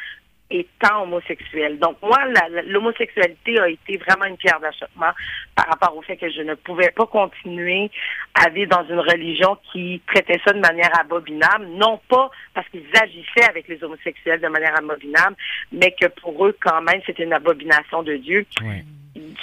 étant 0.52 1.04
homosexuels. 1.04 1.80
Donc 1.80 1.98
moi, 2.02 2.20
l'homosexualité 2.68 3.60
a 3.60 3.70
été 3.70 3.98
vraiment 3.98 4.26
une 4.26 4.38
pierre 4.38 4.60
d'achoppement 4.60 5.12
par 5.56 5.68
rapport 5.68 5.96
au 5.96 6.02
fait 6.02 6.18
que 6.18 6.30
je 6.30 6.42
ne 6.42 6.56
pouvais 6.56 6.92
pas 6.92 7.06
continuer 7.06 7.90
à 8.36 8.50
vivre 8.50 8.70
dans 8.70 8.86
une 8.88 9.00
religion 9.00 9.58
qui 9.72 10.02
traitait 10.08 10.40
ça 10.46 10.54
de 10.54 10.60
manière 10.60 10.92
abominable, 11.00 11.66
non 11.76 12.00
pas 12.10 12.30
parce 12.54 12.68
qu'ils 12.70 12.86
agissaient 13.02 13.50
avec 13.50 13.68
les 13.68 13.84
homosexuels 13.84 14.42
de 14.42 14.48
manière 14.48 14.78
abominable, 14.78 15.36
mais 15.72 15.96
que 16.00 16.08
pour 16.08 16.46
eux, 16.46 16.56
quand 16.62 16.82
même, 16.82 17.02
c'était 17.06 17.24
une 17.24 17.34
abomination 17.34 18.04
de 18.04 18.16
Dieu. 18.18 18.46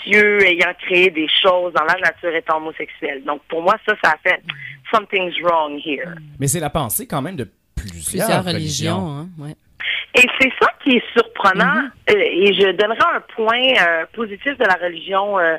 Dieu 0.04 0.40
ayant 0.46 0.72
créé 0.80 1.10
des 1.10 1.28
choses 1.42 1.72
dans 1.74 1.84
la 1.84 1.94
nature 2.00 2.34
étant 2.34 2.56
homosexuel. 2.56 3.22
Donc 3.24 3.42
pour 3.48 3.62
moi, 3.62 3.76
ça, 3.86 3.94
ça 4.02 4.12
a 4.12 4.16
fait 4.18 4.40
something's 4.90 5.34
wrong 5.42 5.78
here. 5.84 6.14
Mais 6.40 6.46
c'est 6.46 6.60
la 6.60 6.70
pensée 6.70 7.06
quand 7.06 7.20
même 7.22 7.36
de 7.36 7.48
plusieurs, 7.76 8.26
Plusieurs 8.26 8.44
religions. 8.44 8.96
religions, 9.04 9.08
hein, 9.08 9.28
ouais. 9.38 9.54
Et 10.14 10.26
c'est 10.40 10.52
ça 10.60 10.68
qui 10.82 10.96
est 10.96 11.04
surprenant. 11.12 11.88
euh, 12.10 12.14
et 12.16 12.52
je 12.54 12.72
donnerai 12.72 12.98
un 13.14 13.20
point 13.34 13.74
euh, 13.80 14.06
positif 14.12 14.56
de 14.58 14.64
la 14.64 14.74
religion 14.74 15.38
euh, 15.38 15.56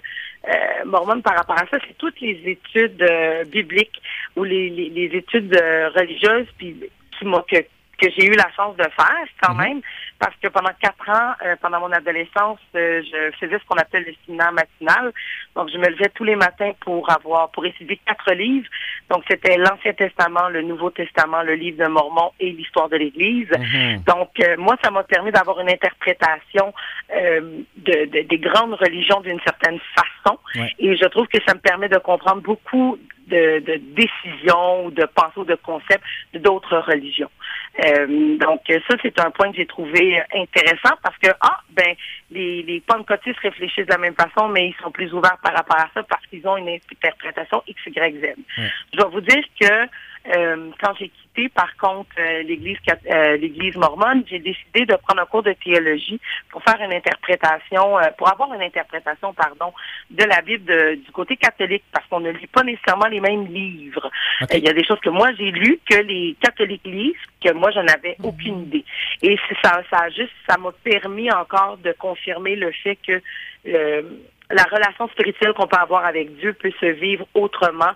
mormone 0.86 1.22
par 1.22 1.36
rapport 1.36 1.58
à 1.58 1.66
ça. 1.72 1.78
C'est 1.88 1.98
toutes 1.98 2.20
les 2.22 2.40
études 2.46 3.06
bibliques 3.48 4.02
ou 4.36 4.44
les, 4.44 4.70
les, 4.70 4.90
les 4.90 5.18
études 5.18 5.54
religieuses 5.96 6.48
puis, 6.58 6.76
qui 7.18 7.26
m'ont 7.26 7.42
que, 7.42 7.58
que 8.00 8.08
j'ai 8.16 8.26
eu 8.28 8.36
la 8.36 8.50
chance 8.56 8.76
de 8.78 8.84
faire 8.84 9.26
quand 9.42 9.56
même. 9.56 9.82
Parce 10.20 10.36
que 10.42 10.50
pendant 10.50 10.72
quatre 10.82 11.08
ans, 11.10 11.34
euh, 11.46 11.56
pendant 11.62 11.80
mon 11.80 11.92
adolescence, 11.92 12.60
euh, 12.76 13.02
je 13.04 13.32
faisais 13.40 13.58
ce 13.58 13.66
qu'on 13.66 13.78
appelle 13.78 14.04
le 14.06 14.14
séminaire 14.26 14.52
matinal. 14.52 15.14
Donc, 15.56 15.70
je 15.72 15.78
me 15.78 15.88
levais 15.88 16.10
tous 16.14 16.26
les 16.26 16.36
matins 16.36 16.72
pour 16.82 17.10
avoir, 17.10 17.50
pour 17.52 17.66
étudier 17.66 18.00
quatre 18.06 18.34
livres. 18.34 18.68
Donc, 19.10 19.24
c'était 19.30 19.58
l'Ancien 19.58 19.94
Testament, 19.94 20.50
le 20.50 20.62
Nouveau 20.62 20.90
Testament, 20.90 21.42
le 21.44 21.56
Livre 21.56 21.78
de 21.84 21.88
Mormon 21.90 22.32
et 22.40 22.52
l'histoire 22.52 22.90
de 22.90 22.98
l'Église. 22.98 23.50
Donc, 24.06 24.32
euh, 24.42 24.56
moi, 24.58 24.76
ça 24.84 24.92
m'a 24.92 25.04
permis 25.04 25.32
d'avoir 25.32 25.60
une 25.62 25.70
interprétation 25.70 26.74
euh, 27.16 27.62
de, 27.78 28.06
de- 28.06 28.28
des 28.28 28.38
grandes 28.40 28.74
religions 28.74 29.22
d'une 29.22 29.40
certaine 29.42 29.80
façon. 29.96 30.38
Ouais. 30.56 30.74
Et 30.80 30.98
je 30.98 31.06
trouve 31.06 31.28
que 31.28 31.38
ça 31.48 31.54
me 31.54 31.60
permet 31.60 31.88
de 31.90 31.98
comprendre 31.98 32.42
beaucoup 32.42 32.98
de, 33.30 33.60
de 33.60 33.76
décisions 33.96 34.86
ou 34.86 34.92
de 34.92 35.06
pensées 35.06 35.38
ou 35.38 35.46
de 35.46 35.56
concepts 35.56 36.04
de 36.34 36.40
d'autres 36.40 36.78
religions. 36.78 37.32
Euh, 37.86 38.38
donc, 38.38 38.62
ça, 38.68 38.96
c'est 39.02 39.20
un 39.20 39.32
point 39.32 39.52
que 39.52 39.58
j'ai 39.58 39.66
trouvé 39.66 40.22
intéressant 40.34 40.96
parce 41.04 41.18
que, 41.18 41.30
ah, 41.40 41.60
ben, 41.70 41.96
les, 42.32 42.64
les 42.64 42.82
pentecôtistes 42.82 43.40
réfléchissent 43.40 43.86
de 43.86 43.92
la 43.92 43.98
même 43.98 44.16
façon, 44.16 44.50
mais 44.50 44.68
ils 44.68 44.76
sont 44.82 44.92
plus 44.92 45.14
ouverts 45.14 45.38
par 45.44 45.54
rapport 45.54 45.78
à 45.78 45.90
ça 45.94 46.04
parce 46.04 46.26
qu'ils 46.28 46.48
ont 46.48 46.58
une 46.58 46.70
interprétation 46.70 47.64
X, 47.68 47.80
Y, 47.86 48.16
Z. 48.22 48.36
Je 48.92 48.98
dois 48.98 49.10
vous 49.10 49.22
dire 49.22 49.44
que 49.60 49.88
euh, 50.30 50.70
quand 50.82 50.94
j'ai 51.00 51.10
quitté, 51.10 51.50
par 51.50 51.76
contre, 51.78 52.10
euh, 52.20 52.44
l'Église 52.44 52.78
euh, 53.12 53.38
l'Église 53.38 53.76
mormone, 53.76 54.24
j'ai 54.30 54.40
décidé 54.40 54.86
de 54.86 54.96
prendre 54.96 55.22
un 55.22 55.26
cours 55.26 55.44
de 55.44 55.54
théologie 55.54 56.20
pour 56.50 56.62
faire 56.64 56.80
une 56.82 56.94
interprétation, 56.94 57.98
euh, 57.98 58.10
pour 58.18 58.32
avoir 58.32 58.54
une 58.54 58.62
interprétation, 58.62 59.34
pardon, 59.34 59.74
de 60.10 60.24
la 60.24 60.42
Bible 60.42 60.66
de- 60.66 60.96
du 60.96 61.12
côté 61.12 61.36
catholique, 61.38 61.84
parce 61.92 62.06
qu'on 62.08 62.20
ne 62.20 62.32
lit 62.32 62.48
pas 62.48 62.64
nécessairement 62.64 63.08
les 63.08 63.20
mêmes 63.20 63.46
livres. 63.48 64.10
Il 64.54 64.60
y 64.64 64.70
a 64.70 64.74
des 64.74 64.84
choses 64.84 65.00
que 65.00 65.10
moi 65.10 65.30
j'ai 65.38 65.52
lues 65.52 65.80
que 65.90 65.98
les 65.98 66.36
catholiques 66.42 66.86
lisent, 66.86 67.16
que 67.44 67.52
moi 67.54 67.72
je 67.72 67.80
n'avais 67.80 68.16
aucune 68.24 68.64
idée. 68.64 68.86
Et 69.22 69.38
ça, 69.64 69.82
ça 69.90 69.98
a 70.04 70.10
juste, 70.10 70.34
ça 70.48 70.58
m'a 70.58 70.72
permis 70.84 71.32
encore 71.32 71.78
de 71.78 71.92
confirmer 71.94 72.56
le 72.56 72.72
fait 72.72 72.98
que 72.98 73.22
euh, 73.68 74.02
la 74.52 74.64
relation 74.64 75.08
spirituelle 75.10 75.54
qu'on 75.54 75.68
peut 75.68 75.78
avoir 75.78 76.06
avec 76.06 76.36
Dieu 76.40 76.54
peut 76.54 76.72
se 76.80 76.86
vivre 76.88 77.28
autrement 77.34 77.92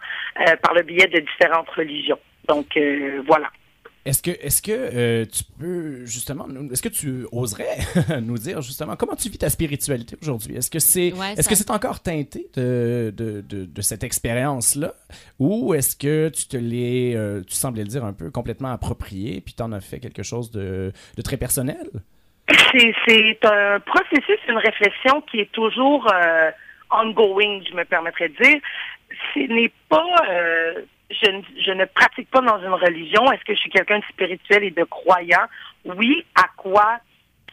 euh, 0.48 0.56
par 0.62 0.74
le 0.74 0.84
biais 0.84 1.08
de 1.08 1.20
différentes 1.20 1.70
religions. 1.70 2.20
Donc 2.48 2.78
euh, 2.78 3.22
voilà. 3.26 3.50
Est-ce 4.06 4.22
que, 4.22 4.32
est-ce 4.32 4.62
que 4.62 4.72
euh, 4.74 5.26
tu 5.26 5.46
peux 5.58 6.06
justement, 6.06 6.46
nous- 6.46 6.70
est-ce 6.74 6.82
que 6.82 6.90
tu 6.90 7.26
oserais 7.32 7.78
nous 8.22 8.38
dire 8.38 8.60
justement 8.62 8.98
comment 8.98 9.16
tu 9.16 9.30
vis 9.30 9.38
ta 9.38 9.50
spiritualité 9.50 10.18
aujourd'hui? 10.22 10.58
Est-ce 10.58 10.70
que 10.70 10.80
c'est, 10.80 11.14
Ouais, 11.14 11.32
est-ce 11.34 11.44
ça- 11.44 11.50
que 11.50 11.56
c'est 11.56 11.72
encore 11.72 12.02
teinté 12.02 12.48
de, 12.54 13.14
de, 13.16 13.40
de, 13.48 13.64
de 13.64 13.82
cette 13.82 14.04
expérience-là, 14.04 14.94
ou 15.40 15.74
est-ce 15.74 15.96
que 15.96 16.28
tu 16.28 16.48
te 16.48 16.58
l'es, 16.58 17.14
euh, 17.16 17.42
tu 17.48 17.56
semblais 17.56 17.84
le 17.84 17.88
dire 17.88 18.04
un 18.04 18.12
peu 18.12 18.30
complètement 18.30 18.74
approprié, 18.74 19.40
puis 19.40 19.54
t'en 19.54 19.72
as 19.72 19.80
fait 19.80 20.00
quelque 20.00 20.22
chose 20.24 20.52
de, 20.52 20.92
de 21.16 21.22
très 21.22 21.38
personnel? 21.38 21.88
C'est, 22.72 22.94
c'est 23.08 23.46
un 23.46 23.80
processus, 23.80 24.38
une 24.50 24.58
réflexion 24.58 25.22
qui 25.22 25.40
est 25.40 25.52
toujours 25.52 26.08
euh, 26.14 26.52
ongoing, 26.92 27.62
je 27.70 27.74
me 27.76 27.86
permettrais 27.86 28.30
de 28.30 28.36
dire. 28.44 28.60
Ce 29.34 29.40
n'est 29.40 29.72
pas, 29.90 30.06
euh, 30.30 30.82
je, 31.10 31.32
ne- 31.32 31.62
je 31.66 31.72
ne 31.72 31.86
pratique 31.86 32.30
pas 32.30 32.42
dans 32.42 32.60
une 32.60 32.74
religion. 32.74 33.32
Est-ce 33.32 33.44
que 33.46 33.54
je 33.54 33.60
suis 33.60 33.70
quelqu'un 33.70 34.00
de 34.00 34.06
spirituel 34.06 34.64
et 34.64 34.72
de 34.72 34.84
croyant? 34.84 35.46
Oui. 35.86 36.26
À 36.36 36.48
quoi? 36.58 36.98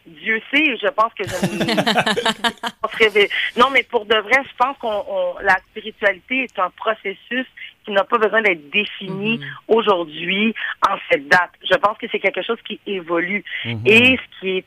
Dieu 0.05 0.41
sait, 0.51 0.63
et 0.63 0.77
je 0.77 0.87
pense 0.87 1.13
que 1.13 1.23
je. 1.23 1.29
Non, 3.57 3.69
mais 3.71 3.83
pour 3.83 4.05
de 4.05 4.15
vrai, 4.15 4.41
je 4.43 4.55
pense 4.57 4.75
qu'on 4.79 5.05
on- 5.07 5.35
la 5.41 5.57
spiritualité 5.69 6.43
est 6.45 6.59
un 6.59 6.71
processus 6.71 7.45
qui 7.85 7.91
n'a 7.91 8.03
pas 8.03 8.17
besoin 8.17 8.41
d'être 8.41 8.69
défini 8.71 9.39
aujourd'hui 9.67 10.53
en 10.89 10.95
cette 11.09 11.27
date. 11.27 11.51
Je 11.69 11.75
pense 11.75 11.97
que 11.97 12.07
c'est 12.11 12.19
quelque 12.19 12.41
chose 12.41 12.57
qui 12.65 12.79
évolue. 12.87 13.43
Mhm. 13.65 13.81
Et 13.85 14.17
ce 14.17 14.39
qui 14.39 14.57
est 14.57 14.65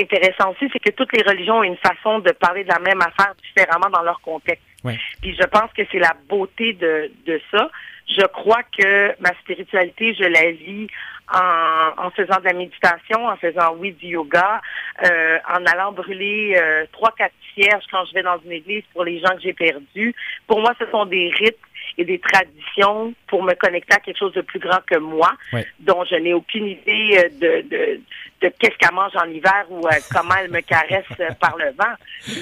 intéressant 0.00 0.50
aussi, 0.52 0.68
c'est 0.72 0.80
que 0.80 0.90
toutes 0.90 1.12
les 1.16 1.22
religions 1.22 1.58
ont 1.58 1.62
une 1.62 1.76
façon 1.76 2.18
de 2.18 2.32
parler 2.32 2.64
de 2.64 2.68
la 2.68 2.78
même 2.80 3.00
affaire 3.00 3.34
différemment 3.42 3.90
dans 3.90 4.02
leur 4.02 4.20
contexte. 4.20 4.64
Ouais. 4.82 4.98
Puis 5.22 5.36
je 5.40 5.46
pense 5.46 5.72
que 5.72 5.82
c'est 5.90 5.98
la 5.98 6.14
beauté 6.28 6.72
de, 6.72 7.10
de 7.26 7.40
ça. 7.50 7.70
Je 8.06 8.26
crois 8.26 8.62
que 8.76 9.14
ma 9.20 9.30
spiritualité, 9.40 10.14
je 10.14 10.24
la 10.24 10.50
vis 10.52 10.88
en, 11.32 12.06
en 12.06 12.10
faisant 12.10 12.38
de 12.38 12.44
la 12.44 12.52
méditation, 12.52 13.26
en 13.26 13.36
faisant, 13.36 13.74
oui, 13.78 13.92
du 13.92 14.08
yoga, 14.08 14.60
euh, 15.04 15.38
en 15.48 15.64
allant 15.64 15.92
brûler 15.92 16.54
euh, 16.58 16.84
trois, 16.92 17.12
quatre 17.16 17.34
cierges 17.54 17.84
quand 17.90 18.04
je 18.04 18.12
vais 18.14 18.22
dans 18.22 18.38
une 18.44 18.52
église 18.52 18.84
pour 18.92 19.04
les 19.04 19.20
gens 19.20 19.34
que 19.36 19.40
j'ai 19.40 19.54
perdus. 19.54 20.14
Pour 20.46 20.60
moi, 20.60 20.74
ce 20.78 20.84
sont 20.90 21.06
des 21.06 21.30
rites 21.38 21.56
et 21.96 22.04
des 22.04 22.18
traditions 22.18 23.14
pour 23.28 23.42
me 23.42 23.54
connecter 23.54 23.94
à 23.94 24.00
quelque 24.00 24.18
chose 24.18 24.32
de 24.34 24.40
plus 24.40 24.58
grand 24.58 24.80
que 24.86 24.98
moi, 24.98 25.32
Ouais. 25.52 25.66
dont 25.80 26.04
je 26.04 26.16
n'ai 26.16 26.34
aucune 26.34 26.66
idée 26.66 27.18
euh, 27.18 27.28
de, 27.62 27.68
de, 27.68 28.00
de 28.42 28.52
qu'est-ce 28.58 28.76
qu'elle 28.78 28.92
mange 28.94 29.14
en 29.16 29.26
hiver 29.28 29.64
ou 29.70 29.86
euh, 29.86 29.90
comment 30.12 30.34
elle 30.40 30.50
me 30.50 30.60
caresse 30.60 31.04
euh, 31.20 31.30
par 31.40 31.56
le 31.56 31.66
vent. 31.70 31.94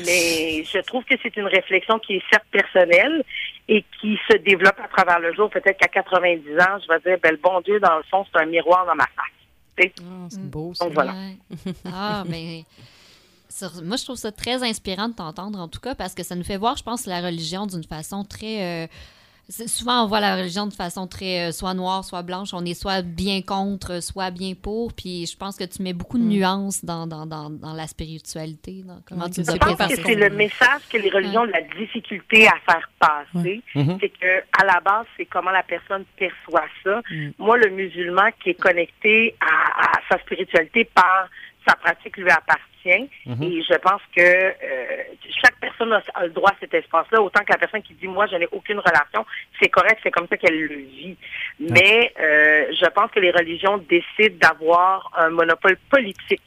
Mais 0.06 0.64
je 0.64 0.78
trouve 0.80 1.04
que 1.04 1.14
c'est 1.22 1.36
une 1.36 1.46
réflexion 1.46 1.98
qui 1.98 2.14
est 2.16 2.22
certes 2.30 2.46
personnelle 2.50 3.22
et 3.68 3.84
qui 4.00 4.18
se 4.30 4.36
développe 4.38 4.78
à 4.82 4.88
travers 4.88 5.20
le 5.20 5.32
jour. 5.34 5.50
Peut-être 5.50 5.78
qu'à 5.78 5.88
90 5.88 6.40
ans, 6.58 6.78
je 6.82 6.88
vais 6.92 7.00
dire, 7.00 7.18
ben, 7.22 7.32
le 7.32 7.36
bon 7.38 7.60
Dieu, 7.60 7.78
dans 7.80 7.96
le 7.96 8.02
fond, 8.10 8.24
c'est 8.32 8.40
un 8.40 8.46
miroir 8.46 8.86
dans 8.86 8.94
ma 8.94 9.04
face. 9.06 9.78
Sais? 9.78 9.92
c'est 10.28 10.50
beau, 10.50 10.72
Donc 10.80 10.92
voilà. 10.92 11.14
Ah, 11.92 12.24
mais. 12.28 12.64
sur- 13.48 13.82
moi, 13.82 13.96
je 13.96 14.04
trouve 14.04 14.16
ça 14.16 14.32
très 14.32 14.62
inspirant 14.62 15.08
de 15.08 15.14
t'entendre, 15.14 15.58
en 15.58 15.68
tout 15.68 15.80
cas, 15.80 15.94
parce 15.94 16.14
que 16.14 16.22
ça 16.22 16.34
nous 16.34 16.44
fait 16.44 16.56
voir, 16.58 16.76
je 16.76 16.82
pense, 16.82 17.06
la 17.06 17.20
religion 17.20 17.66
d'une 17.66 17.84
façon 17.84 18.24
très. 18.24 18.62
euh, 18.62 18.86
souvent, 19.66 20.04
on 20.04 20.06
voit 20.06 20.20
la 20.20 20.36
religion 20.36 20.66
de 20.66 20.72
façon 20.72 21.06
très 21.06 21.48
euh, 21.48 21.52
soit 21.52 21.74
noire, 21.74 22.04
soit 22.04 22.22
blanche. 22.22 22.50
On 22.52 22.64
est 22.64 22.74
soit 22.74 23.02
bien 23.02 23.42
contre, 23.42 24.02
soit 24.02 24.30
bien 24.30 24.54
pour. 24.54 24.92
Puis 24.92 25.26
je 25.26 25.36
pense 25.36 25.56
que 25.56 25.64
tu 25.64 25.82
mets 25.82 25.92
beaucoup 25.92 26.18
de 26.18 26.24
nuances 26.24 26.84
dans, 26.84 27.06
dans, 27.06 27.26
dans, 27.26 27.50
dans 27.50 27.72
la 27.72 27.86
spiritualité. 27.86 28.82
dans 28.84 29.00
comment 29.06 29.28
tu 29.28 29.42
Je 29.42 29.56
pense 29.56 29.76
que 29.76 30.02
c'est 30.02 30.14
le 30.14 30.30
message 30.30 30.82
que 30.90 30.96
les 30.96 31.10
religions 31.10 31.42
ont 31.42 31.46
de 31.46 31.52
la 31.52 31.62
difficulté 31.62 32.46
à 32.46 32.54
faire 32.66 32.90
passer. 32.98 33.62
Mhm. 33.74 33.98
C'est 34.00 34.08
que 34.08 34.38
à 34.60 34.64
la 34.64 34.80
base, 34.80 35.06
c'est 35.16 35.26
comment 35.26 35.50
la 35.50 35.62
personne 35.62 36.04
perçoit 36.16 36.66
ça. 36.84 37.02
Moi, 37.38 37.58
le 37.58 37.70
musulman 37.70 38.30
qui 38.42 38.50
est 38.50 38.60
connecté 38.60 39.34
à, 39.40 39.96
à 39.96 40.00
sa 40.10 40.18
spiritualité 40.20 40.84
par 40.84 41.28
sa 41.66 41.74
pratique 41.76 42.16
lui 42.16 42.30
appartient. 42.30 43.08
Mhm. 43.26 43.42
Et 43.44 43.62
je 43.62 43.74
pense 43.78 44.00
que 44.16 44.20
euh, 44.20 45.02
chaque 45.42 45.56
personne 45.60 45.92
a, 45.92 46.02
a 46.14 46.24
le 46.24 46.30
droit 46.30 46.50
à 46.50 46.56
cet 46.58 46.74
espace-là, 46.74 47.20
autant 47.22 47.44
que 47.44 47.52
la 47.52 47.58
personne 47.58 47.82
qui 47.82 47.94
dit 47.94 48.08
moi 48.08 48.26
je 48.26 48.34
n'ai 48.36 48.48
aucune 48.50 48.78
relation, 48.80 49.24
c'est 49.60 49.68
correct, 49.68 50.00
c'est 50.02 50.10
comme 50.10 50.26
ça 50.28 50.36
qu'elle 50.36 50.60
le 50.60 50.74
vit. 50.76 51.16
Mais 51.60 52.12
euh, 52.18 52.66
je 52.72 52.86
pense 52.90 53.10
que 53.12 53.20
les 53.20 53.30
religions 53.30 53.78
décident 53.78 54.36
d'avoir 54.40 55.12
un 55.16 55.30
monopole 55.30 55.76
politique 55.90 56.42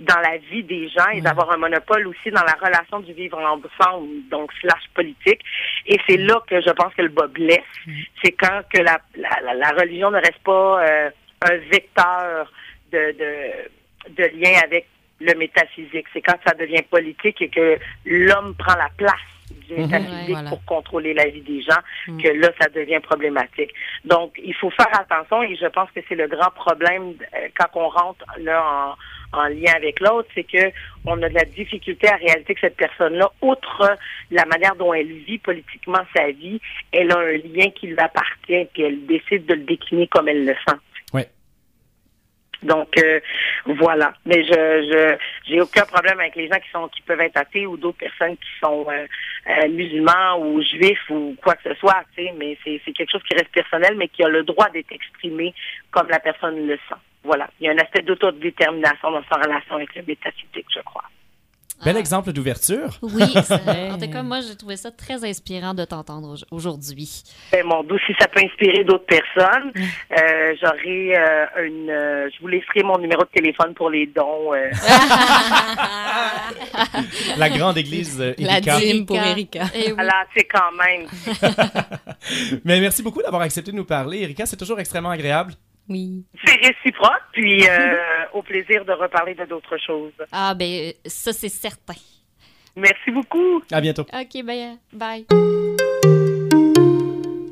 dans 0.00 0.18
la 0.20 0.36
vie 0.38 0.62
des 0.64 0.88
gens 0.88 1.08
et 1.14 1.20
d'avoir 1.22 1.50
un 1.52 1.56
monopole 1.56 2.06
aussi 2.08 2.30
dans 2.30 2.42
la 2.44 2.52
relation 2.60 3.00
du 3.00 3.12
vivre 3.14 3.38
ensemble, 3.38 4.08
donc 4.28 4.52
slash 4.60 4.82
politique. 4.92 5.40
Et 5.86 5.98
c'est 6.06 6.18
là 6.18 6.42
que 6.48 6.60
je 6.60 6.70
pense 6.70 6.92
que 6.94 7.02
le 7.02 7.08
bas 7.08 7.28
blesse. 7.28 7.60
C'est 8.22 8.32
quand 8.32 8.60
que 8.74 8.82
la, 8.82 8.98
la, 9.16 9.40
la- 9.42 9.54
la 9.54 9.70
religion 9.70 10.10
ne 10.10 10.16
reste 10.18 10.42
pas 10.44 10.84
euh, 10.84 11.10
un 11.48 11.56
vecteur 11.70 12.52
de, 12.92 13.12
de, 13.12 13.70
de 14.10 14.24
lien 14.40 14.58
avec 14.64 14.86
le 15.20 15.34
métaphysique. 15.34 16.06
C'est 16.12 16.20
quand 16.20 16.36
ça 16.46 16.54
devient 16.54 16.82
politique 16.82 17.40
et 17.40 17.48
que 17.48 17.78
l'homme 18.04 18.54
prend 18.56 18.76
la 18.76 18.90
place 18.96 19.14
du 19.68 19.74
Mhm. 19.74 19.82
métaphysique 19.82 20.26
Ouais, 20.28 20.32
voilà. 20.32 20.48
pour 20.50 20.64
contrôler 20.64 21.14
la 21.14 21.28
vie 21.28 21.40
des 21.40 21.62
gens, 21.62 21.80
que 22.22 22.28
là, 22.28 22.50
ça 22.60 22.68
devient 22.68 23.00
problématique. 23.00 23.70
Donc, 24.04 24.32
il 24.42 24.54
faut 24.54 24.70
faire 24.70 24.90
attention 25.00 25.42
et 25.42 25.56
je 25.56 25.66
pense 25.66 25.88
que 25.92 26.00
c'est 26.08 26.14
le 26.16 26.26
grand 26.28 26.50
problème 26.50 27.14
euh, 27.34 27.48
quand 27.56 27.66
on 27.74 27.88
rentre 27.88 28.24
là 28.38 28.62
en, 29.32 29.38
en 29.38 29.44
lien 29.48 29.72
avec 29.74 30.00
l'autre, 30.00 30.28
c'est 30.34 30.44
que 30.44 30.70
on 31.06 31.20
a 31.22 31.28
de 31.28 31.34
la 31.34 31.44
difficulté 31.44 32.08
à 32.08 32.16
réaliser 32.16 32.54
que 32.54 32.60
cette 32.60 32.76
personne-là, 32.76 33.30
outre 33.40 33.96
la 34.30 34.44
manière 34.46 34.74
dont 34.76 34.92
elle 34.92 35.12
vit 35.12 35.38
politiquement 35.38 36.02
sa 36.14 36.30
vie, 36.30 36.60
elle 36.92 37.10
a 37.12 37.18
un 37.18 37.32
lien 37.38 37.70
qui 37.70 37.86
lui 37.88 37.98
appartient 37.98 38.66
puis 38.74 38.82
elle 38.82 39.06
décide 39.06 39.46
de 39.46 39.54
le 39.54 39.62
décliner 39.62 40.06
comme 40.08 40.28
elle 40.28 40.44
le 40.44 40.54
sent. 40.66 40.76
Donc 42.66 42.88
euh, 42.98 43.20
voilà. 43.64 44.14
Mais 44.24 44.44
je 44.44 44.52
je 44.52 45.16
j'ai 45.48 45.60
aucun 45.60 45.84
problème 45.84 46.20
avec 46.20 46.36
les 46.36 46.48
gens 46.48 46.58
qui 46.58 46.70
sont 46.70 46.88
qui 46.88 47.02
peuvent 47.02 47.20
être 47.20 47.36
athées 47.36 47.66
ou 47.66 47.76
d'autres 47.76 47.98
personnes 47.98 48.36
qui 48.36 48.50
sont 48.60 48.86
euh, 48.90 49.06
euh, 49.48 49.68
musulmans 49.68 50.38
ou 50.40 50.60
juifs 50.62 51.08
ou 51.10 51.36
quoi 51.42 51.54
que 51.54 51.68
ce 51.70 51.74
soit, 51.76 52.02
tu 52.16 52.24
sais, 52.24 52.34
mais 52.36 52.58
c'est 52.64 52.80
c'est 52.84 52.92
quelque 52.92 53.12
chose 53.12 53.22
qui 53.28 53.34
reste 53.34 53.52
personnel 53.52 53.94
mais 53.96 54.08
qui 54.08 54.22
a 54.24 54.28
le 54.28 54.42
droit 54.42 54.68
d'être 54.70 54.92
exprimé 54.92 55.54
comme 55.90 56.08
la 56.08 56.18
personne 56.18 56.66
le 56.66 56.76
sent. 56.88 57.00
Voilà. 57.24 57.48
Il 57.60 57.66
y 57.66 57.68
a 57.68 57.72
un 57.72 57.78
aspect 57.78 58.02
d'autodétermination 58.02 59.10
dans 59.10 59.24
sa 59.30 59.36
relation 59.36 59.76
avec 59.76 59.94
le 59.94 60.02
métaphysique, 60.06 60.66
je 60.74 60.80
crois. 60.80 61.04
Bel 61.84 61.96
exemple 61.96 62.32
d'ouverture. 62.32 62.98
Oui, 63.02 63.22
ça- 63.44 63.60
en 63.92 63.98
tout 63.98 64.10
cas, 64.10 64.22
moi, 64.22 64.40
j'ai 64.40 64.56
trouvé 64.56 64.76
ça 64.76 64.90
très 64.90 65.24
inspirant 65.24 65.74
de 65.74 65.84
t'entendre 65.84 66.34
au- 66.34 66.56
aujourd'hui. 66.56 67.22
Ben, 67.52 67.64
mon 67.66 67.82
doux, 67.84 67.98
si 68.06 68.12
ça 68.18 68.26
peut 68.28 68.40
inspirer 68.44 68.82
d'autres 68.84 69.06
personnes, 69.06 69.72
euh, 70.18 70.54
j'aurai 70.60 71.16
euh, 71.16 71.66
une. 71.66 71.90
euh, 71.90 72.28
je 72.34 72.40
vous 72.40 72.48
laisserai 72.48 72.82
mon 72.82 72.98
numéro 72.98 73.22
de 73.22 73.28
téléphone 73.28 73.74
pour 73.74 73.90
les 73.90 74.06
dons. 74.06 74.52
euh. 74.54 74.70
La 77.36 77.48
grande 77.50 77.76
église 77.78 78.20
euh, 78.20 78.34
La 78.38 78.58
Erika. 78.58 78.78
dîme 78.78 79.06
pour 79.06 79.16
Erika. 79.18 79.64
Voilà, 79.94 80.24
c'est 80.36 80.44
quand 80.44 80.72
même. 80.72 81.06
Mais 82.64 82.80
merci 82.80 83.02
beaucoup 83.02 83.22
d'avoir 83.22 83.42
accepté 83.42 83.70
de 83.70 83.76
nous 83.76 83.84
parler. 83.84 84.22
Erika, 84.22 84.46
c'est 84.46 84.56
toujours 84.56 84.80
extrêmement 84.80 85.10
agréable. 85.10 85.52
Oui. 85.88 86.24
C'est 86.44 86.56
réciproque, 86.56 87.22
puis 87.32 87.66
euh, 87.68 87.94
au 88.32 88.42
plaisir 88.42 88.84
de 88.84 88.92
reparler 88.92 89.34
de 89.34 89.44
d'autres 89.44 89.78
choses. 89.78 90.12
Ah, 90.32 90.54
ben, 90.54 90.92
ça, 91.04 91.32
c'est 91.32 91.48
certain. 91.48 91.94
Merci 92.74 93.10
beaucoup. 93.10 93.62
À 93.70 93.80
bientôt. 93.80 94.02
OK, 94.02 94.44
ben, 94.44 94.78
bye. 94.92 95.26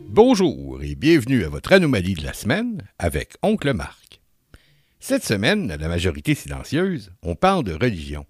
Bonjour 0.08 0.80
et 0.82 0.94
bienvenue 0.94 1.44
à 1.44 1.48
votre 1.48 1.72
anomalie 1.72 2.14
de 2.14 2.24
la 2.24 2.32
semaine 2.32 2.82
avec 2.98 3.34
Oncle 3.42 3.72
Marc. 3.72 4.20
Cette 5.00 5.24
semaine, 5.24 5.70
à 5.70 5.76
la 5.76 5.88
majorité 5.88 6.34
silencieuse, 6.34 7.12
on 7.22 7.34
parle 7.34 7.64
de 7.64 7.74
religion. 7.74 8.26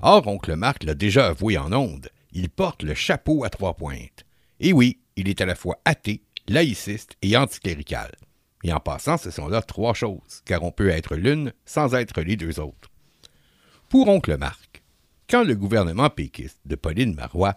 Or, 0.00 0.26
Oncle 0.26 0.56
Marc 0.56 0.84
l'a 0.84 0.94
déjà 0.94 1.28
avoué 1.28 1.58
en 1.58 1.72
ondes, 1.72 2.08
il 2.32 2.48
porte 2.48 2.82
le 2.82 2.94
chapeau 2.94 3.44
à 3.44 3.50
trois 3.50 3.74
pointes. 3.74 4.24
Et 4.60 4.72
oui, 4.72 4.98
il 5.16 5.28
est 5.28 5.40
à 5.40 5.46
la 5.46 5.54
fois 5.54 5.78
athée, 5.84 6.22
laïciste 6.48 7.16
et 7.22 7.36
anticlérical. 7.36 8.10
Et 8.64 8.72
en 8.72 8.80
passant, 8.80 9.16
ce 9.16 9.30
sont 9.30 9.48
là 9.48 9.62
trois 9.62 9.94
choses, 9.94 10.42
car 10.44 10.62
on 10.62 10.70
peut 10.70 10.88
être 10.88 11.16
l'une 11.16 11.52
sans 11.64 11.94
être 11.94 12.20
les 12.20 12.36
deux 12.36 12.60
autres. 12.60 12.90
Pour 13.88 14.08
Oncle 14.08 14.36
Marc, 14.36 14.82
quand 15.28 15.44
le 15.44 15.54
gouvernement 15.54 16.10
péquiste 16.10 16.60
de 16.64 16.76
Pauline 16.76 17.14
Marois 17.14 17.56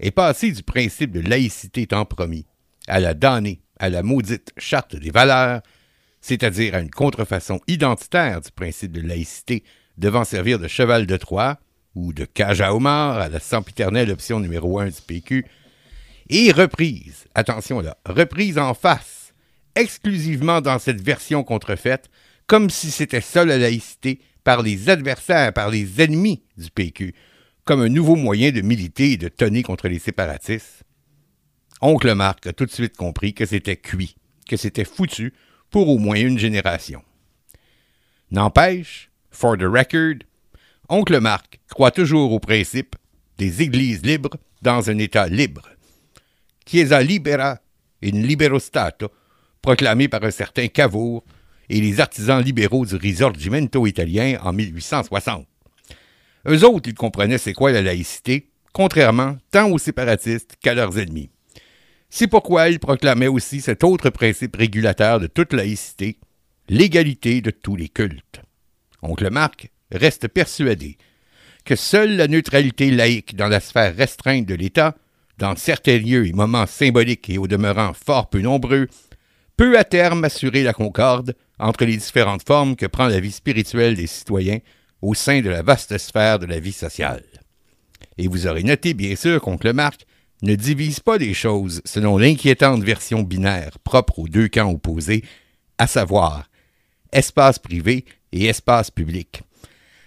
est 0.00 0.10
passé 0.10 0.52
du 0.52 0.62
principe 0.62 1.12
de 1.12 1.20
laïcité 1.20 1.86
tant 1.86 2.04
promis 2.04 2.46
à 2.86 3.00
la 3.00 3.14
damnée 3.14 3.60
à 3.78 3.88
la 3.88 4.02
maudite 4.02 4.52
charte 4.56 4.96
des 4.96 5.10
valeurs, 5.10 5.60
c'est-à-dire 6.20 6.74
à 6.74 6.80
une 6.80 6.90
contrefaçon 6.90 7.60
identitaire 7.68 8.40
du 8.40 8.50
principe 8.50 8.92
de 8.92 9.00
laïcité 9.00 9.64
devant 9.98 10.24
servir 10.24 10.58
de 10.58 10.68
cheval 10.68 11.06
de 11.06 11.16
Troie 11.16 11.58
ou 11.94 12.12
de 12.12 12.24
cage 12.24 12.60
à 12.60 12.74
homard 12.74 13.18
à 13.18 13.28
la 13.28 13.40
sempiternelle 13.40 14.10
option 14.10 14.40
numéro 14.40 14.78
1 14.78 14.86
du 14.86 15.02
PQ, 15.06 15.46
et 16.28 16.50
reprise, 16.52 17.26
attention 17.34 17.80
là, 17.80 17.96
reprise 18.04 18.58
en 18.58 18.74
face, 18.74 19.15
exclusivement 19.76 20.60
dans 20.60 20.78
cette 20.78 21.00
version 21.00 21.44
contrefaite, 21.44 22.10
comme 22.46 22.70
si 22.70 22.90
c'était 22.90 23.20
ça 23.20 23.44
la 23.44 23.58
laïcité, 23.58 24.20
par 24.42 24.62
les 24.62 24.88
adversaires, 24.88 25.52
par 25.52 25.70
les 25.70 26.00
ennemis 26.00 26.44
du 26.56 26.70
PQ, 26.70 27.14
comme 27.64 27.80
un 27.82 27.88
nouveau 27.88 28.14
moyen 28.14 28.52
de 28.52 28.60
militer 28.60 29.12
et 29.12 29.16
de 29.16 29.28
tonner 29.28 29.62
contre 29.62 29.88
les 29.88 29.98
séparatistes. 29.98 30.84
Oncle 31.80 32.14
Marc 32.14 32.46
a 32.46 32.52
tout 32.52 32.64
de 32.64 32.70
suite 32.70 32.96
compris 32.96 33.34
que 33.34 33.44
c'était 33.44 33.76
cuit, 33.76 34.16
que 34.48 34.56
c'était 34.56 34.84
foutu 34.84 35.34
pour 35.70 35.88
au 35.88 35.98
moins 35.98 36.16
une 36.16 36.38
génération. 36.38 37.02
N'empêche, 38.30 39.10
for 39.30 39.58
the 39.58 39.62
record, 39.64 40.24
Oncle 40.88 41.20
Marc 41.20 41.58
croit 41.68 41.90
toujours 41.90 42.32
au 42.32 42.38
principe 42.38 42.94
des 43.38 43.62
églises 43.62 44.02
libres 44.04 44.36
dans 44.62 44.88
un 44.88 44.98
État 44.98 45.26
libre. 45.26 45.68
Chiesa 46.64 47.02
libera 47.02 47.58
in 48.02 48.22
libero 48.22 48.58
Stato, 48.58 49.10
proclamé 49.66 50.06
par 50.06 50.22
un 50.22 50.30
certain 50.30 50.68
Cavour 50.68 51.24
et 51.68 51.80
les 51.80 51.98
artisans 51.98 52.40
libéraux 52.40 52.86
du 52.86 52.94
Risorgimento 52.94 53.84
italien 53.84 54.38
en 54.44 54.52
1860. 54.52 55.44
Eux 56.48 56.64
autres, 56.64 56.88
ils 56.88 56.94
comprenaient 56.94 57.36
c'est 57.36 57.52
quoi 57.52 57.72
la 57.72 57.82
laïcité, 57.82 58.48
contrairement 58.72 59.36
tant 59.50 59.68
aux 59.68 59.78
séparatistes 59.78 60.54
qu'à 60.62 60.74
leurs 60.74 60.96
ennemis. 61.00 61.30
C'est 62.10 62.28
pourquoi 62.28 62.68
ils 62.68 62.78
proclamaient 62.78 63.26
aussi 63.26 63.60
cet 63.60 63.82
autre 63.82 64.10
principe 64.10 64.54
régulateur 64.54 65.18
de 65.18 65.26
toute 65.26 65.52
laïcité, 65.52 66.20
l'égalité 66.68 67.40
de 67.40 67.50
tous 67.50 67.74
les 67.74 67.88
cultes. 67.88 68.42
Oncle 69.02 69.30
Marc 69.30 69.72
reste 69.90 70.28
persuadé 70.28 70.96
que 71.64 71.74
seule 71.74 72.14
la 72.14 72.28
neutralité 72.28 72.92
laïque 72.92 73.34
dans 73.34 73.48
la 73.48 73.58
sphère 73.58 73.96
restreinte 73.96 74.46
de 74.46 74.54
l'État, 74.54 74.94
dans 75.38 75.56
certains 75.56 75.98
lieux 75.98 76.28
et 76.28 76.32
moments 76.32 76.66
symboliques 76.66 77.28
et 77.30 77.38
au 77.38 77.48
demeurant 77.48 77.94
fort 77.94 78.30
peu 78.30 78.40
nombreux, 78.40 78.86
peut 79.56 79.78
à 79.78 79.84
terme 79.84 80.24
assurer 80.24 80.62
la 80.62 80.72
concorde 80.72 81.34
entre 81.58 81.84
les 81.84 81.96
différentes 81.96 82.46
formes 82.46 82.76
que 82.76 82.86
prend 82.86 83.06
la 83.06 83.20
vie 83.20 83.32
spirituelle 83.32 83.96
des 83.96 84.06
citoyens 84.06 84.58
au 85.02 85.14
sein 85.14 85.40
de 85.40 85.48
la 85.48 85.62
vaste 85.62 85.96
sphère 85.98 86.38
de 86.38 86.46
la 86.46 86.60
vie 86.60 86.72
sociale. 86.72 87.24
Et 88.18 88.28
vous 88.28 88.46
aurez 88.46 88.62
noté, 88.62 88.94
bien 88.94 89.16
sûr, 89.16 89.40
qu'Oncle 89.40 89.72
Marc 89.72 90.06
ne 90.42 90.54
divise 90.54 91.00
pas 91.00 91.16
les 91.16 91.34
choses 91.34 91.80
selon 91.84 92.18
l'inquiétante 92.18 92.82
version 92.82 93.22
binaire 93.22 93.78
propre 93.78 94.18
aux 94.18 94.28
deux 94.28 94.48
camps 94.48 94.70
opposés, 94.70 95.24
à 95.78 95.86
savoir 95.86 96.48
espace 97.12 97.58
privé 97.58 98.04
et 98.32 98.46
espace 98.46 98.90
public. 98.90 99.42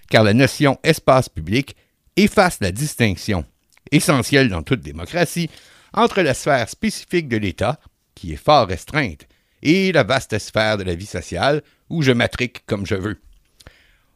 Car 0.10 0.24
la 0.24 0.34
notion 0.34 0.78
espace 0.84 1.30
public 1.30 1.76
efface 2.16 2.60
la 2.62 2.72
distinction, 2.72 3.45
essentielle 3.91 4.50
dans 4.50 4.64
toute 4.64 4.82
démocratie, 4.82 5.50
entre 5.93 6.22
la 6.22 6.34
sphère 6.34 6.70
spécifique 6.70 7.28
de 7.28 7.38
l'État, 7.38 7.80
qui 8.14 8.34
est 8.34 8.43
fort 8.43 8.68
restreinte, 8.68 9.28
et 9.62 9.91
la 9.91 10.03
vaste 10.03 10.38
sphère 10.39 10.78
de 10.78 10.84
la 10.84 10.95
vie 10.95 11.05
sociale, 11.05 11.62
où 11.89 12.01
je 12.01 12.12
matrique 12.12 12.66
comme 12.66 12.86
je 12.86 12.95
veux. 12.95 13.18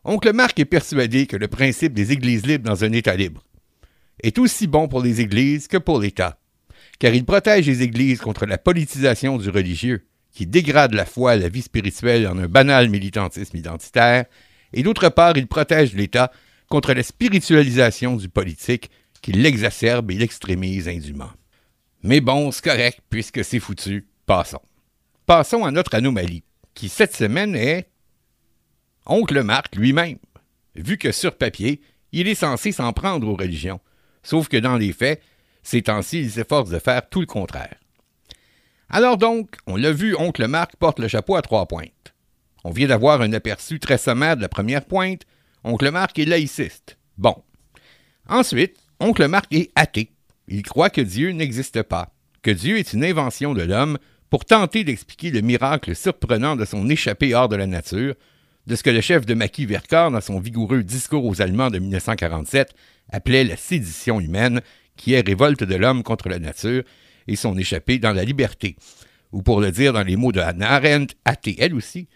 Oncle 0.05 0.33
Marc 0.33 0.59
est 0.59 0.65
persuadé 0.65 1.27
que 1.27 1.37
le 1.37 1.47
principe 1.47 1.93
des 1.93 2.11
églises 2.11 2.45
libres 2.45 2.69
dans 2.69 2.83
un 2.83 2.91
État 2.91 3.15
libre 3.15 3.43
est 4.21 4.37
aussi 4.37 4.67
bon 4.67 4.87
pour 4.87 5.01
les 5.01 5.21
églises 5.21 5.67
que 5.67 5.77
pour 5.77 5.99
l'État, 5.99 6.37
car 6.99 7.13
il 7.13 7.25
protège 7.25 7.67
les 7.67 7.81
églises 7.81 8.19
contre 8.19 8.45
la 8.45 8.57
politisation 8.57 9.37
du 9.37 9.49
religieux, 9.49 10.05
qui 10.31 10.47
dégrade 10.47 10.93
la 10.93 11.05
foi 11.05 11.35
et 11.35 11.39
la 11.39 11.49
vie 11.49 11.61
spirituelle 11.61 12.27
en 12.27 12.37
un 12.37 12.47
banal 12.47 12.89
militantisme 12.89 13.57
identitaire, 13.57 14.25
et 14.73 14.83
d'autre 14.83 15.09
part, 15.09 15.37
il 15.37 15.47
protège 15.47 15.93
l'État 15.93 16.31
contre 16.69 16.93
la 16.93 17.03
spiritualisation 17.03 18.15
du 18.15 18.29
politique, 18.29 18.89
qui 19.21 19.31
l'exacerbe 19.31 20.11
et 20.11 20.15
l'extrémise 20.15 20.87
indûment. 20.87 21.31
Mais 22.01 22.19
bon, 22.19 22.51
c'est 22.51 22.63
correct, 22.63 22.99
puisque 23.09 23.43
c'est 23.45 23.59
foutu, 23.59 24.05
passons. 24.25 24.59
Passons 25.25 25.63
à 25.63 25.71
notre 25.71 25.95
anomalie, 25.95 26.43
qui 26.73 26.89
cette 26.89 27.15
semaine 27.15 27.55
est 27.55 27.89
Oncle 29.05 29.41
Marc 29.41 29.75
lui-même, 29.75 30.17
vu 30.75 30.97
que 30.97 31.13
sur 31.13 31.37
papier, 31.37 31.81
il 32.11 32.27
est 32.27 32.35
censé 32.35 32.73
s'en 32.73 32.91
prendre 32.91 33.27
aux 33.27 33.35
religions, 33.35 33.79
sauf 34.21 34.49
que 34.49 34.57
dans 34.57 34.75
les 34.75 34.91
faits, 34.91 35.21
ces 35.61 35.81
temps-ci, 35.81 36.19
il 36.19 36.31
s'efforce 36.31 36.69
de 36.69 36.79
faire 36.79 37.07
tout 37.07 37.21
le 37.21 37.25
contraire. 37.25 37.75
Alors 38.89 39.17
donc, 39.17 39.55
on 39.65 39.77
l'a 39.77 39.93
vu, 39.93 40.13
Oncle 40.17 40.45
Marc 40.47 40.75
porte 40.75 40.99
le 40.99 41.07
chapeau 41.07 41.37
à 41.37 41.41
trois 41.41 41.67
pointes. 41.67 42.13
On 42.65 42.71
vient 42.71 42.87
d'avoir 42.87 43.21
un 43.21 43.31
aperçu 43.31 43.79
très 43.79 43.97
sommaire 43.97 44.35
de 44.35 44.41
la 44.41 44.49
première 44.49 44.85
pointe. 44.85 45.21
Oncle 45.63 45.89
Marc 45.89 46.19
est 46.19 46.25
laïciste. 46.25 46.97
Bon. 47.17 47.35
Ensuite, 48.27 48.77
Oncle 48.99 49.27
Marc 49.29 49.53
est 49.53 49.71
athée. 49.75 50.11
Il 50.49 50.63
croit 50.63 50.89
que 50.89 51.01
Dieu 51.01 51.31
n'existe 51.31 51.81
pas, 51.81 52.13
que 52.41 52.51
Dieu 52.51 52.77
est 52.77 52.91
une 52.91 53.05
invention 53.05 53.53
de 53.53 53.63
l'homme 53.63 53.97
pour 54.33 54.45
tenter 54.45 54.83
d'expliquer 54.83 55.29
le 55.29 55.41
miracle 55.41 55.95
surprenant 55.95 56.55
de 56.55 56.65
son 56.65 56.89
échappée 56.89 57.35
hors 57.35 57.49
de 57.49 57.55
la 57.55 57.67
nature, 57.67 58.15
de 58.65 58.75
ce 58.75 58.81
que 58.81 58.89
le 58.89 58.99
chef 58.99 59.27
de 59.27 59.35
maquis 59.35 59.67
Vercors, 59.67 60.09
dans 60.09 60.21
son 60.21 60.39
vigoureux 60.39 60.81
discours 60.81 61.23
aux 61.25 61.39
Allemands 61.39 61.69
de 61.69 61.77
1947, 61.77 62.73
appelait 63.11 63.43
la 63.43 63.55
sédition 63.55 64.19
humaine, 64.19 64.61
qui 64.97 65.13
est 65.13 65.23
révolte 65.23 65.63
de 65.63 65.75
l'homme 65.75 66.01
contre 66.01 66.29
la 66.29 66.39
nature, 66.39 66.81
et 67.27 67.35
son 67.35 67.55
échappée 67.59 67.99
dans 67.99 68.11
la 68.11 68.23
liberté. 68.23 68.75
Ou 69.33 69.43
pour 69.43 69.61
le 69.61 69.69
dire 69.69 69.93
dans 69.93 70.01
les 70.01 70.15
mots 70.15 70.31
de 70.31 70.39
Hannah 70.39 70.71
Arendt, 70.71 71.13
athée 71.25 71.57
elle 71.59 71.75
aussi, 71.75 72.07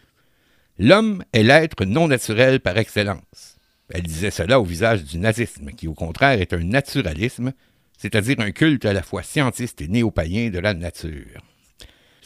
l'homme 0.79 1.23
est 1.33 1.43
l'être 1.43 1.85
non 1.85 2.07
naturel 2.07 2.61
par 2.61 2.79
excellence. 2.79 3.57
Elle 3.93 4.01
disait 4.01 4.31
cela 4.31 4.59
au 4.59 4.65
visage 4.65 5.03
du 5.03 5.19
nazisme, 5.19 5.69
qui 5.69 5.87
au 5.87 5.93
contraire 5.93 6.41
est 6.41 6.53
un 6.53 6.63
naturalisme, 6.63 7.53
c'est-à-dire 7.95 8.39
un 8.39 8.49
culte 8.49 8.85
à 8.85 8.93
la 8.93 9.03
fois 9.03 9.21
scientiste 9.21 9.81
et 9.81 9.87
néo-païen 9.87 10.49
de 10.49 10.57
la 10.57 10.73
nature. 10.73 11.43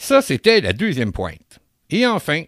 Ça, 0.04 0.24
c'était 0.24 0.62
la 0.62 0.74
deuxième 0.74 1.12
pointe. 1.12 1.60
Et 1.92 2.08
enfin, 2.08 2.42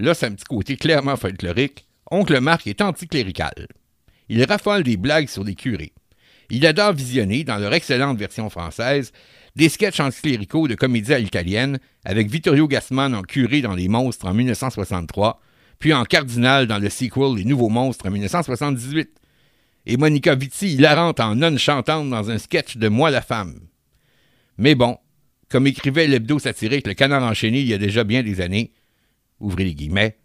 là, 0.00 0.14
c'est 0.14 0.26
un 0.26 0.32
petit 0.32 0.42
côté 0.42 0.76
clairement 0.76 1.14
folklorique, 1.14 1.86
Oncle 2.10 2.40
Marc 2.40 2.66
est 2.66 2.80
anticlérical. 2.80 3.68
Il 4.28 4.42
raffole 4.42 4.82
des 4.82 4.96
blagues 4.96 5.28
sur 5.28 5.44
les 5.44 5.54
curés. 5.54 5.92
Il 6.50 6.66
adore 6.66 6.92
visionner, 6.92 7.44
dans 7.44 7.58
leur 7.58 7.72
excellente 7.72 8.18
version 8.18 8.50
française, 8.50 9.12
des 9.54 9.68
sketchs 9.68 10.00
anticléricaux 10.00 10.66
de 10.66 10.74
comédie 10.74 11.12
italienne 11.12 11.78
avec 12.04 12.28
Vittorio 12.28 12.66
Gassman 12.66 13.14
en 13.14 13.22
curé 13.22 13.62
dans 13.62 13.76
Les 13.76 13.86
Monstres 13.86 14.26
en 14.26 14.34
1963, 14.34 15.40
puis 15.78 15.94
en 15.94 16.04
cardinal 16.04 16.66
dans 16.66 16.78
le 16.78 16.90
sequel 16.90 17.36
Les 17.36 17.44
Nouveaux 17.44 17.68
Monstres 17.68 18.06
en 18.06 18.10
1978, 18.10 19.08
et 19.86 19.96
Monica 19.96 20.34
Vitti 20.34 20.74
hilarante 20.74 21.20
en 21.20 21.36
nonne 21.36 21.60
chantante 21.60 22.10
dans 22.10 22.28
un 22.28 22.38
sketch 22.38 22.76
de 22.76 22.88
Moi 22.88 23.12
la 23.12 23.22
femme. 23.22 23.68
Mais 24.58 24.74
bon, 24.74 24.98
comme 25.52 25.66
écrivait 25.66 26.06
l'hebdo 26.06 26.38
satirique 26.38 26.86
Le 26.86 26.94
Canard 26.94 27.22
enchaîné 27.22 27.60
il 27.60 27.66
y 27.66 27.74
a 27.74 27.78
déjà 27.78 28.04
bien 28.04 28.22
des 28.22 28.40
années, 28.40 28.72
ouvrez 29.38 29.64
les 29.64 29.74
guillemets, 29.74 30.16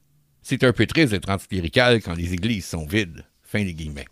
c'est 0.41 0.63
un 0.63 0.71
peu 0.71 0.85
triste 0.85 1.11
d'être 1.11 1.29
anticlérical 1.29 2.01
quand 2.01 2.13
les 2.13 2.33
églises 2.33 2.65
sont 2.65 2.85
vides. 2.85 3.25
Fin 3.43 3.63
guillemets. 3.63 4.07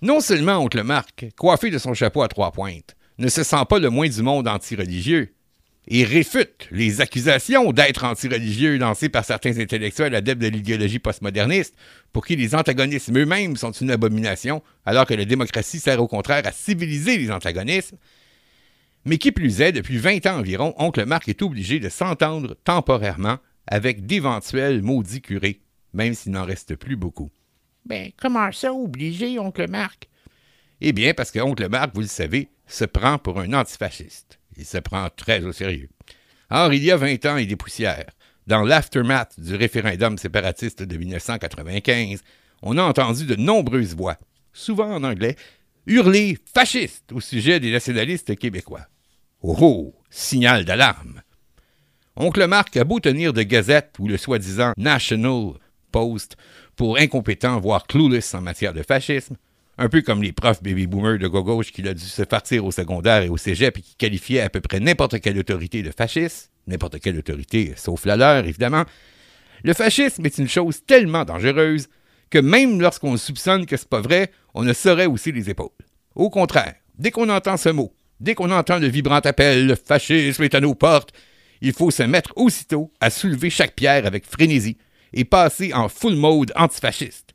Non 0.00 0.20
seulement 0.20 0.58
Oncle 0.58 0.82
Marc, 0.82 1.26
coiffé 1.36 1.70
de 1.70 1.76
son 1.76 1.92
chapeau 1.92 2.22
à 2.22 2.28
trois 2.28 2.50
pointes, 2.50 2.96
ne 3.18 3.28
se 3.28 3.42
sent 3.42 3.64
pas 3.68 3.78
le 3.78 3.90
moins 3.90 4.08
du 4.08 4.22
monde 4.22 4.48
anti-religieux, 4.48 5.34
et 5.86 6.04
réfute 6.04 6.66
les 6.70 7.02
accusations 7.02 7.70
d'être 7.72 8.04
anti-religieux 8.04 8.78
lancées 8.78 9.10
par 9.10 9.26
certains 9.26 9.58
intellectuels 9.58 10.14
adeptes 10.14 10.40
de 10.40 10.48
l'idéologie 10.48 10.98
postmoderniste, 10.98 11.74
pour 12.10 12.24
qui 12.24 12.36
les 12.36 12.54
antagonistes 12.54 13.10
eux-mêmes 13.10 13.56
sont 13.56 13.72
une 13.72 13.90
abomination, 13.90 14.62
alors 14.86 15.04
que 15.04 15.12
la 15.12 15.26
démocratie 15.26 15.78
sert 15.78 16.00
au 16.00 16.08
contraire 16.08 16.46
à 16.46 16.52
civiliser 16.52 17.18
les 17.18 17.30
antagonismes, 17.30 17.98
mais 19.04 19.18
qui 19.18 19.32
plus 19.32 19.60
est, 19.60 19.72
depuis 19.72 19.98
20 19.98 20.26
ans 20.26 20.38
environ, 20.38 20.74
Oncle 20.78 21.04
Marc 21.04 21.28
est 21.28 21.42
obligé 21.42 21.80
de 21.80 21.88
s'entendre 21.88 22.56
temporairement 22.64 23.38
avec 23.66 24.06
d'éventuels 24.06 24.82
maudits 24.82 25.22
curés, 25.22 25.60
même 25.92 26.14
s'il 26.14 26.32
n'en 26.32 26.44
reste 26.44 26.76
plus 26.76 26.96
beaucoup. 26.96 27.30
Ben, 27.86 28.10
comment 28.16 28.50
ça, 28.52 28.72
obligé, 28.72 29.38
Oncle 29.38 29.68
Marc? 29.68 30.08
Eh 30.80 30.92
bien, 30.92 31.14
parce 31.14 31.30
que 31.30 31.38
Oncle 31.38 31.68
Marc, 31.68 31.94
vous 31.94 32.00
le 32.00 32.06
savez, 32.06 32.48
se 32.66 32.84
prend 32.84 33.18
pour 33.18 33.40
un 33.40 33.52
antifasciste. 33.52 34.38
Il 34.56 34.64
se 34.64 34.78
prend 34.78 35.08
très 35.14 35.44
au 35.44 35.52
sérieux. 35.52 35.90
Or, 36.50 36.72
il 36.72 36.82
y 36.84 36.90
a 36.90 36.96
20 36.96 37.26
ans 37.26 37.36
et 37.36 37.46
des 37.46 37.56
poussières, 37.56 38.10
dans 38.46 38.62
l'aftermath 38.62 39.38
du 39.40 39.54
référendum 39.54 40.18
séparatiste 40.18 40.82
de 40.82 40.96
1995, 40.96 42.22
on 42.62 42.76
a 42.78 42.82
entendu 42.82 43.24
de 43.24 43.36
nombreuses 43.36 43.96
voix, 43.96 44.18
souvent 44.52 44.94
en 44.94 45.04
anglais, 45.04 45.36
hurler 45.86 46.38
fasciste 46.54 47.12
au 47.12 47.20
sujet 47.20 47.60
des 47.60 47.72
nationalistes 47.72 48.36
québécois. 48.36 48.86
Oh 49.46 49.92
signal 50.08 50.64
d'alarme. 50.64 51.20
Oncle 52.16 52.46
Marc 52.46 52.78
a 52.78 52.84
beau 52.84 52.98
tenir 52.98 53.34
de 53.34 53.42
Gazette 53.42 53.94
ou 53.98 54.08
le 54.08 54.16
soi-disant 54.16 54.72
National 54.78 55.58
Post 55.92 56.38
pour 56.76 56.96
incompétent, 56.96 57.60
voire 57.60 57.86
clueless 57.86 58.32
en 58.32 58.40
matière 58.40 58.72
de 58.72 58.82
fascisme, 58.82 59.36
Un 59.76 59.90
peu 59.90 60.00
comme 60.00 60.22
les 60.22 60.32
profs 60.32 60.62
baby 60.62 60.86
boomers 60.86 61.18
de 61.18 61.28
gauche 61.28 61.72
qu'il 61.72 61.86
a 61.88 61.92
dû 61.92 62.04
se 62.04 62.22
farcir 62.24 62.64
au 62.64 62.72
secondaire 62.72 63.20
et 63.20 63.28
au 63.28 63.36
cégep 63.36 63.76
et 63.76 63.82
qui 63.82 63.96
qualifiaient 63.96 64.40
à 64.40 64.48
peu 64.48 64.62
près 64.62 64.80
n'importe 64.80 65.20
quelle 65.20 65.36
autorité 65.36 65.82
de 65.82 65.90
fasciste, 65.90 66.50
n'importe 66.66 66.98
quelle 67.00 67.18
autorité, 67.18 67.74
sauf 67.76 68.06
la 68.06 68.16
leur, 68.16 68.46
évidemment. 68.46 68.84
Le 69.62 69.74
fascisme 69.74 70.24
est 70.24 70.38
une 70.38 70.48
chose 70.48 70.86
tellement 70.86 71.26
dangereuse 71.26 71.88
que 72.30 72.38
même 72.38 72.80
lorsqu'on 72.80 73.18
soupçonne 73.18 73.66
que 73.66 73.76
c'est 73.76 73.90
pas 73.90 74.00
vrai, 74.00 74.30
on 74.54 74.62
ne 74.62 74.72
saurait 74.72 75.04
aussi 75.04 75.32
les 75.32 75.50
épaules. 75.50 75.68
Au 76.14 76.30
contraire, 76.30 76.76
dès 76.96 77.10
qu'on 77.10 77.28
entend 77.28 77.58
ce 77.58 77.68
mot, 77.68 77.92
dès 78.20 78.34
qu'on 78.34 78.50
entend 78.50 78.78
le 78.78 78.88
vibrant 78.88 79.16
appel, 79.16 79.66
le 79.66 79.74
fascisme 79.74 80.42
est 80.42 80.54
à 80.54 80.60
nos 80.60 80.74
portes, 80.74 81.12
il 81.60 81.72
faut 81.72 81.90
se 81.90 82.02
mettre 82.02 82.32
aussitôt 82.36 82.92
à 83.00 83.10
soulever 83.10 83.50
chaque 83.50 83.74
pierre 83.74 84.06
avec 84.06 84.26
frénésie 84.26 84.76
et 85.12 85.24
passer 85.24 85.72
en 85.72 85.88
full 85.88 86.16
mode 86.16 86.52
antifasciste. 86.56 87.34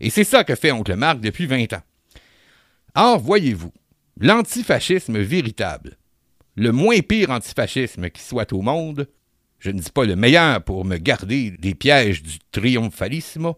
Et 0.00 0.10
c'est 0.10 0.24
ça 0.24 0.44
que 0.44 0.54
fait 0.54 0.72
Oncle 0.72 0.96
Marc 0.96 1.20
depuis 1.20 1.46
20 1.46 1.72
ans. 1.74 1.82
Or, 2.94 3.20
voyez-vous, 3.20 3.72
l'antifascisme 4.20 5.18
véritable, 5.18 5.96
le 6.56 6.72
moins 6.72 7.00
pire 7.00 7.30
antifascisme 7.30 8.10
qui 8.10 8.22
soit 8.22 8.52
au 8.52 8.62
monde, 8.62 9.08
je 9.58 9.70
ne 9.70 9.78
dis 9.78 9.90
pas 9.90 10.04
le 10.04 10.16
meilleur 10.16 10.62
pour 10.64 10.84
me 10.84 10.96
garder 10.96 11.52
des 11.52 11.74
pièges 11.74 12.22
du 12.22 12.38
triomphalisme, 12.50 13.52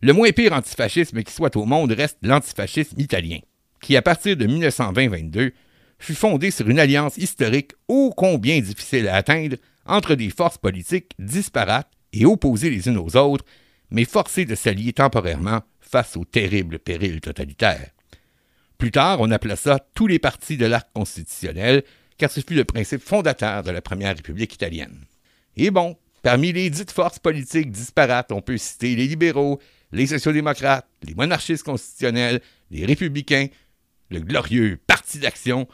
le 0.00 0.12
moins 0.12 0.30
pire 0.30 0.52
antifascisme 0.52 1.22
qui 1.22 1.32
soit 1.32 1.56
au 1.56 1.64
monde 1.64 1.92
reste 1.92 2.18
l'antifascisme 2.22 2.98
italien, 3.00 3.38
qui 3.80 3.96
à 3.96 4.02
partir 4.02 4.36
de 4.36 4.46
1920-22 4.46 5.52
fut 6.02 6.14
fondé 6.14 6.50
sur 6.50 6.68
une 6.68 6.80
alliance 6.80 7.16
historique 7.16 7.72
ô 7.88 8.12
combien 8.16 8.60
difficile 8.60 9.08
à 9.08 9.16
atteindre 9.16 9.56
entre 9.86 10.14
des 10.14 10.30
forces 10.30 10.58
politiques 10.58 11.12
disparates 11.18 11.90
et 12.12 12.26
opposées 12.26 12.70
les 12.70 12.88
unes 12.88 12.98
aux 12.98 13.16
autres, 13.16 13.44
mais 13.90 14.04
forcées 14.04 14.44
de 14.44 14.54
s'allier 14.54 14.92
temporairement 14.92 15.60
face 15.80 16.16
au 16.16 16.24
terrible 16.24 16.78
péril 16.78 17.20
totalitaire. 17.20 17.90
Plus 18.78 18.90
tard, 18.90 19.20
on 19.20 19.30
appela 19.30 19.54
ça 19.54 19.78
tous 19.94 20.06
les 20.06 20.18
partis 20.18 20.56
de 20.56 20.66
l'arc 20.66 20.88
constitutionnel, 20.92 21.84
car 22.18 22.30
ce 22.30 22.40
fut 22.40 22.54
le 22.54 22.64
principe 22.64 23.02
fondateur 23.02 23.62
de 23.62 23.70
la 23.70 23.80
Première 23.80 24.16
République 24.16 24.54
italienne. 24.54 25.04
Et 25.56 25.70
bon, 25.70 25.96
parmi 26.22 26.52
les 26.52 26.70
dites 26.70 26.90
forces 26.90 27.18
politiques 27.18 27.70
disparates, 27.70 28.32
on 28.32 28.40
peut 28.40 28.58
citer 28.58 28.96
les 28.96 29.06
libéraux, 29.06 29.60
les 29.92 30.08
sociodémocrates, 30.08 30.88
les 31.04 31.14
monarchistes 31.14 31.64
constitutionnels, 31.64 32.40
les 32.70 32.86
républicains, 32.86 33.46
le 34.10 34.20
glorieux 34.20 34.80
Parti 34.86 35.18
d'action, 35.18 35.68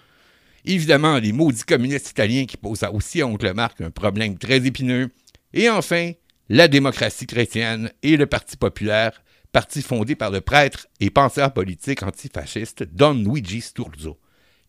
évidemment 0.69 1.19
les 1.19 1.33
maudits 1.33 1.65
communistes 1.65 2.11
italiens 2.11 2.45
qui 2.45 2.57
posent 2.57 2.85
aussi 2.93 3.21
à 3.21 3.27
Oncle 3.27 3.53
Marc 3.55 3.81
un 3.81 3.91
problème 3.91 4.39
très 4.39 4.65
épineux, 4.67 5.11
et 5.53 5.69
enfin 5.69 6.13
la 6.49 6.69
démocratie 6.69 7.27
chrétienne 7.27 7.91
et 8.03 8.17
le 8.17 8.27
Parti 8.27 8.57
populaire, 8.57 9.23
parti 9.51 9.83
fondé 9.83 10.15
par 10.15 10.31
le 10.31 10.41
prêtre 10.41 10.87
et 11.01 11.11
penseur 11.11 11.53
politique 11.53 12.03
antifasciste 12.03 12.85
Don 12.85 13.15
Luigi 13.15 13.61
Sturzo, 13.61 14.19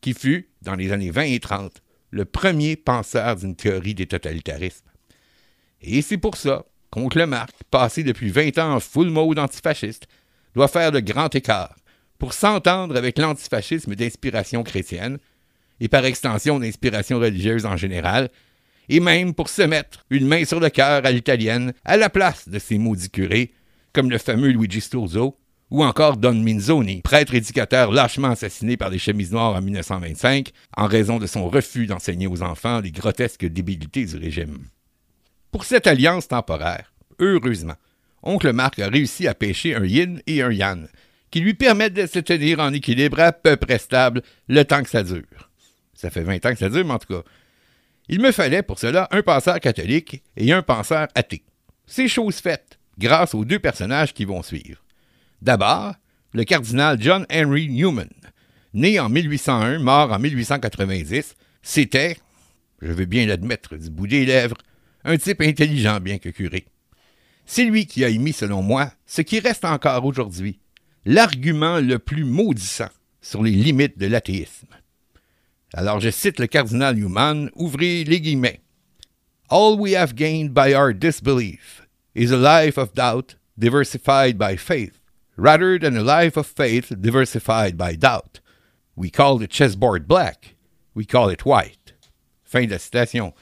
qui 0.02 0.14
fut, 0.14 0.50
dans 0.62 0.76
les 0.76 0.92
années 0.92 1.12
20 1.12 1.22
et 1.24 1.40
30, 1.40 1.82
le 2.12 2.26
premier 2.26 2.76
penseur 2.76 3.36
d'une 3.36 3.56
théorie 3.56 3.94
des 3.94 4.08
totalitarismes. 4.08 4.90
Et 5.82 6.02
c'est 6.02 6.18
pour 6.18 6.38
ça 6.38 6.66
qu'Oncle 6.92 7.26
Marc, 7.26 7.52
passé 7.70 8.04
depuis 8.04 8.30
20 8.30 8.58
ans 8.58 8.76
en 8.76 8.80
full 8.80 9.10
mode 9.10 9.40
antifasciste, 9.40 10.08
doit 10.56 10.68
faire 10.68 10.92
le 10.92 11.02
grand 11.02 11.34
écart 11.36 11.76
pour 12.18 12.34
s'entendre 12.34 12.98
avec 12.98 13.18
l'antifascisme 13.18 13.96
d'inspiration 13.96 14.64
chrétienne, 14.64 15.20
et 15.80 15.88
par 15.88 16.06
extension 16.06 16.60
d'inspiration 16.60 17.20
religieuse 17.20 17.66
en 17.66 17.78
général, 17.78 18.30
et 18.90 19.00
même 19.00 19.34
pour 19.34 19.50
se 19.50 19.62
mettre 19.62 20.06
une 20.10 20.28
main 20.28 20.46
sur 20.46 20.60
le 20.60 20.70
cœur 20.70 21.06
à 21.06 21.12
l'italienne 21.12 21.74
à 21.86 21.98
la 21.98 22.10
place 22.10 22.50
de 22.50 22.60
ces 22.60 22.78
maudits 22.78 23.10
curés, 23.10 23.54
comme 23.94 24.10
le 24.10 24.18
fameux 24.18 24.50
Luigi 24.50 24.82
Sturzo, 24.82 25.38
ou 25.72 25.84
encore 25.84 26.18
Don 26.18 26.34
Minzoni, 26.34 27.02
prêtre 27.02 27.36
éducateur 27.36 27.92
lâchement 27.92 28.32
assassiné 28.32 28.76
par 28.76 28.90
les 28.90 28.98
chemises 28.98 29.32
noires 29.32 29.56
en 29.56 29.62
1925 29.62 30.50
en 30.76 30.88
raison 30.88 31.20
de 31.20 31.28
son 31.28 31.48
refus 31.48 31.86
d'enseigner 31.86 32.28
aux 32.28 32.42
enfants 32.42 32.82
les 32.82 32.92
grotesques 32.92 33.46
débilités 33.46 34.06
du 34.06 34.18
régime. 34.18 34.58
Pour 35.52 35.66
cette 35.66 35.88
alliance 35.88 36.28
temporaire, 36.28 36.94
heureusement, 37.20 37.76
Oncle 38.24 38.52
Marc 38.52 38.80
a 38.80 38.90
réussi 38.90 39.28
à 39.28 39.34
pêcher 39.34 39.76
un 39.76 39.86
yin 39.86 40.22
et 40.28 40.42
un 40.42 40.52
yang, 40.52 40.88
qui 41.32 41.40
lui 41.40 41.54
permettent 41.54 41.94
de 41.94 42.08
se 42.08 42.20
tenir 42.20 42.60
en 42.60 42.74
équilibre 42.74 43.20
à 43.20 43.32
peu 43.32 43.56
près 43.56 43.78
stable 43.78 44.24
le 44.48 44.64
temps 44.64 44.82
que 44.82 44.90
ça 44.90 45.04
dure. 45.04 45.49
Ça 46.00 46.10
fait 46.10 46.24
20 46.24 46.46
ans 46.46 46.54
que 46.54 46.60
ça 46.60 46.70
dure, 46.70 46.86
mais 46.86 46.94
en 46.94 47.00
tout 47.00 47.14
cas. 47.14 47.30
Il 48.08 48.22
me 48.22 48.32
fallait 48.32 48.64
pour 48.64 48.80
cela 48.80 49.10
un 49.12 49.22
penseur 49.22 49.60
catholique 49.60 50.24
et 50.38 50.54
un 50.54 50.62
penseur 50.62 51.10
athée. 51.14 51.44
C'est 51.88 52.08
chose 52.08 52.38
faite, 52.38 52.80
grâce 52.98 53.36
aux 53.36 53.44
deux 53.44 53.60
personnages 53.60 54.14
qui 54.14 54.24
vont 54.24 54.42
suivre. 54.42 54.82
D'abord, 55.42 55.96
le 56.32 56.46
cardinal 56.46 57.02
John 57.02 57.26
Henry 57.30 57.68
Newman, 57.68 58.08
né 58.74 58.98
en 58.98 59.10
1801, 59.10 59.80
mort 59.80 60.14
en 60.14 60.20
1890, 60.20 61.36
c'était, 61.62 62.18
je 62.82 62.94
veux 62.94 63.06
bien 63.06 63.26
l'admettre 63.26 63.76
du 63.76 63.90
bout 63.90 64.08
des 64.08 64.26
lèvres, 64.26 64.58
un 65.04 65.18
type 65.18 65.42
intelligent 65.42 66.00
bien 66.00 66.18
que 66.18 66.30
curé. 66.30 66.66
C'est 67.46 67.66
lui 67.66 67.88
qui 67.88 68.06
a 68.06 68.10
émis, 68.10 68.32
selon 68.32 68.62
moi, 68.62 68.94
ce 69.06 69.22
qui 69.22 69.42
reste 69.42 69.66
encore 69.66 70.06
aujourd'hui, 70.06 70.60
l'argument 71.04 71.80
le 71.80 72.00
plus 72.00 72.24
maudissant 72.24 72.90
sur 73.22 73.44
les 73.44 73.52
limites 73.52 73.98
de 73.98 74.06
l'athéisme. 74.06 74.79
Alors 75.74 76.00
je 76.00 76.10
cite 76.10 76.40
le 76.40 76.48
cardinal 76.48 76.96
Newman, 76.96 77.50
ouvrez 77.56 78.04
les 78.04 78.20
guillemets. 78.20 78.62
All 79.50 79.78
we 79.80 79.94
have 79.94 80.16
gained 80.16 80.54
by 80.54 80.74
our 80.74 80.94
disbelief 80.94 81.88
is 82.16 82.32
a 82.32 82.38
life 82.38 82.78
of 82.78 82.94
doubt 82.94 83.36
diversified 83.58 84.38
by 84.38 84.56
faith, 84.56 85.00
rather 85.38 85.78
than 85.78 85.96
a 85.96 86.04
life 86.04 86.38
of 86.38 86.48
faith 86.48 86.94
diversified 87.00 87.78
by 87.78 87.96
doubt. 87.96 88.40
We 88.96 89.12
call 89.12 89.38
the 89.38 89.48
chessboard 89.48 90.08
black, 90.08 90.56
we 90.96 91.06
call 91.06 91.30
it 91.30 91.46
white. 91.46 91.94
Fin 92.44 92.68
de 92.68 92.78
citation. 92.78 93.34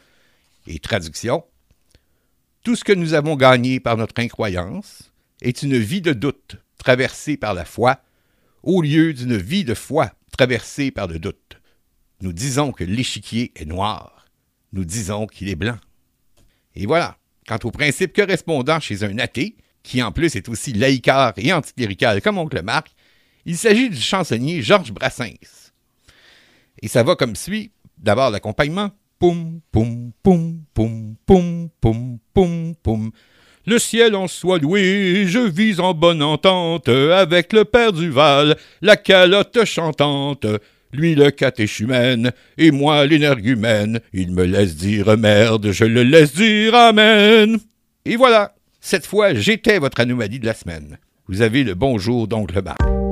Et 0.68 0.80
traduction. 0.80 1.46
Tout 2.64 2.76
ce 2.76 2.84
que 2.84 2.94
nous 2.94 3.14
avons 3.14 3.38
gagné 3.38 3.80
par 3.80 3.96
notre 3.96 4.22
incroyance 4.22 5.12
est 5.42 5.64
une 5.64 5.78
vie 5.78 6.02
de 6.02 6.12
doute 6.12 6.58
traversée 6.78 7.38
par 7.38 7.54
la 7.54 7.64
foi, 7.64 8.02
au 8.64 8.82
lieu 8.82 9.14
d'une 9.14 9.38
vie 9.38 9.64
de 9.64 9.74
foi 9.74 10.12
traversée 10.38 10.92
par 10.92 11.08
le 11.08 11.20
doute. 11.20 11.57
Nous 12.22 12.34
disons 12.34 12.72
que 12.72 12.84
l'échiquier 12.84 13.52
est 13.56 13.66
noir, 13.66 14.26
nous 14.74 14.86
disons 14.86 15.28
qu'il 15.28 15.50
est 15.50 15.56
blanc. 15.56 15.78
Et 16.76 16.86
voilà, 16.86 17.18
quant 17.48 17.60
au 17.64 17.72
principe 17.72 18.16
correspondant 18.16 18.80
chez 18.80 19.04
un 19.04 19.18
athée, 19.20 19.56
qui 19.84 20.02
en 20.02 20.12
plus 20.12 20.36
est 20.36 20.50
aussi 20.50 20.74
laïcard 20.74 21.34
et 21.38 21.54
anticlérical 21.54 22.22
comme 22.22 22.38
oncle 22.38 22.62
Marc, 22.62 22.90
il 23.46 23.58
s'agit 23.58 23.90
du 23.90 24.02
chansonnier 24.02 24.62
Georges 24.62 24.92
Brassens. 24.92 25.72
Et 26.82 26.88
ça 26.88 27.04
va 27.04 27.16
comme 27.16 27.36
suit. 27.36 27.72
D'abord 27.98 28.30
l'accompagnement. 28.30 28.92
Poum, 29.20 29.62
poum, 29.72 30.12
poum, 30.22 30.62
poum, 30.74 31.16
poum, 31.26 31.70
poum, 31.82 32.20
poum, 32.34 32.76
poum. 32.84 33.12
Le 33.66 33.80
ciel 33.80 34.16
en 34.16 34.28
soit 34.28 34.60
loué, 34.60 35.26
je 35.28 35.40
vis 35.40 35.80
en 35.80 35.94
bonne 35.94 36.22
entente 36.22 36.88
avec 36.88 37.52
le 37.52 37.66
père 37.66 37.92
Duval, 37.92 38.56
la 38.82 38.96
calotte 38.96 39.66
chantante, 39.66 40.46
lui 40.94 41.16
le 41.16 41.32
catéchumène, 41.32 42.32
et 42.58 42.72
moi 42.72 43.06
l'énergumène. 43.06 44.00
Il 44.14 44.32
me 44.32 44.46
laisse 44.46 44.76
dire 44.76 45.18
merde, 45.18 45.72
je 45.72 45.86
le 45.86 46.04
laisse 46.04 46.34
dire 46.34 46.76
amen. 46.76 47.58
Et 48.06 48.16
voilà, 48.16 48.56
cette 48.80 49.06
fois 49.06 49.34
j'étais 49.34 49.80
votre 49.80 50.00
anomalie 50.00 50.40
de 50.40 50.46
la 50.46 50.54
semaine. 50.54 50.98
Vous 51.28 51.42
avez 51.42 51.64
le 51.64 51.74
bonjour 51.74 52.28
d'oncle 52.28 52.62
Marc. 52.62 53.07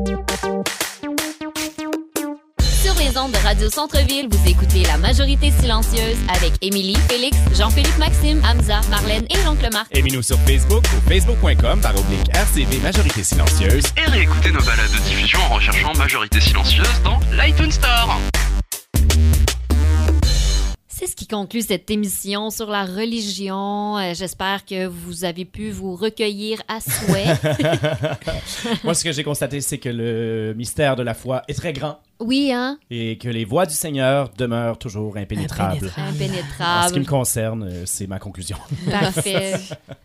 Ondes 3.25 3.31
de 3.31 3.37
Radio 3.37 3.69
Centre-Ville, 3.69 4.27
vous 4.29 4.49
écoutez 4.49 4.83
La 4.83 4.97
Majorité 4.97 5.49
Silencieuse 5.49 6.17
avec 6.29 6.53
Émilie, 6.61 6.97
Félix, 7.07 7.35
Jean-Philippe 7.57 7.97
Maxime, 7.97 8.41
Hamza, 8.45 8.81
Marlène 8.89 9.25
et 9.29 9.43
l'oncle 9.45 9.67
Marc. 9.71 9.87
Aimez-nous 9.97 10.21
sur 10.21 10.37
Facebook 10.39 10.83
ou 10.83 11.09
facebook.com 11.09 11.81
par 11.81 11.95
oblique 11.97 12.29
RCV 12.33 12.77
Majorité 12.83 13.23
Silencieuse. 13.23 13.83
Et 13.97 14.09
réécoutez 14.09 14.51
nos 14.51 14.59
balades 14.59 14.91
de 14.91 14.97
diffusion 15.09 15.39
en 15.49 15.55
recherchant 15.55 15.93
Majorité 15.95 16.39
Silencieuse 16.39 17.01
dans 17.03 17.19
l'iTunes 17.31 17.71
Store. 17.71 18.19
C'est 20.87 21.07
ce 21.07 21.15
qui 21.15 21.27
conclut 21.27 21.61
cette 21.61 21.89
émission 21.91 22.49
sur 22.51 22.69
la 22.69 22.85
religion. 22.85 23.97
Euh, 23.97 24.13
J'espère 24.13 24.65
que 24.65 24.85
vous 24.85 25.25
avez 25.25 25.45
pu 25.45 25.69
vous 25.69 25.95
recueillir 25.95 26.61
à 26.67 26.79
souhait. 26.79 27.25
Moi, 28.83 28.93
ce 28.93 29.03
que 29.03 29.11
j'ai 29.11 29.23
constaté, 29.23 29.61
c'est 29.61 29.77
que 29.77 29.89
le 29.89 30.53
mystère 30.55 30.95
de 30.95 31.03
la 31.03 31.13
foi 31.13 31.41
est 31.47 31.53
très 31.53 31.73
grand 31.73 31.99
Oui, 32.19 32.51
hein? 32.53 32.77
et 32.89 33.17
que 33.17 33.27
les 33.27 33.43
voies 33.43 33.65
du 33.65 33.73
Seigneur 33.73 34.29
demeurent 34.37 34.77
toujours 34.77 35.17
impénétrables. 35.17 35.87
En 35.87 35.89
ce 35.89 35.93
qui 35.93 36.01
me 36.01 36.07
Impénétrable. 36.25 37.05
concerne, 37.05 37.63
euh, 37.63 37.83
c'est 37.85 38.07
ma 38.07 38.19
conclusion. 38.19 38.57
Parfait. 38.89 39.53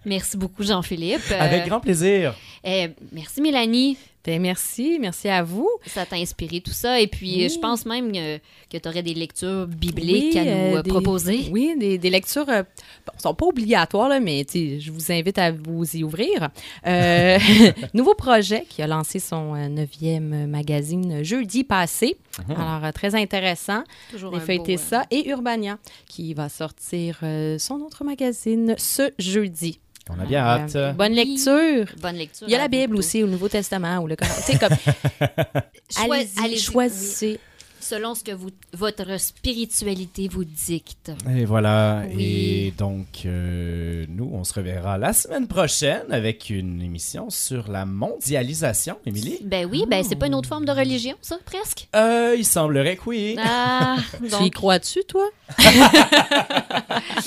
Merci 0.05 0.37
beaucoup, 0.37 0.65
Jean-Philippe. 0.65 1.21
Euh, 1.31 1.41
Avec 1.41 1.67
grand 1.67 1.81
plaisir. 1.81 2.35
eh, 2.65 2.89
merci, 3.13 3.41
Mélanie. 3.41 3.97
Ben, 4.23 4.39
merci, 4.43 4.99
merci 5.01 5.29
à 5.31 5.43
vous. 5.43 5.67
Ça 5.87 6.05
t'a 6.05 6.17
inspiré 6.17 6.61
tout 6.61 6.73
ça. 6.73 7.01
Et 7.01 7.07
puis, 7.07 7.37
Oui. 7.37 7.49
je 7.49 7.59
pense 7.59 7.87
même 7.87 8.13
euh, 8.15 8.37
que 8.71 8.77
tu 8.77 8.87
aurais 8.87 9.03
des 9.03 9.15
lectures 9.15 9.67
bibliques 9.67 10.37
à 10.37 10.45
nous 10.45 10.77
euh, 10.77 10.83
des- 10.83 10.91
proposer. 10.91 11.49
Oui, 11.51 11.75
des, 11.79 11.97
des 11.97 12.11
lectures 12.11 12.45
euh, 12.51 12.63
bon, 13.07 13.15
sont 13.17 13.33
pas 13.35 13.47
obligatoires, 13.47 14.11
là, 14.11 14.21
mais 14.21 14.45
je 14.53 14.91
vous 14.93 15.11
invite 15.11 15.39
à 15.39 15.53
vous 15.53 15.97
y 15.97 16.05
ouvrir. 16.05 16.51
Euh, 16.87 17.39
nouveau 17.95 18.13
projet 18.15 18.67
qui 18.69 18.83
a 18.83 18.87
lancé 18.87 19.21
son 19.21 19.55
neuvième 19.71 20.47
magazine 20.49 21.25
jeudi 21.25 21.65
passé. 21.65 22.00
Mhm. 22.49 22.57
Alors, 22.57 22.85
euh, 22.85 22.93
très 22.93 23.15
intéressant. 23.15 23.83
Toujours 24.11 24.33
J'ai 24.47 24.59
beau, 24.59 24.65
euh, 24.69 24.77
ça. 24.77 25.05
Et 25.11 25.29
Urbania, 25.29 25.79
qui 26.09 26.35
va 26.35 26.49
sortir 26.49 27.19
euh, 27.23 27.59
son 27.59 27.81
autre 27.81 28.05
magazine 28.05 28.75
ce 28.79 29.11
jeudi. 29.19 29.81
On 30.09 30.19
a 30.21 30.25
bien 30.25 30.41
hâte. 30.45 30.75
Euh, 30.77 30.93
bonne 30.93 31.13
lecture. 31.13 31.87
Bonne 32.01 32.17
lecture. 32.17 32.47
Il 32.49 32.53
y 32.53 32.55
a 32.57 32.59
la 32.59 32.69
Bible 32.69 32.95
bientôt. 32.95 32.99
aussi, 32.99 33.23
au 33.23 33.27
Nouveau 33.29 33.49
Testament, 33.49 33.99
ou 33.99 34.07
le 34.09 34.17
Coran. 34.17 34.33
Tu 34.45 34.53
sais, 34.53 34.59
comme, 34.59 34.71
Choi- 35.91 36.17
allez-y, 36.43 36.59
choisissez. 36.59 37.33
oui. 37.33 37.39
Selon 37.81 38.15
ce 38.15 38.23
que 38.23 38.33
vous, 38.33 38.51
votre 38.75 39.19
spiritualité 39.19 40.29
vous 40.29 40.45
dicte. 40.45 41.11
Et 41.35 41.45
voilà. 41.45 42.03
Oui. 42.15 42.23
Et 42.23 42.75
donc, 42.77 43.23
euh, 43.25 44.05
nous, 44.09 44.31
on 44.33 44.45
se 44.45 44.55
reverra 44.55 44.99
la 44.99 45.13
semaine 45.13 45.49
prochaine 45.49 46.05
avec 46.11 46.51
une 46.51 46.83
émission 46.83 47.31
sur 47.31 47.71
la 47.71 47.87
mondialisation, 47.87 48.99
Émilie. 49.07 49.39
Ben 49.45 49.67
oui, 49.71 49.85
ben 49.89 50.05
c'est 50.05 50.17
pas 50.17 50.27
une 50.27 50.35
autre 50.35 50.49
forme 50.49 50.65
de 50.67 50.73
religion, 50.73 51.15
ça, 51.23 51.39
presque? 51.45 51.89
Euh, 51.97 52.35
il 52.37 52.45
semblerait 52.45 52.97
que 52.97 53.03
oui. 53.07 53.37
Ah, 53.39 53.97
Tu 54.19 54.27
y 54.27 54.31
donc, 54.31 54.53
crois-tu, 54.53 55.01
toi? 55.05 55.29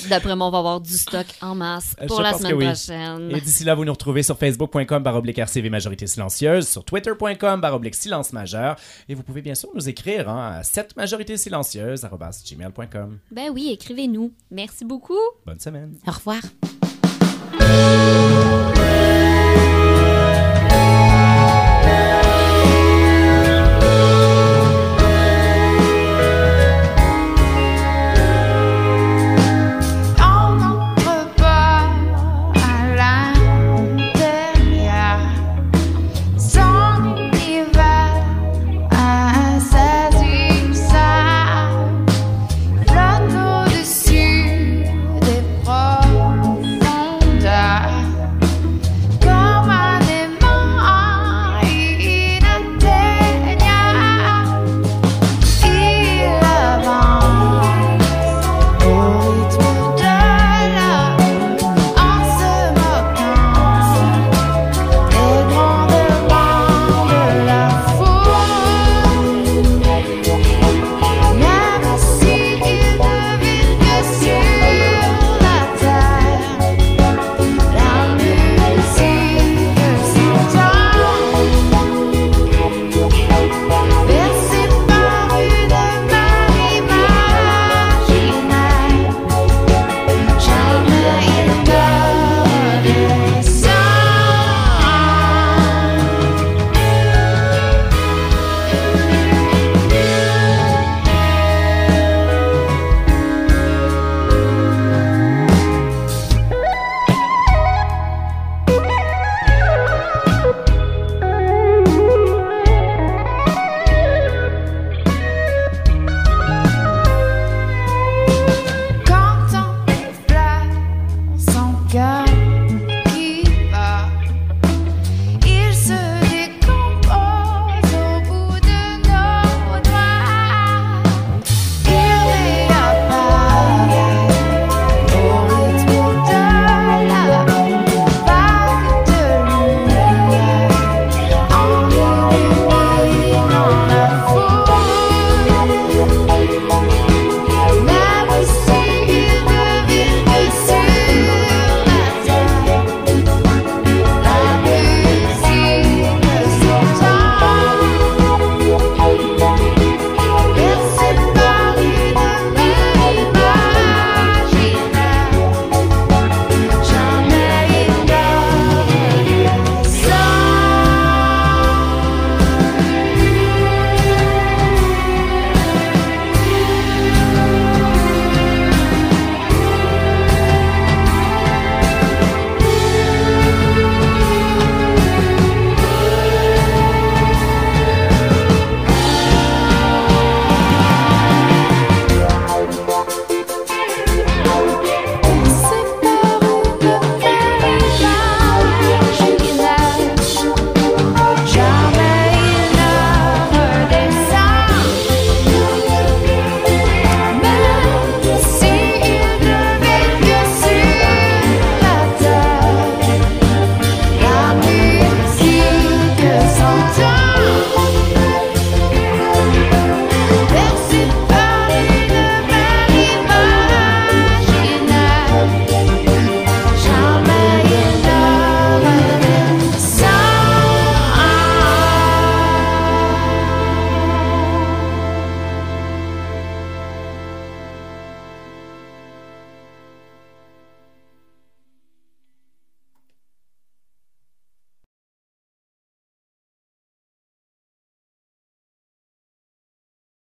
d'après 0.09 0.35
moi, 0.35 0.47
on 0.47 0.51
va 0.51 0.59
avoir 0.59 0.81
du 0.81 0.93
stock 0.93 1.25
en 1.41 1.55
masse 1.55 1.95
Je 2.01 2.07
pour 2.07 2.21
la 2.21 2.33
semaine 2.33 2.53
oui. 2.53 2.65
prochaine. 2.65 3.31
Et 3.35 3.41
d'ici 3.41 3.63
là, 3.63 3.75
vous 3.75 3.85
nous 3.85 3.91
retrouvez 3.91 4.23
sur 4.23 4.37
facebook.com 4.37 5.01
baroblique 5.03 5.39
RCV 5.39 5.69
Majorité 5.69 6.07
Silencieuse, 6.07 6.67
sur 6.67 6.83
twitter.com 6.83 7.61
baroblique 7.61 7.95
Silence 7.95 8.33
Majeur, 8.33 8.75
et 9.09 9.15
vous 9.15 9.23
pouvez 9.23 9.41
bien 9.41 9.55
sûr 9.55 9.69
nous 9.75 9.89
écrire 9.89 10.29
hein, 10.29 10.42
à 10.47 10.63
7 10.63 10.95
majorité 10.95 11.37
silencieuse 11.37 12.05
gmail.com. 12.49 13.19
Ben 13.31 13.49
oui, 13.53 13.69
écrivez-nous. 13.71 14.33
Merci 14.51 14.85
beaucoup. 14.85 15.19
Bonne 15.45 15.59
semaine. 15.59 15.95
Au 16.07 16.11
revoir. 16.11 16.41